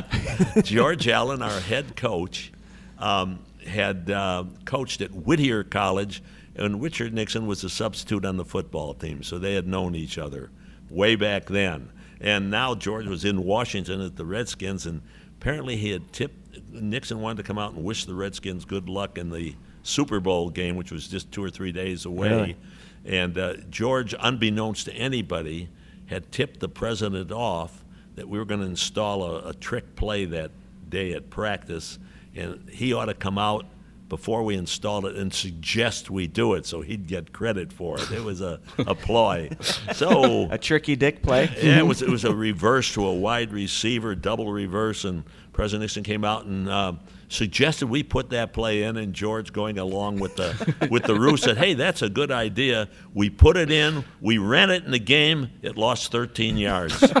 George 0.62 1.08
Allen, 1.08 1.40
our 1.42 1.60
head 1.60 1.96
coach, 1.96 2.52
um, 2.98 3.38
had 3.66 4.10
uh, 4.10 4.44
coached 4.64 5.00
at 5.00 5.10
Whittier 5.12 5.64
College, 5.64 6.22
and 6.54 6.82
Richard 6.82 7.14
Nixon 7.14 7.46
was 7.46 7.64
a 7.64 7.70
substitute 7.70 8.24
on 8.26 8.36
the 8.36 8.44
football 8.44 8.92
team, 8.92 9.22
so 9.22 9.38
they 9.38 9.54
had 9.54 9.66
known 9.66 9.94
each 9.94 10.18
other 10.18 10.50
way 10.90 11.16
back 11.16 11.46
then. 11.46 11.90
And 12.20 12.50
now 12.50 12.74
George 12.74 13.06
was 13.06 13.24
in 13.24 13.42
Washington 13.42 14.00
at 14.02 14.16
the 14.16 14.26
Redskins, 14.26 14.84
and 14.86 15.00
apparently 15.40 15.76
he 15.76 15.90
had 15.90 16.12
tipped 16.12 16.42
Nixon 16.70 17.20
wanted 17.20 17.38
to 17.38 17.42
come 17.42 17.58
out 17.58 17.72
and 17.72 17.84
wish 17.84 18.04
the 18.04 18.14
Redskins 18.14 18.64
good 18.64 18.88
luck 18.88 19.18
in 19.18 19.30
the 19.30 19.54
Super 19.82 20.20
Bowl 20.20 20.50
game, 20.50 20.76
which 20.76 20.92
was 20.92 21.08
just 21.08 21.32
two 21.32 21.42
or 21.42 21.50
three 21.50 21.72
days 21.72 22.04
away. 22.04 22.30
Really? 22.30 22.56
And 23.04 23.36
uh, 23.36 23.54
George, 23.70 24.14
unbeknownst 24.18 24.86
to 24.86 24.92
anybody, 24.92 25.68
had 26.06 26.30
tipped 26.30 26.60
the 26.60 26.68
president 26.68 27.32
off 27.32 27.84
that 28.14 28.28
we 28.28 28.38
were 28.38 28.44
going 28.44 28.60
to 28.60 28.66
install 28.66 29.24
a, 29.24 29.48
a 29.50 29.54
trick 29.54 29.96
play 29.96 30.24
that 30.26 30.50
day 30.88 31.12
at 31.12 31.30
practice, 31.30 31.98
and 32.34 32.68
he 32.70 32.92
ought 32.92 33.06
to 33.06 33.14
come 33.14 33.38
out 33.38 33.66
before 34.12 34.42
we 34.42 34.54
installed 34.54 35.06
it 35.06 35.16
and 35.16 35.32
suggest 35.32 36.10
we 36.10 36.26
do 36.26 36.52
it 36.52 36.66
so 36.66 36.82
he'd 36.82 37.06
get 37.06 37.32
credit 37.32 37.72
for 37.72 37.98
it. 37.98 38.10
It 38.10 38.22
was 38.22 38.42
a, 38.42 38.60
a 38.80 38.94
ploy. 38.94 39.48
So 39.94 40.48
a 40.50 40.58
tricky 40.58 40.96
dick 40.96 41.22
play? 41.22 41.50
yeah, 41.62 41.78
it 41.78 41.86
was 41.86 42.02
it 42.02 42.10
was 42.10 42.26
a 42.26 42.34
reverse 42.34 42.92
to 42.92 43.06
a 43.06 43.14
wide 43.14 43.52
receiver, 43.52 44.14
double 44.14 44.52
reverse, 44.52 45.06
and 45.06 45.24
President 45.54 45.80
Nixon 45.80 46.02
came 46.02 46.26
out 46.26 46.44
and 46.44 46.68
uh, 46.68 46.92
suggested 47.32 47.88
we 47.88 48.02
put 48.02 48.30
that 48.30 48.52
play 48.52 48.82
in, 48.82 48.96
and 48.96 49.12
George, 49.14 49.52
going 49.52 49.78
along 49.78 50.20
with 50.20 50.36
the 50.36 50.88
with 50.90 51.04
the 51.04 51.14
ruse, 51.14 51.42
said, 51.42 51.58
"Hey, 51.58 51.74
that's 51.74 52.02
a 52.02 52.08
good 52.08 52.30
idea." 52.30 52.88
We 53.14 53.30
put 53.30 53.56
it 53.56 53.70
in. 53.70 54.04
We 54.20 54.38
ran 54.38 54.70
it 54.70 54.84
in 54.84 54.90
the 54.90 54.98
game. 54.98 55.50
It 55.62 55.76
lost 55.76 56.12
13 56.12 56.56
yards. 56.56 57.02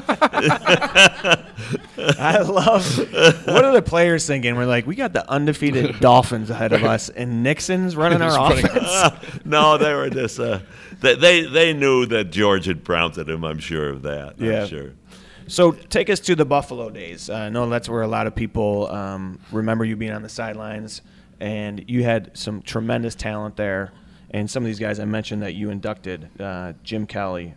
I 1.98 2.38
love. 2.46 2.98
What 3.46 3.64
are 3.64 3.72
the 3.72 3.82
players 3.82 4.26
thinking? 4.26 4.56
We're 4.56 4.66
like, 4.66 4.86
we 4.86 4.94
got 4.94 5.12
the 5.12 5.28
undefeated 5.30 6.00
Dolphins 6.00 6.50
ahead 6.50 6.72
of 6.72 6.84
us, 6.84 7.08
and 7.08 7.42
Nixon's 7.42 7.96
running 7.96 8.22
our 8.22 8.52
offense. 8.52 9.40
no, 9.44 9.78
they 9.78 9.94
were 9.94 10.10
just 10.10 10.38
uh, 10.38 10.60
they, 11.00 11.14
they 11.14 11.42
they 11.42 11.72
knew 11.72 12.06
that 12.06 12.30
George 12.30 12.66
had 12.66 12.84
prompted 12.84 13.28
him. 13.28 13.44
I'm 13.44 13.58
sure 13.58 13.88
of 13.88 14.02
that. 14.02 14.38
Yeah. 14.38 14.62
I'm 14.62 14.68
sure. 14.68 14.92
So 15.52 15.72
take 15.72 16.08
us 16.08 16.18
to 16.20 16.34
the 16.34 16.46
Buffalo 16.46 16.88
days. 16.88 17.28
I 17.28 17.50
know 17.50 17.68
that's 17.68 17.86
where 17.86 18.00
a 18.00 18.08
lot 18.08 18.26
of 18.26 18.34
people 18.34 18.90
um, 18.90 19.38
remember 19.52 19.84
you 19.84 19.96
being 19.96 20.12
on 20.12 20.22
the 20.22 20.30
sidelines, 20.30 21.02
and 21.40 21.84
you 21.88 22.04
had 22.04 22.30
some 22.34 22.62
tremendous 22.62 23.14
talent 23.14 23.56
there. 23.56 23.92
And 24.30 24.50
some 24.50 24.62
of 24.62 24.66
these 24.66 24.78
guys 24.78 24.98
I 24.98 25.04
mentioned 25.04 25.42
that 25.42 25.52
you 25.52 25.68
inducted: 25.68 26.30
uh, 26.40 26.72
Jim 26.82 27.06
Kelly, 27.06 27.52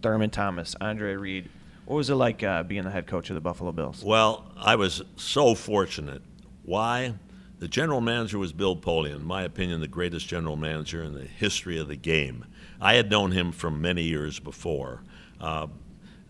Thurman 0.00 0.30
Thomas, 0.30 0.76
Andre 0.80 1.16
Reed. 1.16 1.50
What 1.86 1.96
was 1.96 2.08
it 2.08 2.14
like 2.14 2.44
uh, 2.44 2.62
being 2.62 2.84
the 2.84 2.90
head 2.92 3.08
coach 3.08 3.30
of 3.30 3.34
the 3.34 3.40
Buffalo 3.40 3.72
Bills? 3.72 4.04
Well, 4.04 4.52
I 4.56 4.76
was 4.76 5.02
so 5.16 5.56
fortunate. 5.56 6.22
Why? 6.62 7.14
The 7.58 7.66
general 7.66 8.00
manager 8.00 8.38
was 8.38 8.52
Bill 8.52 8.76
Polian, 8.76 9.16
in 9.16 9.24
my 9.24 9.42
opinion, 9.42 9.80
the 9.80 9.88
greatest 9.88 10.28
general 10.28 10.54
manager 10.54 11.02
in 11.02 11.14
the 11.14 11.24
history 11.24 11.80
of 11.80 11.88
the 11.88 11.96
game. 11.96 12.44
I 12.80 12.94
had 12.94 13.10
known 13.10 13.32
him 13.32 13.50
from 13.50 13.80
many 13.80 14.04
years 14.04 14.38
before. 14.38 15.02
Uh, 15.40 15.66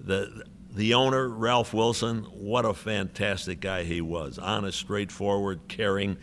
the 0.02 0.44
the 0.72 0.94
owner, 0.94 1.28
Ralph 1.28 1.74
Wilson, 1.74 2.22
what 2.24 2.64
a 2.64 2.74
fantastic 2.74 3.60
guy 3.60 3.84
he 3.84 4.00
was. 4.00 4.38
Honest, 4.38 4.78
straightforward, 4.78 5.60
caring. 5.68 6.16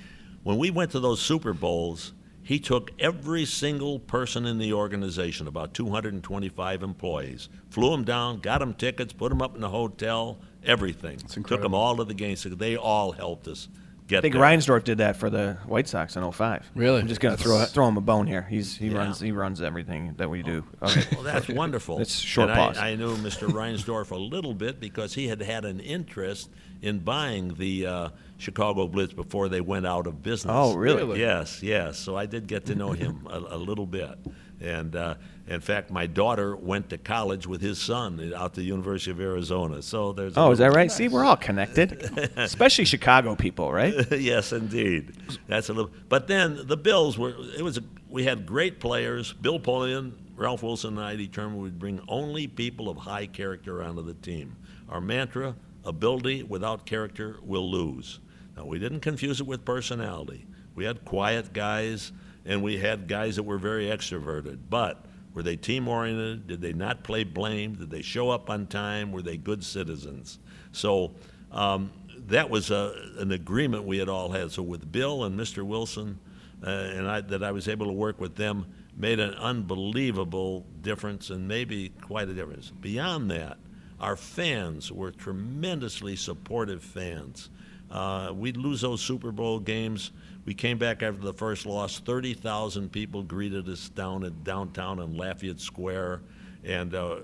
When 0.43 0.57
we 0.57 0.71
went 0.71 0.91
to 0.91 0.99
those 0.99 1.21
Super 1.21 1.53
Bowls, 1.53 2.13
he 2.41 2.59
took 2.59 2.91
every 2.97 3.43
single 3.43 3.99
person 3.99 4.45
in 4.45 4.57
the 4.57 4.71
organization, 4.71 5.47
about 5.47 5.73
225 5.73 6.81
employees, 6.81 7.49
flew 7.69 7.91
them 7.91 8.05
down, 8.05 8.39
got 8.39 8.59
them 8.59 8.73
tickets, 8.73 9.11
put 9.11 9.29
them 9.29 9.41
up 9.41 9.55
in 9.55 9.61
the 9.61 9.69
hotel, 9.69 10.37
everything. 10.63 11.17
Took 11.17 11.61
them 11.61 11.73
all 11.73 11.97
to 11.97 12.05
the 12.05 12.13
games. 12.13 12.43
They 12.43 12.77
all 12.77 13.11
helped 13.11 13.49
us 13.49 13.67
get 14.07 14.19
I 14.19 14.21
think 14.21 14.33
there. 14.35 14.43
Reinsdorf 14.43 14.83
did 14.83 14.97
that 14.99 15.17
for 15.17 15.29
the 15.29 15.57
White 15.65 15.87
Sox 15.87 16.15
in 16.15 16.31
05. 16.31 16.71
Really? 16.75 17.01
I'm 17.01 17.07
just 17.07 17.19
gonna 17.21 17.37
throw 17.37 17.63
throw 17.65 17.87
him 17.87 17.97
a 17.97 18.01
bone 18.01 18.27
here. 18.27 18.43
He's 18.49 18.75
he 18.75 18.87
Yeah. 18.87 18.97
runs 18.99 19.19
he 19.19 19.31
runs 19.31 19.61
everything 19.61 20.13
that 20.17 20.29
we 20.29 20.41
do. 20.43 20.63
Okay. 20.81 21.03
Well, 21.13 21.23
that's 21.23 21.47
wonderful. 21.63 21.99
It's 21.99 22.17
short 22.17 22.49
and 22.49 22.57
pause. 22.57 22.77
I, 22.77 22.89
I 22.89 22.95
knew 22.95 23.15
Mr. 23.17 23.47
Reinsdorf 23.49 24.11
a 24.11 24.15
little 24.15 24.53
bit 24.53 24.79
because 24.79 25.13
he 25.13 25.27
had 25.27 25.41
had 25.41 25.65
an 25.65 25.79
interest 25.79 26.49
in 26.81 26.99
buying 26.99 27.53
the 27.55 27.85
uh, 27.87 28.09
Chicago 28.37 28.87
Blitz 28.87 29.13
before 29.13 29.49
they 29.49 29.61
went 29.61 29.87
out 29.87 30.05
of 30.05 30.21
business. 30.21 30.53
Oh, 30.55 30.75
really? 30.75 30.97
Really? 31.03 31.19
Yes, 31.21 31.63
yes. 31.63 31.97
So 31.97 32.15
I 32.15 32.27
did 32.27 32.45
get 32.47 32.65
to 32.67 32.75
know 32.75 32.91
him 32.91 33.27
a, 33.29 33.39
a 33.39 33.57
little 33.57 33.87
bit. 33.87 34.15
And 34.59 34.95
uh, 34.95 35.15
in 35.47 35.61
fact, 35.61 35.91
my 35.91 36.07
daughter 36.07 36.55
went 36.55 36.89
to 36.89 36.97
college 36.97 37.45
with 37.45 37.61
his 37.61 37.79
son 37.79 38.33
out 38.35 38.53
the 38.53 38.63
University 38.63 39.11
of 39.11 39.19
Arizona. 39.19 39.81
So 39.81 40.13
there's. 40.13 40.37
Oh, 40.37 40.51
is 40.51 40.59
that 40.59 40.73
right? 40.73 40.91
See, 40.91 41.07
we're 41.07 41.23
all 41.23 41.37
connected, 41.37 42.31
especially 42.35 42.85
Chicago 42.85 43.35
people, 43.35 43.71
right? 43.71 43.93
yes, 44.11 44.51
indeed. 44.51 45.13
That's 45.47 45.69
a 45.69 45.73
little. 45.73 45.91
But 46.09 46.27
then 46.27 46.67
the 46.67 46.77
Bills 46.77 47.17
were. 47.17 47.35
It 47.57 47.61
was. 47.61 47.77
A, 47.77 47.83
we 48.09 48.23
had 48.23 48.45
great 48.45 48.79
players. 48.79 49.33
Bill 49.33 49.59
Polian, 49.59 50.13
Ralph 50.35 50.63
Wilson, 50.63 50.97
and 50.97 51.05
I 51.05 51.15
determined 51.15 51.61
we'd 51.61 51.79
bring 51.79 52.01
only 52.07 52.47
people 52.47 52.89
of 52.89 52.97
high 52.97 53.27
character 53.27 53.83
onto 53.83 54.03
the 54.03 54.15
team. 54.15 54.55
Our 54.89 55.01
mantra: 55.01 55.55
ability 55.85 56.43
without 56.43 56.85
character 56.85 57.37
will 57.43 57.69
lose. 57.69 58.19
Now 58.55 58.65
we 58.65 58.79
didn't 58.79 59.01
confuse 59.01 59.39
it 59.39 59.45
with 59.47 59.63
personality. 59.63 60.47
We 60.73 60.85
had 60.85 61.05
quiet 61.05 61.53
guys, 61.53 62.11
and 62.47 62.63
we 62.63 62.77
had 62.77 63.07
guys 63.07 63.35
that 63.35 63.43
were 63.43 63.59
very 63.59 63.87
extroverted. 63.87 64.57
But 64.69 65.05
were 65.33 65.43
they 65.43 65.57
team 65.57 65.87
oriented? 65.87 66.47
Did 66.47 66.61
they 66.61 66.73
not 66.73 67.03
play 67.03 67.23
blame? 67.23 67.75
Did 67.75 67.91
they 67.91 68.01
show 68.01 68.31
up 68.31 68.49
on 68.49 68.65
time? 68.65 69.11
Were 69.11 69.21
they 69.21 69.37
good 69.37 69.63
citizens? 69.63 70.39
So 70.71 71.11
um, 71.51 71.91
that 72.27 72.49
was 72.49 72.71
a, 72.71 72.93
an 73.19 73.31
agreement 73.31 73.83
we 73.83 73.99
had 73.99 74.09
all 74.09 74.31
had. 74.31 74.51
So 74.51 74.63
with 74.63 74.91
Bill 74.91 75.25
and 75.25 75.37
Mr. 75.37 75.63
Wilson, 75.63 76.17
uh, 76.65 76.69
and 76.69 77.07
I, 77.07 77.21
that 77.21 77.43
I 77.43 77.51
was 77.51 77.67
able 77.67 77.85
to 77.85 77.91
work 77.91 78.19
with 78.19 78.35
them, 78.35 78.65
made 78.95 79.19
an 79.19 79.33
unbelievable 79.35 80.65
difference 80.81 81.29
and 81.29 81.47
maybe 81.47 81.89
quite 82.01 82.29
a 82.29 82.33
difference. 82.33 82.71
Beyond 82.71 83.29
that, 83.29 83.57
our 83.99 84.15
fans 84.15 84.91
were 84.91 85.11
tremendously 85.11 86.15
supportive 86.15 86.83
fans. 86.83 87.49
Uh, 87.91 88.31
we'd 88.35 88.57
lose 88.57 88.81
those 88.81 89.01
Super 89.01 89.31
Bowl 89.31 89.59
games. 89.59 90.11
We 90.45 90.53
came 90.53 90.77
back 90.77 91.03
after 91.03 91.21
the 91.21 91.33
first 91.33 91.65
loss. 91.65 91.99
Thirty 91.99 92.33
thousand 92.33 92.91
people 92.91 93.23
greeted 93.23 93.67
us 93.69 93.89
down 93.89 94.23
at 94.23 94.43
downtown 94.43 94.99
in 94.99 95.15
Lafayette 95.17 95.59
Square, 95.59 96.21
and 96.63 96.93
uh, 96.95 97.17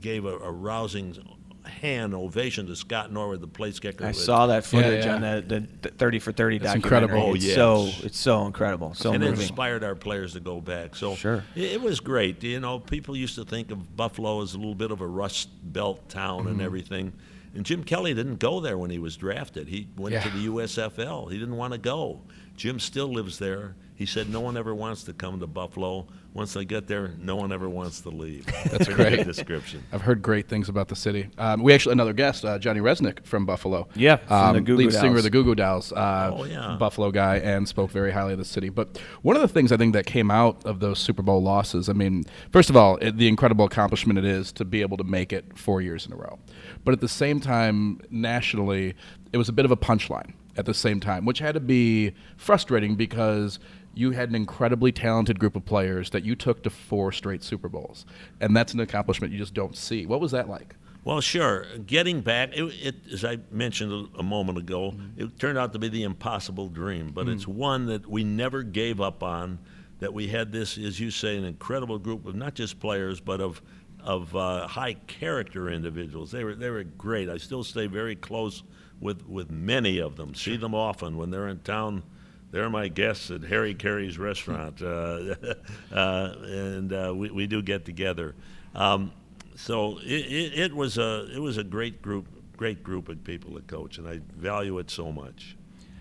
gave 0.00 0.24
a, 0.24 0.36
a 0.38 0.50
rousing 0.50 1.16
hand 1.64 2.14
ovation 2.14 2.66
to 2.66 2.74
Scott 2.74 3.12
Norwood, 3.12 3.42
the 3.42 3.46
place 3.46 3.78
kicker. 3.78 4.04
I 4.04 4.08
who 4.08 4.12
saw 4.14 4.46
that 4.46 4.64
footage 4.64 5.04
yeah. 5.04 5.14
on 5.16 5.20
the, 5.20 5.44
the, 5.46 5.68
the 5.82 5.88
30 5.90 6.18
for 6.18 6.32
30 6.32 6.58
That's 6.58 6.74
documentary. 6.74 7.04
incredible. 7.08 7.30
Oh, 7.30 7.34
It's 7.34 7.44
yes. 7.44 7.54
so 7.56 7.88
it's 8.06 8.18
so 8.18 8.46
incredible, 8.46 8.94
so 8.94 9.12
and 9.12 9.22
it 9.22 9.28
inspired 9.28 9.84
our 9.84 9.94
players 9.94 10.32
to 10.32 10.40
go 10.40 10.60
back. 10.62 10.96
So 10.96 11.14
Sure. 11.14 11.44
it, 11.54 11.72
it 11.72 11.80
was 11.82 12.00
great. 12.00 12.42
You 12.42 12.60
know, 12.60 12.78
people 12.78 13.14
used 13.16 13.34
to 13.34 13.44
think 13.44 13.70
of 13.70 13.96
Buffalo 13.96 14.40
as 14.40 14.54
a 14.54 14.56
little 14.58 14.74
bit 14.74 14.90
of 14.90 15.02
a 15.02 15.06
Rust 15.06 15.50
Belt 15.62 16.08
town 16.08 16.40
Mm-hmm. 16.40 16.48
and 16.48 16.62
everything. 16.62 17.12
And 17.58 17.66
Jim 17.66 17.82
Kelly 17.82 18.14
didn't 18.14 18.36
go 18.36 18.60
there 18.60 18.78
when 18.78 18.88
he 18.90 19.00
was 19.00 19.16
drafted. 19.16 19.66
He 19.66 19.88
went 19.96 20.12
Yeah. 20.12 20.22
to 20.22 20.30
the 20.30 20.44
USFL. 20.44 21.26
He 21.26 21.40
didn't 21.40 21.56
want 21.56 21.72
to 21.72 21.78
go. 21.78 22.20
Jim 22.58 22.80
still 22.80 23.06
lives 23.06 23.38
there. 23.38 23.76
He 23.94 24.04
said 24.04 24.28
no 24.28 24.40
one 24.40 24.56
ever 24.56 24.74
wants 24.74 25.04
to 25.04 25.12
come 25.12 25.38
to 25.40 25.46
Buffalo. 25.46 26.06
Once 26.34 26.54
they 26.54 26.64
get 26.64 26.86
there, 26.88 27.12
no 27.20 27.36
one 27.36 27.52
ever 27.52 27.68
wants 27.68 28.00
to 28.02 28.10
leave. 28.10 28.46
That's 28.70 28.88
a 28.88 28.94
great. 28.94 29.24
description. 29.24 29.82
I've 29.92 30.02
heard 30.02 30.22
great 30.22 30.48
things 30.48 30.68
about 30.68 30.88
the 30.88 30.96
city. 30.96 31.30
Um, 31.38 31.62
we 31.62 31.72
actually 31.72 31.92
another 31.92 32.12
guest, 32.12 32.44
uh, 32.44 32.58
Johnny 32.58 32.80
Rzeznik 32.80 33.24
from 33.24 33.46
Buffalo. 33.46 33.88
Yeah, 33.94 34.16
from 34.16 34.54
the 34.54 34.60
Goo 34.60 34.76
Goo 34.76 34.84
lead 34.84 34.92
singer 34.92 35.16
of 35.16 35.22
the 35.22 35.30
Goo 35.30 35.44
Goo 35.44 35.54
Dolls. 35.54 35.92
Uh, 35.92 36.32
Oh, 36.34 36.44
yeah. 36.44 36.76
Buffalo 36.78 37.10
guy, 37.12 37.36
and 37.36 37.66
spoke 37.68 37.90
very 37.92 38.10
highly 38.12 38.32
of 38.32 38.38
the 38.40 38.44
city. 38.44 38.68
But 38.70 38.98
one 39.22 39.36
of 39.36 39.42
the 39.42 39.48
things 39.48 39.70
I 39.72 39.76
think 39.76 39.92
that 39.94 40.06
came 40.06 40.30
out 40.30 40.64
of 40.64 40.80
those 40.80 40.98
Super 40.98 41.22
Bowl 41.22 41.40
losses, 41.42 41.88
I 41.88 41.92
mean, 41.92 42.24
first 42.52 42.70
of 42.70 42.76
all, 42.76 42.96
it, 42.96 43.16
the 43.16 43.28
incredible 43.28 43.64
accomplishment 43.64 44.18
it 44.18 44.24
is 44.24 44.50
to 44.52 44.64
be 44.64 44.80
able 44.80 44.96
to 44.96 45.04
make 45.04 45.32
it 45.32 45.56
four 45.56 45.80
years 45.80 46.06
in 46.06 46.12
a 46.12 46.16
row. 46.16 46.38
But 46.84 46.92
at 46.92 47.00
the 47.00 47.08
same 47.08 47.40
time, 47.40 48.00
nationally, 48.10 48.94
it 49.32 49.36
was 49.38 49.48
a 49.48 49.52
bit 49.52 49.64
of 49.64 49.70
a 49.70 49.76
punchline 49.76 50.32
at 50.58 50.66
the 50.66 50.74
same 50.74 50.98
time, 51.00 51.24
which 51.24 51.38
had 51.38 51.54
to 51.54 51.60
be 51.60 52.12
frustrating 52.36 52.96
because 52.96 53.58
you 53.94 54.10
had 54.10 54.28
an 54.28 54.34
incredibly 54.34 54.92
talented 54.92 55.38
group 55.38 55.56
of 55.56 55.64
players 55.64 56.10
that 56.10 56.24
you 56.24 56.34
took 56.34 56.62
to 56.64 56.70
four 56.70 57.12
straight 57.12 57.42
Super 57.42 57.68
Bowls, 57.68 58.04
and 58.40 58.54
that's 58.56 58.74
an 58.74 58.80
accomplishment 58.80 59.32
you 59.32 59.38
just 59.38 59.54
don't 59.54 59.76
see. 59.76 60.04
What 60.04 60.20
was 60.20 60.32
that 60.32 60.48
like? 60.48 60.74
Well, 61.04 61.20
sure. 61.20 61.64
Getting 61.86 62.20
back, 62.20 62.50
it, 62.54 62.64
it, 62.82 62.94
as 63.12 63.24
I 63.24 63.38
mentioned 63.50 64.10
a, 64.16 64.18
a 64.18 64.22
moment 64.22 64.58
ago, 64.58 64.90
Mm-hmm. 64.90 65.22
it 65.22 65.38
turned 65.38 65.56
out 65.56 65.72
to 65.72 65.78
be 65.78 65.88
the 65.88 66.02
impossible 66.02 66.68
dream, 66.68 67.12
but 67.14 67.26
Mm. 67.26 67.34
it's 67.34 67.46
one 67.48 67.86
that 67.86 68.06
we 68.06 68.24
never 68.24 68.62
gave 68.64 69.00
up 69.00 69.22
on 69.22 69.58
that 70.00 70.12
we 70.12 70.26
had 70.28 70.52
this, 70.52 70.76
as 70.76 71.00
you 71.00 71.10
say, 71.10 71.36
an 71.38 71.44
incredible 71.44 71.98
group 71.98 72.26
of 72.26 72.34
not 72.34 72.54
just 72.54 72.80
players, 72.80 73.20
but 73.20 73.40
of 73.40 73.62
of 74.04 74.34
uh, 74.36 74.66
high 74.68 74.94
character 75.08 75.68
individuals. 75.70 76.30
They 76.30 76.44
were 76.44 76.54
they 76.54 76.70
were 76.70 76.84
great. 76.84 77.28
I 77.28 77.36
still 77.38 77.64
stay 77.64 77.86
very 77.88 78.14
close 78.14 78.62
with 79.00 79.26
with 79.28 79.50
many 79.50 79.98
of 79.98 80.16
them. 80.16 80.34
See 80.34 80.56
them 80.56 80.74
often 80.74 81.16
when 81.16 81.30
they're 81.30 81.48
in 81.48 81.60
town. 81.60 82.02
They're 82.50 82.70
my 82.70 82.88
guests 82.88 83.30
at 83.30 83.42
Harry 83.42 83.74
Caray's 83.74 84.18
restaurant, 84.18 84.80
uh, 84.82 85.34
uh, 85.92 86.34
and 86.42 86.92
uh, 86.92 87.12
we, 87.14 87.30
we 87.30 87.46
do 87.46 87.60
get 87.60 87.84
together. 87.84 88.34
Um, 88.74 89.12
so 89.56 89.98
it, 89.98 90.06
it, 90.06 90.58
it 90.58 90.74
was 90.74 90.98
a 90.98 91.28
it 91.34 91.40
was 91.40 91.58
a 91.58 91.64
great 91.64 92.00
group, 92.00 92.26
great 92.56 92.82
group 92.82 93.08
of 93.08 93.22
people 93.24 93.54
to 93.54 93.60
coach, 93.60 93.98
and 93.98 94.08
I 94.08 94.20
value 94.36 94.78
it 94.78 94.90
so 94.90 95.12
much. 95.12 95.56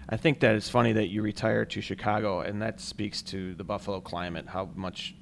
I 0.09 0.15
think 0.15 0.39
that 0.39 0.55
it's 0.55 0.69
funny 0.69 0.93
that 0.93 1.07
you 1.07 1.21
retired 1.21 1.69
to 1.71 1.81
Chicago, 1.81 2.39
and 2.39 2.61
that 2.61 2.79
speaks 2.79 3.21
to 3.23 3.53
the 3.55 3.65
Buffalo 3.65 3.99
climate, 3.99 4.45
how 4.47 4.69
much 4.75 5.15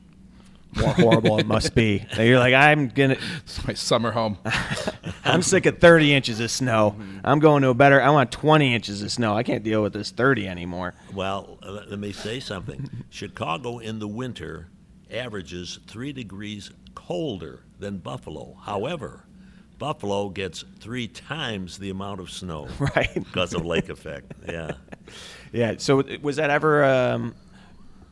more 0.76 0.94
horrible 0.94 1.40
it 1.40 1.48
must 1.48 1.74
be. 1.76 2.06
That 2.16 2.26
you're 2.26 2.40
like, 2.40 2.54
I'm 2.54 2.90
gonna, 2.90 3.18
It's 3.44 3.66
my 3.68 3.74
summer 3.74 4.12
home. 4.12 4.38
I'm 5.26 5.42
sick 5.42 5.66
of 5.66 5.80
30 5.80 6.14
inches 6.14 6.40
of 6.40 6.52
snow. 6.52 6.96
I'm 7.24 7.40
going 7.40 7.62
to 7.64 7.70
a 7.70 7.74
better. 7.74 8.02
I 8.02 8.10
want 8.10 8.32
20 8.32 8.74
inches 8.76 9.02
of 9.02 9.12
snow. 9.12 9.36
I 9.36 9.44
can't 9.44 9.64
deal 9.64 9.82
with 9.82 9.94
this 9.94 10.12
30 10.12 10.48
anymore. 10.48 10.94
Well, 11.14 11.58
uh, 11.64 11.72
let 11.88 12.00
me 12.00 12.12
say 12.12 12.40
something. 12.40 12.90
Chicago 13.10 13.80
in 13.80 14.00
the 14.00 14.08
winter 14.08 14.68
averages 15.12 15.80
three 15.88 16.12
degrees 16.14 16.72
colder 16.94 17.62
than 17.80 17.98
Buffalo. 17.98 18.58
However, 18.64 19.26
Buffalo 19.78 20.30
gets 20.30 20.64
three 20.80 21.08
times 21.08 21.78
the 21.78 21.90
amount 21.90 22.20
of 22.22 22.30
snow 22.32 22.68
Right. 22.80 23.14
because 23.14 23.54
of 23.54 23.66
lake 23.66 23.90
effect. 23.90 24.32
Yeah. 24.48 24.72
Yeah. 25.52 25.76
So 25.78 26.04
was 26.22 26.38
that 26.38 26.50
ever? 26.50 26.84
Um, 26.86 27.36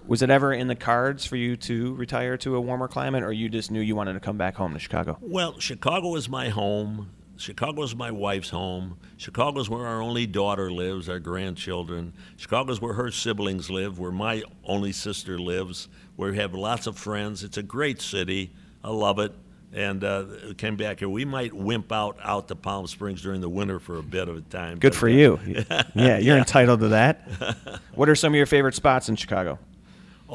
was 0.08 0.22
it 0.22 0.30
ever 0.30 0.54
in 0.54 0.68
the 0.68 0.76
cards 0.76 1.26
for 1.26 1.36
you 1.36 1.56
to 1.58 1.94
retire 1.96 2.38
to 2.38 2.56
a 2.56 2.62
warmer 2.62 2.88
climate, 2.88 3.24
or 3.24 3.32
you 3.32 3.50
just 3.50 3.72
knew 3.72 3.80
you 3.80 3.96
wanted 3.96 4.14
to 4.14 4.20
come 4.20 4.38
back 4.38 4.56
home 4.56 4.74
to 4.74 4.80
Chicago? 4.80 5.18
Well, 5.22 5.60
Chicago 5.60 6.16
is 6.16 6.28
my 6.28 6.50
home. 6.50 7.10
Chicago 7.38 7.82
is 7.84 7.96
my 7.96 8.12
wife's 8.12 8.50
home. 8.50 8.98
Chicago 9.18 9.60
is 9.60 9.70
where 9.70 9.86
our 9.86 10.02
only 10.02 10.26
daughter 10.26 10.72
lives, 10.72 11.10
our 11.10 11.20
grandchildren. 11.20 12.14
Chicago 12.38 12.72
is 12.72 12.80
where 12.80 12.94
her 12.94 13.12
siblings 13.12 13.70
live, 13.70 14.00
where 14.00 14.12
my 14.12 14.44
only 14.64 14.92
sister 14.92 15.40
lives, 15.40 15.88
where 16.16 16.32
we 16.32 16.38
have 16.38 16.54
lots 16.54 16.86
of 16.86 16.98
friends. 16.98 17.44
It's 17.44 17.58
a 17.58 17.64
great 17.64 18.02
city. 18.02 18.52
I 18.84 18.90
love 18.90 19.20
it. 19.20 19.34
And 19.74 20.04
uh, 20.04 20.26
came 20.58 20.76
back 20.76 21.00
here. 21.00 21.10
We 21.10 21.26
might 21.26 21.52
wimp 21.52 21.92
out 21.92 22.18
out 22.22 22.48
to 22.50 22.56
Palm 22.56 22.86
Springs 22.86 23.24
during 23.24 23.42
the 23.42 23.50
winter 23.50 23.80
for 23.80 23.98
a 23.98 24.04
bit 24.04 24.30
of 24.30 24.38
a 24.38 24.42
time. 24.42 24.78
Good 24.78 24.94
for 24.94 25.10
uh, 25.10 25.14
you. 25.14 25.40
Yeah, 25.96 26.20
you're 26.20 26.38
entitled 26.38 26.82
to 26.82 26.90
that. 26.90 27.28
What 27.96 28.10
are 28.10 28.16
some 28.16 28.34
of 28.34 28.38
your 28.38 28.48
favorite 28.48 28.74
spots 28.74 29.10
in 29.10 29.16
Chicago? 29.16 29.60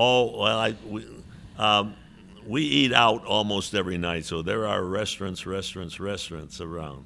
Oh 0.01 0.39
well, 0.41 0.59
I 0.59 0.77
we, 0.87 1.05
um, 1.59 1.95
we 2.47 2.63
eat 2.63 2.93
out 2.93 3.25
almost 3.27 3.75
every 3.75 3.99
night, 3.99 4.25
so 4.25 4.43
there 4.43 4.65
are 4.67 4.85
restaurants, 4.85 5.45
restaurants, 5.45 5.99
restaurants 5.99 6.61
around. 6.61 7.05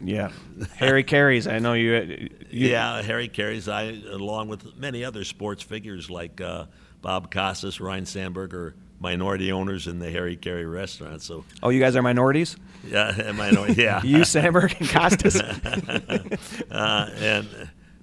Yeah, 0.00 0.30
Harry 0.76 1.02
Caray's. 1.02 1.46
I 1.48 1.58
know 1.58 1.72
you. 1.74 2.30
you 2.50 2.68
Yeah, 2.68 3.02
Harry 3.02 3.26
Caray's. 3.28 3.68
I, 3.68 4.00
along 4.10 4.48
with 4.48 4.76
many 4.78 5.04
other 5.04 5.24
sports 5.24 5.62
figures 5.64 6.08
like 6.10 6.40
uh, 6.40 6.66
Bob 7.00 7.32
Costas, 7.32 7.80
Ryne 7.80 8.06
Sandberg, 8.06 8.54
are 8.54 8.74
minority 9.00 9.50
owners 9.50 9.88
in 9.88 9.98
the 9.98 10.08
Harry 10.10 10.36
Caray 10.36 10.64
restaurant. 10.64 11.22
So 11.22 11.44
Oh, 11.60 11.70
you 11.70 11.80
guys 11.80 11.96
are 11.96 12.02
minorities. 12.02 12.56
yeah, 12.86 13.32
minority. 13.36 13.82
Yeah, 13.82 14.00
You, 14.04 14.24
Sandberg, 14.24 14.76
and 14.78 14.88
Costas. 14.88 15.40
uh, 16.70 17.10
and 17.16 17.48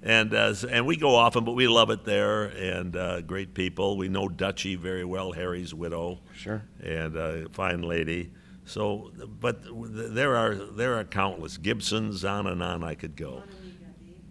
and 0.01 0.33
uh, 0.33 0.53
and 0.69 0.85
we 0.85 0.95
go 0.95 1.15
often, 1.15 1.43
but 1.43 1.53
we 1.53 1.67
love 1.67 1.89
it 1.89 2.05
there. 2.05 2.45
And 2.45 2.95
uh, 2.95 3.21
great 3.21 3.53
people. 3.53 3.97
We 3.97 4.07
know 4.09 4.27
Dutchie 4.29 4.77
very 4.77 5.03
well, 5.05 5.31
Harry's 5.33 5.73
widow. 5.73 6.19
Sure. 6.35 6.63
And 6.83 7.17
uh, 7.17 7.49
fine 7.51 7.81
lady. 7.81 8.31
So, 8.65 9.11
but 9.39 9.59
there 9.63 10.35
are 10.35 10.55
there 10.55 10.97
are 10.99 11.03
countless 11.03 11.57
Gibsons 11.57 12.23
on 12.23 12.47
and 12.47 12.61
on. 12.63 12.83
I 12.83 12.95
could 12.95 13.15
go. 13.15 13.43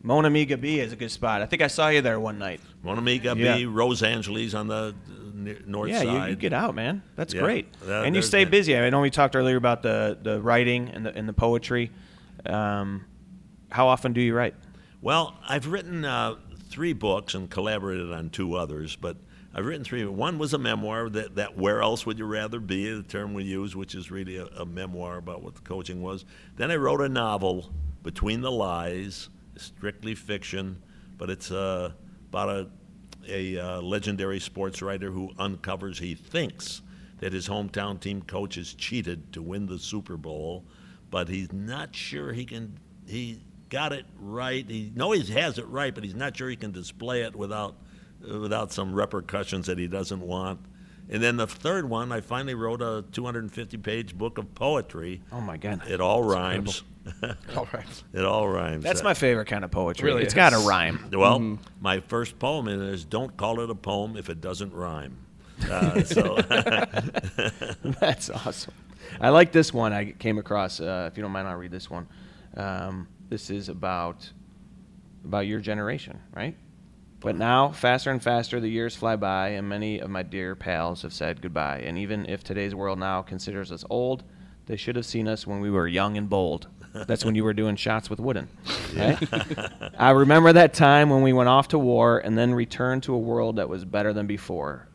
Mon 0.02 0.24
Ami 0.24 0.46
Gabi 0.46 0.78
is 0.78 0.92
a 0.92 0.96
good 0.96 1.10
spot. 1.10 1.42
I 1.42 1.46
think 1.46 1.60
I 1.60 1.66
saw 1.66 1.88
you 1.88 2.00
there 2.00 2.20
one 2.20 2.38
night. 2.38 2.60
Monamiga 2.84 3.34
Yeah. 3.36 3.56
B, 3.56 3.66
Rose 3.66 4.00
Angelis 4.02 4.54
on 4.54 4.68
the 4.68 4.94
uh, 4.94 5.52
north 5.66 5.90
yeah, 5.90 5.98
side. 5.98 6.24
you, 6.24 6.30
you 6.30 6.36
get 6.36 6.52
out, 6.52 6.76
man. 6.76 7.02
That's 7.16 7.34
Yeah. 7.34 7.40
great. 7.40 7.72
That- 7.80 8.04
and 8.04 8.14
you 8.14 8.22
stay 8.22 8.44
that. 8.44 8.50
busy. 8.50 8.76
I 8.78 8.88
know 8.90 9.00
we 9.00 9.10
talked 9.10 9.34
earlier 9.34 9.56
about 9.56 9.82
the, 9.82 10.16
the 10.22 10.40
writing 10.40 10.88
and 10.90 11.04
the 11.04 11.14
and 11.14 11.28
the 11.28 11.32
poetry. 11.32 11.90
Um, 12.46 13.04
how 13.70 13.88
often 13.88 14.12
do 14.12 14.20
you 14.20 14.34
write? 14.34 14.54
Well, 15.00 15.36
I've 15.48 15.68
written 15.68 16.04
uh, 16.04 16.34
three 16.70 16.92
books 16.92 17.34
and 17.34 17.48
collaborated 17.48 18.12
on 18.12 18.30
two 18.30 18.54
others, 18.56 18.96
but 18.96 19.16
I've 19.54 19.64
written 19.64 19.84
three. 19.84 20.04
One 20.04 20.38
was 20.38 20.54
a 20.54 20.58
memoir 20.58 21.08
that, 21.10 21.36
that 21.36 21.56
Where 21.56 21.80
Else 21.80 22.04
Would 22.04 22.18
You 22.18 22.24
Rather 22.24 22.58
Be, 22.58 22.90
the 22.92 23.04
term 23.04 23.32
we 23.32 23.44
use, 23.44 23.76
which 23.76 23.94
is 23.94 24.10
really 24.10 24.38
a, 24.38 24.46
a 24.46 24.66
memoir 24.66 25.18
about 25.18 25.42
what 25.42 25.54
the 25.54 25.60
coaching 25.60 26.02
was. 26.02 26.24
Then 26.56 26.72
I 26.72 26.76
wrote 26.76 27.00
a 27.00 27.08
novel, 27.08 27.70
Between 28.02 28.40
the 28.40 28.50
Lies, 28.50 29.28
strictly 29.56 30.16
fiction, 30.16 30.82
but 31.16 31.30
it's 31.30 31.52
uh, 31.52 31.92
about 32.30 32.48
a, 32.48 32.68
a 33.28 33.58
uh, 33.58 33.80
legendary 33.80 34.40
sports 34.40 34.82
writer 34.82 35.12
who 35.12 35.30
uncovers, 35.38 36.00
he 36.00 36.16
thinks, 36.16 36.82
that 37.20 37.32
his 37.32 37.48
hometown 37.48 38.00
team 38.00 38.20
coach 38.22 38.56
has 38.56 38.74
cheated 38.74 39.32
to 39.32 39.42
win 39.42 39.66
the 39.66 39.78
Super 39.78 40.16
Bowl, 40.16 40.64
but 41.08 41.28
he's 41.28 41.52
not 41.52 41.94
sure 41.94 42.32
he 42.32 42.44
can. 42.44 42.78
He 43.06 43.40
got 43.68 43.92
it 43.92 44.06
right. 44.20 44.68
He 44.68 44.92
know 44.94 45.12
he 45.12 45.22
has 45.34 45.58
it 45.58 45.66
right, 45.68 45.94
but 45.94 46.04
he's 46.04 46.14
not 46.14 46.36
sure 46.36 46.48
he 46.48 46.56
can 46.56 46.72
display 46.72 47.22
it 47.22 47.34
without 47.36 47.76
uh, 48.28 48.38
without 48.38 48.72
some 48.72 48.94
repercussions 48.94 49.66
that 49.66 49.78
he 49.78 49.86
doesn't 49.88 50.20
want. 50.20 50.60
And 51.10 51.22
then 51.22 51.36
the 51.38 51.46
third 51.46 51.88
one, 51.88 52.12
I 52.12 52.20
finally 52.20 52.54
wrote 52.54 52.82
a 52.82 53.02
250-page 53.12 54.18
book 54.18 54.36
of 54.36 54.54
poetry. 54.54 55.22
Oh 55.32 55.40
my 55.40 55.56
god, 55.56 55.88
It 55.88 56.00
all 56.02 56.22
rhymes. 56.22 56.82
All 57.56 57.66
right. 57.72 58.02
it 58.12 58.22
all 58.22 58.46
rhymes. 58.46 58.84
that's 58.84 59.02
my 59.02 59.14
favorite 59.14 59.46
kind 59.46 59.64
of 59.64 59.70
poetry. 59.70 60.04
Really 60.10 60.24
it's 60.24 60.34
got 60.34 60.50
to 60.50 60.58
rhyme. 60.58 61.08
well, 61.10 61.58
my 61.80 62.00
first 62.00 62.38
poem 62.38 62.68
in 62.68 62.82
it 62.82 62.92
is 62.92 63.06
"Don't 63.06 63.34
call 63.38 63.60
it 63.60 63.70
a 63.70 63.74
poem 63.74 64.18
if 64.18 64.28
it 64.28 64.42
doesn't 64.42 64.74
rhyme." 64.74 65.16
Uh, 65.70 66.02
so 66.04 66.36
That's 68.00 68.28
awesome. 68.28 68.74
I 69.20 69.30
like 69.30 69.52
this 69.52 69.72
one 69.72 69.94
I 69.94 70.12
came 70.12 70.36
across. 70.38 70.80
Uh, 70.80 71.08
if 71.10 71.16
you 71.16 71.22
don't 71.22 71.32
mind, 71.32 71.48
I'll 71.48 71.56
read 71.56 71.70
this 71.70 71.88
one. 71.88 72.06
Um, 72.56 73.08
this 73.28 73.50
is 73.50 73.68
about 73.68 74.30
about 75.24 75.46
your 75.46 75.60
generation, 75.60 76.20
right? 76.34 76.56
But 77.20 77.36
now, 77.36 77.72
faster 77.72 78.10
and 78.12 78.22
faster, 78.22 78.60
the 78.60 78.68
years 78.68 78.94
fly 78.94 79.16
by, 79.16 79.48
and 79.48 79.68
many 79.68 79.98
of 79.98 80.08
my 80.08 80.22
dear 80.22 80.54
pals 80.54 81.02
have 81.02 81.12
said 81.12 81.42
goodbye. 81.42 81.80
And 81.80 81.98
even 81.98 82.26
if 82.26 82.44
today's 82.44 82.74
world 82.74 83.00
now 83.00 83.22
considers 83.22 83.72
us 83.72 83.84
old, 83.90 84.22
they 84.66 84.76
should 84.76 84.94
have 84.94 85.06
seen 85.06 85.26
us 85.26 85.46
when 85.46 85.60
we 85.60 85.70
were 85.70 85.88
young 85.88 86.16
and 86.16 86.30
bold. 86.30 86.68
That's 86.92 87.24
when 87.24 87.34
you 87.34 87.42
were 87.42 87.54
doing 87.54 87.74
shots 87.74 88.08
with 88.08 88.20
Wooden. 88.20 88.48
Right? 88.96 89.18
I 89.98 90.10
remember 90.10 90.52
that 90.52 90.74
time 90.74 91.10
when 91.10 91.22
we 91.22 91.32
went 91.32 91.48
off 91.48 91.68
to 91.68 91.78
war 91.78 92.18
and 92.18 92.38
then 92.38 92.54
returned 92.54 93.02
to 93.04 93.14
a 93.14 93.18
world 93.18 93.56
that 93.56 93.68
was 93.68 93.84
better 93.84 94.12
than 94.12 94.26
before. 94.26 94.88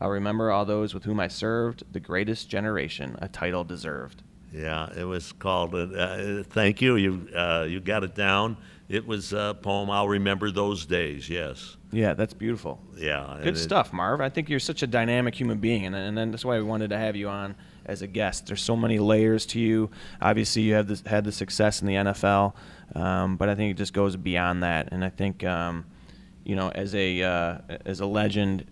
I 0.00 0.06
remember 0.06 0.50
all 0.50 0.64
those 0.64 0.92
with 0.94 1.04
whom 1.04 1.18
I 1.18 1.28
served, 1.28 1.84
the 1.92 2.00
greatest 2.00 2.48
generation, 2.48 3.16
a 3.22 3.28
title 3.28 3.64
deserved. 3.64 4.22
Yeah, 4.52 4.88
it 4.96 5.04
was 5.04 5.32
called. 5.32 5.74
Uh, 5.74 5.78
uh, 5.78 6.42
thank 6.42 6.80
you. 6.82 6.96
You 6.96 7.28
uh, 7.34 7.66
you 7.68 7.80
got 7.80 8.04
it 8.04 8.14
down. 8.14 8.56
It 8.88 9.06
was 9.06 9.32
a 9.32 9.56
poem. 9.62 9.88
I'll 9.88 10.08
remember 10.08 10.50
those 10.50 10.84
days. 10.84 11.28
Yes. 11.30 11.76
Yeah, 11.92 12.14
that's 12.14 12.34
beautiful. 12.34 12.80
Yeah. 12.96 13.38
Good 13.42 13.54
it- 13.54 13.58
stuff, 13.58 13.92
Marv. 13.92 14.20
I 14.20 14.28
think 14.28 14.48
you're 14.48 14.58
such 14.58 14.82
a 14.82 14.86
dynamic 14.86 15.34
human 15.34 15.58
being, 15.58 15.86
and, 15.86 15.94
and 15.94 16.18
then 16.18 16.32
that's 16.32 16.44
why 16.44 16.56
we 16.56 16.64
wanted 16.64 16.90
to 16.90 16.98
have 16.98 17.14
you 17.14 17.28
on 17.28 17.54
as 17.86 18.02
a 18.02 18.06
guest. 18.08 18.46
There's 18.46 18.62
so 18.62 18.76
many 18.76 18.98
layers 18.98 19.46
to 19.46 19.60
you. 19.60 19.90
Obviously, 20.20 20.62
you 20.62 20.74
have 20.74 20.88
this, 20.88 21.02
had 21.06 21.24
the 21.24 21.32
success 21.32 21.80
in 21.80 21.86
the 21.86 21.94
NFL, 21.94 22.54
um, 22.96 23.36
but 23.36 23.48
I 23.48 23.54
think 23.54 23.70
it 23.72 23.76
just 23.76 23.92
goes 23.92 24.16
beyond 24.16 24.64
that. 24.64 24.88
And 24.92 25.04
I 25.04 25.08
think, 25.08 25.44
um, 25.44 25.84
you 26.44 26.56
know, 26.56 26.70
as 26.70 26.94
a 26.94 27.22
uh, 27.22 27.58
as 27.86 28.00
a 28.00 28.06
legend 28.06 28.66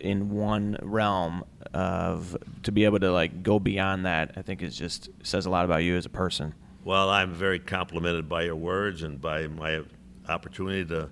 in 0.00 0.30
one 0.30 0.76
realm 0.82 1.44
of 1.74 2.36
to 2.62 2.72
be 2.72 2.84
able 2.84 2.98
to 3.00 3.12
like 3.12 3.42
go 3.42 3.58
beyond 3.58 4.06
that, 4.06 4.32
I 4.36 4.42
think 4.42 4.62
is 4.62 4.76
just 4.76 5.10
says 5.22 5.46
a 5.46 5.50
lot 5.50 5.64
about 5.64 5.78
you 5.84 5.96
as 5.96 6.06
a 6.06 6.10
person. 6.10 6.54
Well, 6.84 7.10
I'm 7.10 7.32
very 7.32 7.58
complimented 7.58 8.28
by 8.28 8.42
your 8.42 8.54
words 8.56 9.02
and 9.02 9.20
by 9.20 9.46
my 9.48 9.80
opportunity 10.28 10.84
to 10.86 11.10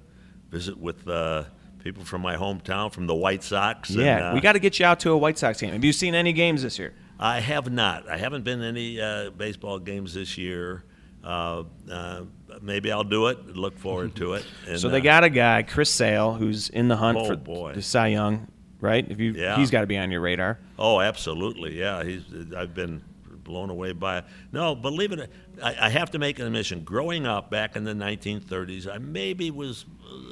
visit 0.51 0.79
with 0.79 1.09
uh, 1.09 1.45
people 1.83 2.05
from 2.05 2.23
my 2.23 2.37
hometown, 2.37 2.93
from 2.93 3.07
the 3.07 3.15
White 3.15 3.43
Sox. 3.43 3.91
and, 3.91 4.01
Yeah, 4.01 4.31
uh, 4.31 4.35
we 4.35 4.41
got 4.41 4.53
to 4.53 4.61
get 4.61 4.79
you 4.79 4.87
out 4.87 5.01
to 5.01 5.11
a 5.11 5.17
White 5.19 5.37
Sox 5.37 5.61
game. 5.61 5.73
Have 5.73 5.85
you 5.85 5.93
seen 5.93 6.15
any 6.15 6.33
games 6.33 6.63
this 6.63 6.79
year? 6.79 6.93
I 7.19 7.41
have 7.41 7.71
not. 7.73 8.09
I 8.09 8.17
haven't 8.19 8.45
been 8.45 8.61
to 8.61 8.67
any 8.67 9.01
uh, 9.01 9.31
baseball 9.31 9.79
games 9.81 10.15
this 10.15 10.39
year. 10.39 10.85
Uh, 11.25 11.65
uh, 11.91 12.23
maybe 12.61 12.93
I'll 12.93 13.03
do 13.03 13.29
it. 13.29 13.57
Look 13.57 13.79
forward 13.79 14.15
to 14.17 14.35
it. 14.35 14.45
And, 14.69 14.79
So 14.79 14.89
they 14.89 14.99
uh, 14.99 15.03
got 15.05 15.25
a 15.25 15.31
guy, 15.31 15.63
Chris 15.63 15.91
Sale, 15.91 16.35
who's 16.35 16.69
in 16.69 16.89
the 16.89 16.97
hunt 16.97 17.19
Oh, 17.19 17.25
for 17.27 17.37
boy. 17.37 17.73
the 17.75 17.83
Cy 17.83 18.09
Young, 18.09 18.47
right? 18.81 19.07
If 19.09 19.21
you, 19.21 19.33
Yeah. 19.33 19.57
he's 19.57 19.71
got 19.71 19.83
to 19.83 19.87
be 19.87 19.99
on 19.99 20.11
your 20.11 20.21
radar. 20.21 20.59
Oh, 20.79 21.01
absolutely. 21.01 21.79
Yeah, 21.79 22.03
he's. 22.05 22.23
I've 22.57 22.75
been 22.75 23.03
blown 23.45 23.69
away 23.69 23.93
by 23.93 24.19
it. 24.19 24.25
No, 24.53 24.75
believe 24.75 25.13
it, 25.13 25.31
I, 25.63 25.77
I 25.83 25.89
have 25.91 26.11
to 26.13 26.19
make 26.19 26.39
an 26.39 26.47
admission. 26.47 26.83
Growing 26.83 27.27
up 27.27 27.51
back 27.51 27.77
in 27.77 27.85
the 27.85 27.93
1930s, 27.93 28.89
I 28.93 28.97
maybe 28.97 29.51
was 29.51 29.85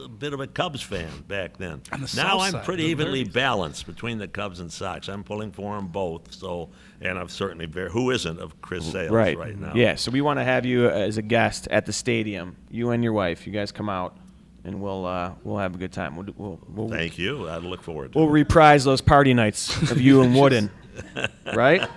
a 0.02 0.08
bit 0.08 0.32
of 0.32 0.40
a 0.40 0.46
Cubs 0.46 0.80
fan 0.80 1.10
back 1.28 1.58
then. 1.58 1.82
On 1.92 2.00
the 2.00 2.12
now 2.16 2.38
I'm 2.38 2.52
side, 2.52 2.64
pretty 2.64 2.84
evenly 2.84 3.24
30s. 3.26 3.32
balanced 3.34 3.86
between 3.86 4.16
the 4.16 4.28
Cubs 4.28 4.60
and 4.60 4.72
Sox. 4.72 5.08
I'm 5.08 5.24
pulling 5.24 5.52
for 5.52 5.76
them 5.76 5.88
both. 5.88 6.32
So, 6.32 6.70
and 7.02 7.18
I'm 7.18 7.28
certainly 7.28 7.66
very. 7.66 7.90
Who 7.90 8.10
isn't 8.10 8.38
of 8.40 8.60
Chris 8.62 8.90
Sales 8.90 9.10
right. 9.10 9.36
right 9.36 9.58
now? 9.58 9.72
Yeah. 9.74 9.96
So 9.96 10.10
we 10.10 10.22
want 10.22 10.38
to 10.38 10.44
have 10.44 10.64
you 10.64 10.86
uh, 10.86 10.92
as 10.92 11.18
a 11.18 11.22
guest 11.22 11.68
at 11.70 11.84
the 11.84 11.92
stadium. 11.92 12.56
You 12.70 12.90
and 12.90 13.04
your 13.04 13.12
wife. 13.12 13.46
You 13.46 13.52
guys 13.52 13.72
come 13.72 13.90
out, 13.90 14.16
and 14.64 14.80
we'll 14.80 15.04
uh, 15.06 15.32
we'll 15.44 15.58
have 15.58 15.74
a 15.74 15.78
good 15.78 15.92
time. 15.92 16.16
We'll 16.16 16.26
we'll, 16.36 16.60
we'll, 16.68 16.88
Thank 16.88 17.18
you. 17.18 17.48
I 17.48 17.56
look 17.58 17.82
forward 17.82 18.12
to 18.12 18.18
we'll 18.18 18.28
it. 18.28 18.32
reprise 18.32 18.84
those 18.84 19.00
party 19.00 19.34
nights 19.34 19.90
of 19.90 20.00
you 20.00 20.22
and 20.22 20.34
Wooden. 20.38 20.70
right? 21.54 21.88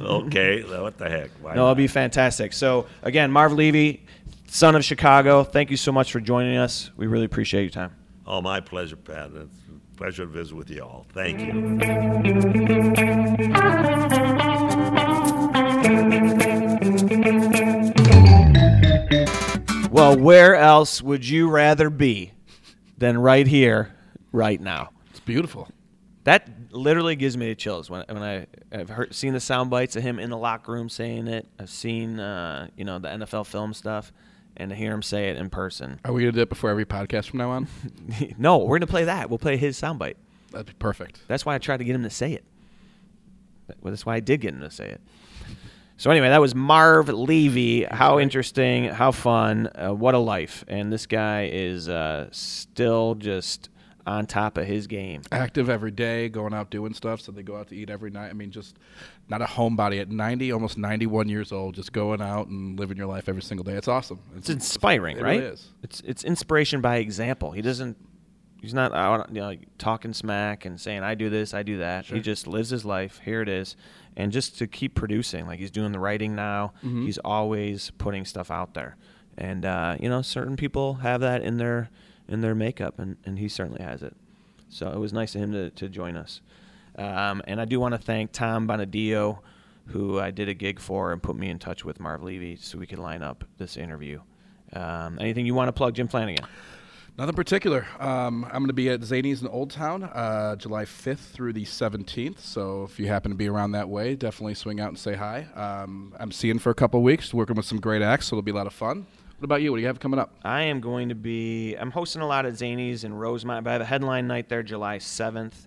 okay. 0.00 0.62
What 0.62 0.96
the 0.98 1.08
heck? 1.10 1.30
Why 1.42 1.50
No, 1.50 1.54
it'll 1.62 1.66
not? 1.68 1.76
be 1.76 1.86
fantastic. 1.86 2.52
So 2.54 2.86
again, 3.02 3.30
Marv 3.30 3.52
Levy, 3.52 4.06
son 4.46 4.74
of 4.76 4.84
Chicago. 4.84 5.44
Thank 5.44 5.70
you 5.70 5.76
so 5.76 5.92
much 5.92 6.10
for 6.10 6.20
joining 6.20 6.56
us. 6.56 6.90
We 6.96 7.06
really 7.06 7.26
appreciate 7.26 7.60
your 7.62 7.70
time. 7.70 7.94
Oh, 8.26 8.40
my 8.40 8.60
pleasure, 8.60 8.96
Pat. 8.96 9.30
It's 9.34 9.54
a 9.68 9.96
pleasure 9.96 10.24
to 10.24 10.30
visit 10.30 10.54
with 10.54 10.70
you 10.70 10.82
all. 10.82 11.06
Thank 11.12 11.40
you. 11.40 11.78
Well, 19.98 20.16
where 20.16 20.54
else 20.54 21.02
would 21.02 21.28
you 21.28 21.50
rather 21.50 21.90
be 21.90 22.30
than 22.98 23.18
right 23.18 23.48
here, 23.48 23.92
right 24.30 24.60
now? 24.60 24.90
It's 25.10 25.18
beautiful. 25.18 25.68
That 26.22 26.48
literally 26.70 27.16
gives 27.16 27.36
me 27.36 27.48
the 27.48 27.56
chills 27.56 27.90
when 27.90 28.04
when 28.08 28.22
I 28.22 28.46
I've 28.70 28.90
heard 28.90 29.12
seen 29.12 29.32
the 29.32 29.40
sound 29.40 29.70
bites 29.70 29.96
of 29.96 30.04
him 30.04 30.20
in 30.20 30.30
the 30.30 30.36
locker 30.36 30.70
room 30.70 30.88
saying 30.88 31.26
it. 31.26 31.48
I've 31.58 31.68
seen 31.68 32.20
uh, 32.20 32.68
you 32.76 32.84
know 32.84 33.00
the 33.00 33.08
NFL 33.08 33.46
film 33.46 33.74
stuff, 33.74 34.12
and 34.56 34.70
to 34.70 34.76
hear 34.76 34.92
him 34.92 35.02
say 35.02 35.30
it 35.30 35.36
in 35.36 35.50
person. 35.50 35.98
Are 36.04 36.12
we 36.12 36.22
gonna 36.22 36.30
do 36.30 36.42
it 36.42 36.48
before 36.48 36.70
every 36.70 36.86
podcast 36.86 37.30
from 37.30 37.40
now 37.40 37.50
on? 37.50 37.66
no, 38.38 38.58
we're 38.58 38.78
gonna 38.78 38.86
play 38.86 39.04
that. 39.04 39.28
We'll 39.28 39.40
play 39.40 39.56
his 39.56 39.76
sound 39.76 39.98
bite. 39.98 40.16
That'd 40.52 40.68
be 40.68 40.74
perfect. 40.74 41.22
That's 41.26 41.44
why 41.44 41.56
I 41.56 41.58
tried 41.58 41.78
to 41.78 41.84
get 41.84 41.96
him 41.96 42.04
to 42.04 42.10
say 42.10 42.34
it. 42.34 42.44
Well, 43.80 43.90
that's 43.90 44.06
why 44.06 44.14
I 44.14 44.20
did 44.20 44.42
get 44.42 44.54
him 44.54 44.60
to 44.60 44.70
say 44.70 44.90
it. 44.90 45.00
So 45.98 46.12
anyway, 46.12 46.28
that 46.28 46.40
was 46.40 46.54
Marv 46.54 47.08
Levy. 47.08 47.82
How 47.82 48.20
interesting, 48.20 48.84
how 48.84 49.10
fun, 49.10 49.68
uh, 49.74 49.92
what 49.92 50.14
a 50.14 50.18
life! 50.18 50.64
And 50.68 50.92
this 50.92 51.06
guy 51.06 51.50
is 51.52 51.88
uh, 51.88 52.28
still 52.30 53.16
just 53.16 53.68
on 54.06 54.24
top 54.26 54.58
of 54.58 54.64
his 54.64 54.86
game. 54.86 55.22
Active 55.32 55.68
every 55.68 55.90
day, 55.90 56.28
going 56.28 56.54
out 56.54 56.70
doing 56.70 56.94
stuff. 56.94 57.20
So 57.20 57.32
they 57.32 57.42
go 57.42 57.56
out 57.56 57.68
to 57.70 57.76
eat 57.76 57.90
every 57.90 58.10
night. 58.10 58.30
I 58.30 58.32
mean, 58.32 58.52
just 58.52 58.78
not 59.28 59.42
a 59.42 59.44
homebody 59.44 60.00
at 60.00 60.08
90, 60.08 60.52
almost 60.52 60.78
91 60.78 61.28
years 61.28 61.50
old, 61.50 61.74
just 61.74 61.92
going 61.92 62.22
out 62.22 62.46
and 62.46 62.78
living 62.78 62.96
your 62.96 63.08
life 63.08 63.28
every 63.28 63.42
single 63.42 63.64
day. 63.64 63.72
It's 63.72 63.88
awesome. 63.88 64.20
It's 64.36 64.48
inspiring, 64.48 65.18
it 65.18 65.22
right? 65.24 65.40
really 65.40 65.52
is. 65.52 65.66
It's 65.82 66.00
it's 66.06 66.22
inspiration 66.22 66.80
by 66.80 66.98
example. 66.98 67.50
He 67.50 67.60
doesn't. 67.60 67.96
He's 68.60 68.74
not 68.74 68.92
out, 68.92 69.28
you 69.30 69.40
know, 69.40 69.54
talking 69.78 70.12
smack 70.12 70.64
and 70.64 70.80
saying 70.80 71.02
I 71.02 71.14
do 71.14 71.30
this, 71.30 71.54
I 71.54 71.62
do 71.62 71.78
that. 71.78 72.06
He 72.06 72.20
just 72.20 72.46
lives 72.46 72.70
his 72.70 72.84
life. 72.84 73.20
Here 73.24 73.40
it 73.40 73.48
is, 73.48 73.76
and 74.16 74.32
just 74.32 74.58
to 74.58 74.66
keep 74.66 74.94
producing. 74.94 75.46
Like 75.46 75.60
he's 75.60 75.70
doing 75.70 75.92
the 75.92 76.00
writing 76.00 76.34
now. 76.34 76.72
Mm-hmm. 76.78 77.06
He's 77.06 77.18
always 77.18 77.92
putting 77.98 78.24
stuff 78.24 78.50
out 78.50 78.74
there, 78.74 78.96
and 79.36 79.64
uh, 79.64 79.96
you 80.00 80.08
know, 80.08 80.22
certain 80.22 80.56
people 80.56 80.94
have 80.94 81.20
that 81.20 81.42
in 81.42 81.58
their 81.58 81.88
in 82.28 82.40
their 82.40 82.54
makeup, 82.54 82.98
and, 82.98 83.16
and 83.24 83.38
he 83.38 83.48
certainly 83.48 83.82
has 83.82 84.02
it. 84.02 84.14
So 84.68 84.90
it 84.90 84.98
was 84.98 85.12
nice 85.12 85.34
of 85.34 85.40
him 85.40 85.52
to, 85.52 85.70
to 85.70 85.88
join 85.88 86.16
us. 86.16 86.40
Um, 86.96 87.42
and 87.46 87.60
I 87.60 87.64
do 87.64 87.80
want 87.80 87.94
to 87.94 87.98
thank 87.98 88.32
Tom 88.32 88.68
Bonadio, 88.68 89.38
who 89.86 90.20
I 90.20 90.30
did 90.30 90.48
a 90.48 90.54
gig 90.54 90.80
for 90.80 91.12
and 91.12 91.22
put 91.22 91.36
me 91.36 91.48
in 91.48 91.58
touch 91.58 91.84
with 91.84 92.00
Marv 92.00 92.22
Levy 92.22 92.56
so 92.56 92.76
we 92.76 92.86
could 92.86 92.98
line 92.98 93.22
up 93.22 93.44
this 93.56 93.76
interview. 93.76 94.20
Um, 94.72 95.18
anything 95.20 95.46
you 95.46 95.54
want 95.54 95.68
to 95.68 95.72
plug, 95.72 95.94
Jim 95.94 96.08
Flanagan? 96.08 96.44
Nothing 97.18 97.34
particular. 97.34 97.84
Um, 97.98 98.44
I'm 98.44 98.60
going 98.60 98.68
to 98.68 98.72
be 98.72 98.90
at 98.90 99.00
Zanies 99.00 99.40
in 99.42 99.48
Old 99.48 99.72
Town 99.72 100.04
uh, 100.04 100.54
July 100.54 100.84
5th 100.84 101.18
through 101.18 101.52
the 101.52 101.64
17th. 101.64 102.38
So 102.38 102.84
if 102.84 103.00
you 103.00 103.08
happen 103.08 103.32
to 103.32 103.36
be 103.36 103.48
around 103.48 103.72
that 103.72 103.88
way, 103.88 104.14
definitely 104.14 104.54
swing 104.54 104.78
out 104.78 104.90
and 104.90 104.96
say 104.96 105.14
hi. 105.14 105.48
Um, 105.56 106.14
I'm 106.20 106.30
seeing 106.30 106.60
for 106.60 106.70
a 106.70 106.76
couple 106.76 107.02
weeks, 107.02 107.34
working 107.34 107.56
with 107.56 107.66
some 107.66 107.80
great 107.80 108.02
acts, 108.02 108.28
so 108.28 108.36
it'll 108.36 108.42
be 108.42 108.52
a 108.52 108.54
lot 108.54 108.68
of 108.68 108.72
fun. 108.72 109.04
What 109.38 109.44
about 109.44 109.62
you? 109.62 109.72
What 109.72 109.78
do 109.78 109.80
you 109.80 109.88
have 109.88 109.98
coming 109.98 110.20
up? 110.20 110.32
I 110.44 110.62
am 110.62 110.80
going 110.80 111.08
to 111.08 111.16
be. 111.16 111.74
I'm 111.74 111.90
hosting 111.90 112.22
a 112.22 112.26
lot 112.26 112.46
at 112.46 112.52
Zanies 112.52 113.02
in 113.02 113.12
Rosemont, 113.12 113.64
but 113.64 113.70
I 113.70 113.72
have 113.72 113.82
a 113.82 113.86
headline 113.86 114.28
night 114.28 114.48
there 114.48 114.62
July 114.62 114.98
7th, 114.98 115.66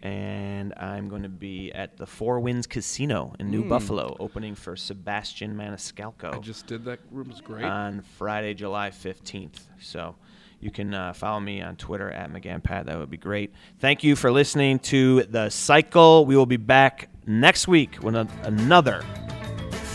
and 0.00 0.72
I'm 0.74 1.10
going 1.10 1.24
to 1.24 1.28
be 1.28 1.70
at 1.72 1.98
the 1.98 2.06
Four 2.06 2.40
Winds 2.40 2.66
Casino 2.66 3.34
in 3.38 3.50
New 3.50 3.64
Buffalo, 3.64 4.16
opening 4.18 4.54
for 4.54 4.74
Sebastian 4.74 5.54
Maniscalco. 5.54 6.34
I 6.34 6.38
just 6.38 6.66
did 6.66 6.86
that. 6.86 7.00
Room 7.10 7.30
is 7.30 7.42
great. 7.42 7.66
on 7.66 8.00
Friday, 8.16 8.54
July 8.54 8.88
15th. 8.88 9.60
So 9.80 10.14
you 10.60 10.70
can 10.70 10.92
uh, 10.94 11.12
follow 11.12 11.40
me 11.40 11.60
on 11.62 11.76
Twitter 11.76 12.10
at 12.10 12.32
McGannPat. 12.32 12.86
That 12.86 12.98
would 12.98 13.10
be 13.10 13.16
great. 13.16 13.52
Thank 13.78 14.02
you 14.02 14.16
for 14.16 14.30
listening 14.32 14.78
to 14.80 15.22
The 15.24 15.50
Cycle. 15.50 16.26
We 16.26 16.36
will 16.36 16.46
be 16.46 16.56
back 16.56 17.08
next 17.26 17.68
week 17.68 18.02
with 18.02 18.14
a- 18.16 18.28
another 18.42 19.04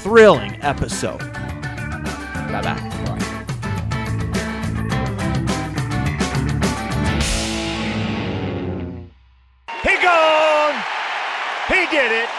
thrilling 0.02 0.56
episode. 0.62 1.20
Bye 1.20 2.62
bye. 2.62 2.90
He 9.84 9.96
gone. 10.02 10.76
He 11.68 11.86
did 11.92 12.12
it. 12.12 12.30